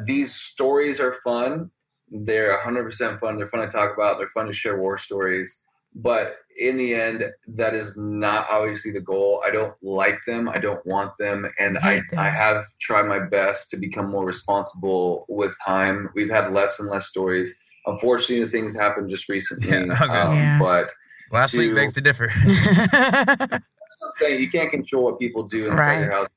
These 0.05 0.33
stories 0.35 0.99
are 0.99 1.15
fun. 1.23 1.69
They're 2.11 2.57
100% 2.59 3.19
fun. 3.19 3.37
They're 3.37 3.47
fun 3.47 3.61
to 3.61 3.67
talk 3.67 3.93
about. 3.93 4.17
They're 4.17 4.27
fun 4.29 4.47
to 4.47 4.53
share 4.53 4.77
war 4.77 4.97
stories. 4.97 5.63
But 5.95 6.35
in 6.57 6.77
the 6.77 6.93
end, 6.93 7.25
that 7.47 7.73
is 7.73 7.95
not 7.97 8.47
obviously 8.49 8.91
the 8.91 9.01
goal. 9.01 9.41
I 9.45 9.49
don't 9.51 9.73
like 9.81 10.19
them. 10.27 10.47
I 10.47 10.57
don't 10.59 10.85
want 10.85 11.13
them. 11.17 11.49
And 11.57 11.77
I, 11.79 11.95
Hate. 11.95 12.03
I 12.17 12.29
have 12.29 12.63
tried 12.79 13.07
my 13.07 13.19
best 13.19 13.69
to 13.71 13.77
become 13.77 14.09
more 14.09 14.25
responsible 14.25 15.25
with 15.27 15.53
time. 15.65 16.09
We've 16.13 16.29
had 16.29 16.51
less 16.53 16.79
and 16.79 16.89
less 16.89 17.07
stories. 17.07 17.53
Unfortunately, 17.85 18.43
the 18.43 18.51
things 18.51 18.75
happened 18.75 19.09
just 19.09 19.27
recently. 19.29 19.69
Yeah, 19.69 19.85
I 19.99 20.07
gonna- 20.07 20.29
um, 20.29 20.35
Yeah. 20.35 20.59
But 20.59 20.91
Last 21.31 21.53
week 21.55 21.69
to- 21.71 21.75
begs 21.75 21.93
to 21.93 22.01
differ. 22.01 22.31
that's 22.45 23.51
what 23.99 24.07
I'm 24.07 24.11
saying. 24.13 24.41
You 24.41 24.49
can't 24.49 24.71
control 24.71 25.03
what 25.05 25.19
people 25.19 25.43
do 25.43 25.69
inside 25.69 25.85
Right. 25.95 25.99
your 26.01 26.11
house, 26.11 26.27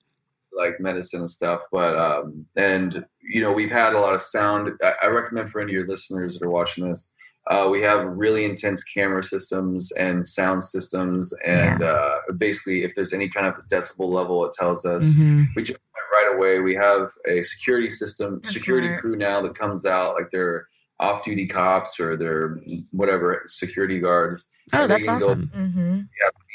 like 0.56 0.80
medicine 0.80 1.20
and 1.20 1.30
stuff. 1.30 1.60
But 1.70 1.96
um, 1.98 2.46
and 2.56 3.04
you 3.22 3.40
know, 3.42 3.52
we've 3.52 3.70
had 3.70 3.92
a 3.94 4.00
lot 4.00 4.14
of 4.14 4.22
sound. 4.22 4.70
I, 4.82 4.92
I 5.04 5.06
recommend 5.08 5.50
for 5.50 5.60
any 5.60 5.72
of 5.72 5.74
your 5.74 5.86
listeners 5.86 6.38
that 6.38 6.44
are 6.46 6.50
watching 6.50 6.88
this. 6.88 7.12
Uh, 7.52 7.68
we 7.68 7.82
have 7.82 8.04
really 8.06 8.44
intense 8.46 8.82
camera 8.82 9.22
systems 9.22 9.92
and 9.92 10.26
sound 10.26 10.64
systems, 10.64 11.32
and 11.44 11.82
uh, 11.82 12.16
basically, 12.38 12.82
if 12.82 12.94
there's 12.94 13.12
any 13.12 13.28
kind 13.28 13.46
of 13.46 13.54
decibel 13.70 14.08
level, 14.10 14.44
it 14.46 14.52
tells 14.58 14.84
us. 14.86 15.04
Mhm. 15.04 15.46
We 15.54 15.62
jump 15.62 15.78
on 15.94 16.00
it 16.02 16.16
right 16.16 16.34
away. 16.36 16.60
We 16.60 16.74
have 16.76 17.10
a 17.28 17.42
security 17.42 17.90
system, 17.90 18.40
That's 18.42 18.54
security 18.54 18.86
smart. 18.88 19.00
crew 19.00 19.16
now 19.16 19.42
that 19.42 19.54
comes 19.54 19.84
out, 19.84 20.14
like 20.14 20.30
they're 20.30 20.66
off-duty 20.98 21.46
cops 21.48 21.98
or 22.00 22.16
they're 22.16 22.60
whatever 22.92 23.42
security 23.46 23.98
guards. 23.98 24.46
Oh, 24.72 24.82
And 24.82 24.90
that's 24.90 25.04
can 25.04 25.18
go 25.18 25.26
awesome. 25.26 25.50
Mm-hmm. 25.54 26.00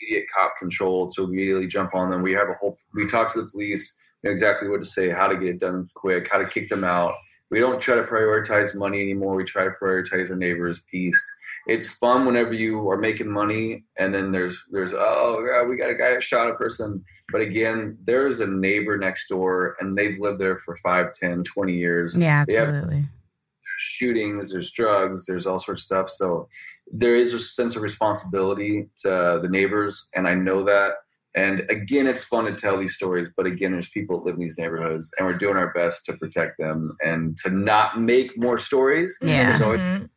immediate 0.01 0.27
cop 0.35 0.53
control, 0.57 1.09
so 1.13 1.25
immediately 1.25 1.67
jump 1.67 1.93
on 1.93 2.09
them. 2.09 2.21
We 2.23 2.31
have 2.33 2.49
a 2.49 2.53
whole. 2.53 2.77
We 2.95 3.07
talk 3.07 3.31
to 3.33 3.41
the 3.41 3.47
police, 3.49 3.83
know 4.23 4.31
exactly 4.31 4.67
what 4.69 4.79
to 4.79 4.85
say, 4.85 5.09
how 5.09 5.27
to 5.27 5.35
get 5.35 5.49
it 5.49 5.59
done 5.59 5.89
quick, 5.93 6.29
how 6.31 6.39
to 6.39 6.47
kick 6.47 6.69
them 6.69 6.83
out. 6.83 7.13
We 7.49 7.59
don't 7.59 7.79
try 7.79 7.95
to 7.95 8.03
prioritize 8.03 8.75
money 8.75 9.01
anymore. 9.01 9.35
We 9.35 9.43
try 9.45 9.63
to 9.63 9.71
prioritize 9.81 10.29
our 10.29 10.35
neighbors' 10.35 10.81
peace. 10.91 11.21
It's 11.67 11.89
fun 11.89 12.25
whenever 12.25 12.53
you 12.53 12.89
are 12.89 12.97
making 12.97 13.29
money, 13.29 13.83
and 13.97 14.13
then 14.13 14.31
there's 14.31 14.57
there's 14.71 14.93
oh 14.93 15.45
God, 15.51 15.67
we 15.69 15.75
got 15.75 15.89
a 15.89 15.95
guy 15.95 16.11
that 16.13 16.23
shot 16.23 16.49
a 16.49 16.55
person. 16.55 17.03
But 17.31 17.41
again, 17.41 17.97
there's 18.03 18.39
a 18.39 18.47
neighbor 18.47 18.97
next 18.97 19.27
door, 19.27 19.75
and 19.79 19.97
they've 19.97 20.17
lived 20.19 20.39
there 20.39 20.57
for 20.57 20.77
5, 20.77 21.11
10, 21.13 21.43
20 21.43 21.73
years 21.73 22.15
Yeah, 22.15 22.45
They 22.47 22.55
have- 22.55 22.69
absolutely. 22.69 22.99
there's 23.01 23.79
shootings, 23.79 24.51
there's 24.51 24.71
drugs, 24.71 25.25
there's 25.25 25.45
all 25.45 25.59
sorts 25.59 25.81
of 25.81 25.85
stuff. 25.85 26.09
So 26.09 26.47
there 26.89 27.15
is 27.15 27.33
a 27.33 27.39
sense 27.39 27.75
of 27.75 27.81
responsibility 27.81 28.89
to 29.03 29.39
the 29.41 29.49
neighbors, 29.49 30.09
and 30.15 30.27
I 30.27 30.35
know 30.35 30.63
that. 30.63 30.93
And 31.37 31.59
again, 31.69 32.07
it's 32.07 32.23
fun 32.23 32.45
to 32.45 32.55
tell 32.55 32.77
these 32.77 32.95
stories, 32.95 33.29
but 33.37 33.45
again, 33.45 33.71
there's 33.73 33.89
people 33.89 34.17
that 34.17 34.25
live 34.25 34.35
in 34.35 34.41
these 34.41 34.57
neighborhoods, 34.57 35.11
and 35.17 35.27
we're 35.27 35.37
doing 35.37 35.55
our 35.55 35.71
best 35.71 36.03
to 36.05 36.13
protect 36.13 36.57
them 36.57 36.97
and 36.99 37.37
to 37.43 37.51
not 37.51 37.99
make 38.01 38.35
more 38.37 38.57
stories. 38.57 39.15
Yeah. 39.21 39.49
There's 39.49 39.61
always- 39.61 39.79
Mhm. 39.81 40.09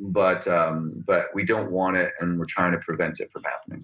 but 0.00 0.48
um, 0.48 1.02
but 1.06 1.26
we 1.34 1.44
don't 1.44 1.70
want 1.70 1.96
it, 1.96 2.12
and 2.18 2.36
we're 2.38 2.46
trying 2.46 2.72
to 2.72 2.78
prevent 2.78 3.20
it 3.20 3.30
from 3.32 3.44
happening. 3.44 3.82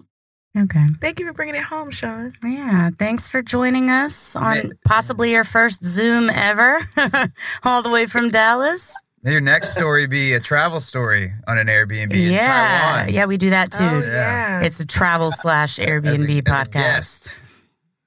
Okay. 0.57 0.85
Thank 0.99 1.21
you 1.21 1.25
for 1.25 1.31
bringing 1.31 1.55
it 1.55 1.63
home, 1.63 1.89
Sean. 1.91 2.33
Yeah. 2.43 2.89
Thanks 2.99 3.29
for 3.29 3.41
joining 3.41 3.89
us 3.89 4.35
on 4.35 4.73
possibly 4.83 5.31
your 5.31 5.45
first 5.45 5.85
Zoom 5.85 6.29
ever, 6.29 6.81
all 7.63 7.81
the 7.81 7.89
way 7.89 8.05
from 8.07 8.27
Dallas. 8.29 8.93
May 9.23 9.33
your 9.33 9.41
next 9.41 9.73
story 9.73 10.07
be 10.07 10.33
a 10.33 10.39
travel 10.39 10.79
story 10.79 11.31
on 11.47 11.57
an 11.59 11.67
Airbnb 11.67 12.11
in 12.11 12.33
yeah. 12.33 12.93
Taiwan. 12.95 13.13
Yeah, 13.13 13.25
we 13.25 13.37
do 13.37 13.51
that 13.51 13.71
too. 13.71 13.83
Oh, 13.83 13.99
Yeah. 13.99 14.59
yeah. 14.59 14.61
It's 14.61 14.79
a 14.79 14.85
travel 14.85 15.31
slash 15.41 15.77
Airbnb 15.77 16.07
as 16.23 16.39
a 16.39 16.41
podcast. 16.41 16.71
guest. 16.71 17.33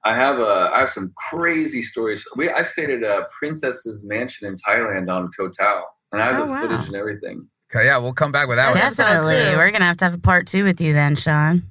I 0.03 0.13
have 0.15 0.39
a 0.39 0.69
I 0.73 0.81
have 0.81 0.89
some 0.89 1.13
crazy 1.29 1.81
stories. 1.81 2.23
We 2.35 2.49
I 2.49 2.63
stayed 2.63 2.89
at 2.89 3.03
a 3.03 3.25
princess's 3.39 4.03
mansion 4.05 4.47
in 4.47 4.55
Thailand 4.55 5.09
on 5.09 5.31
Koh 5.37 5.49
Tao, 5.49 5.83
and 6.11 6.21
I 6.21 6.25
have 6.31 6.41
Oh, 6.41 6.45
the 6.45 6.51
wow. 6.51 6.61
footage 6.61 6.87
and 6.87 6.95
everything. 6.95 7.47
Okay, 7.73 7.85
yeah, 7.85 7.97
we'll 7.97 8.13
come 8.13 8.31
back 8.31 8.47
with 8.47 8.57
that 8.57 8.73
Definitely. 8.75 9.35
episode 9.35 9.51
two. 9.51 9.57
We're 9.57 9.71
going 9.71 9.81
to 9.81 9.87
have 9.87 9.97
to 9.97 10.05
have 10.05 10.13
a 10.13 10.19
part 10.19 10.45
two 10.47 10.63
with 10.63 10.79
you 10.79 10.93
then, 10.93 11.15
Sean. 11.15 11.63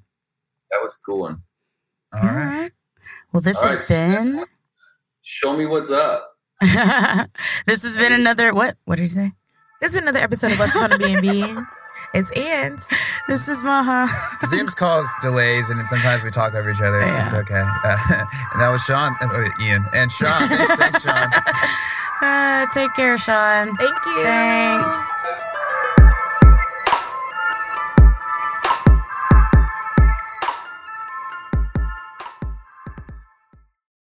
That 0.72 0.80
was 0.82 0.92
a 0.92 0.98
cool 1.06 1.20
one. 1.20 1.42
All 2.12 2.28
right. 2.28 2.72
Well, 3.32 3.40
this 3.40 3.56
All 3.56 3.68
has 3.68 3.88
right. 3.88 4.22
been. 4.24 4.44
Show 5.22 5.56
me 5.56 5.66
what's 5.66 5.90
up. 5.90 6.33
this 7.66 7.82
has 7.82 7.96
been 7.96 8.12
another. 8.12 8.54
What? 8.54 8.76
What 8.84 8.96
did 8.96 9.04
you 9.08 9.14
say? 9.14 9.32
This 9.80 9.92
has 9.92 9.94
been 9.94 10.04
another 10.04 10.20
episode 10.24 10.52
of 10.52 10.58
Once 10.58 10.74
Upon 10.74 10.92
A 10.92 10.98
BnB. 10.98 11.66
It's 12.14 12.30
Ann. 12.30 12.78
This 13.26 13.48
is 13.48 13.64
Maha. 13.64 14.06
Zooms 14.46 14.76
cause 14.76 15.08
delays, 15.20 15.68
and 15.68 15.84
sometimes 15.88 16.22
we 16.22 16.30
talk 16.30 16.54
over 16.54 16.70
each 16.70 16.80
other, 16.80 17.04
so 17.04 17.12
Yeah. 17.12 17.24
it's 17.24 17.34
okay. 17.34 17.60
Uh, 17.60 18.24
and 18.52 18.60
that 18.62 18.68
was 18.70 18.82
Sean, 18.82 19.16
uh, 19.20 19.48
Ian, 19.60 19.84
and 19.92 20.12
Sean. 20.12 20.48
Thanks, 20.48 20.76
thanks, 20.76 21.02
Sean. 21.02 21.32
Uh, 22.22 22.66
take 22.72 22.94
care, 22.94 23.18
Sean. 23.18 23.74
Thank 23.74 23.96
you. 24.06 24.22
Thanks. 24.22 25.10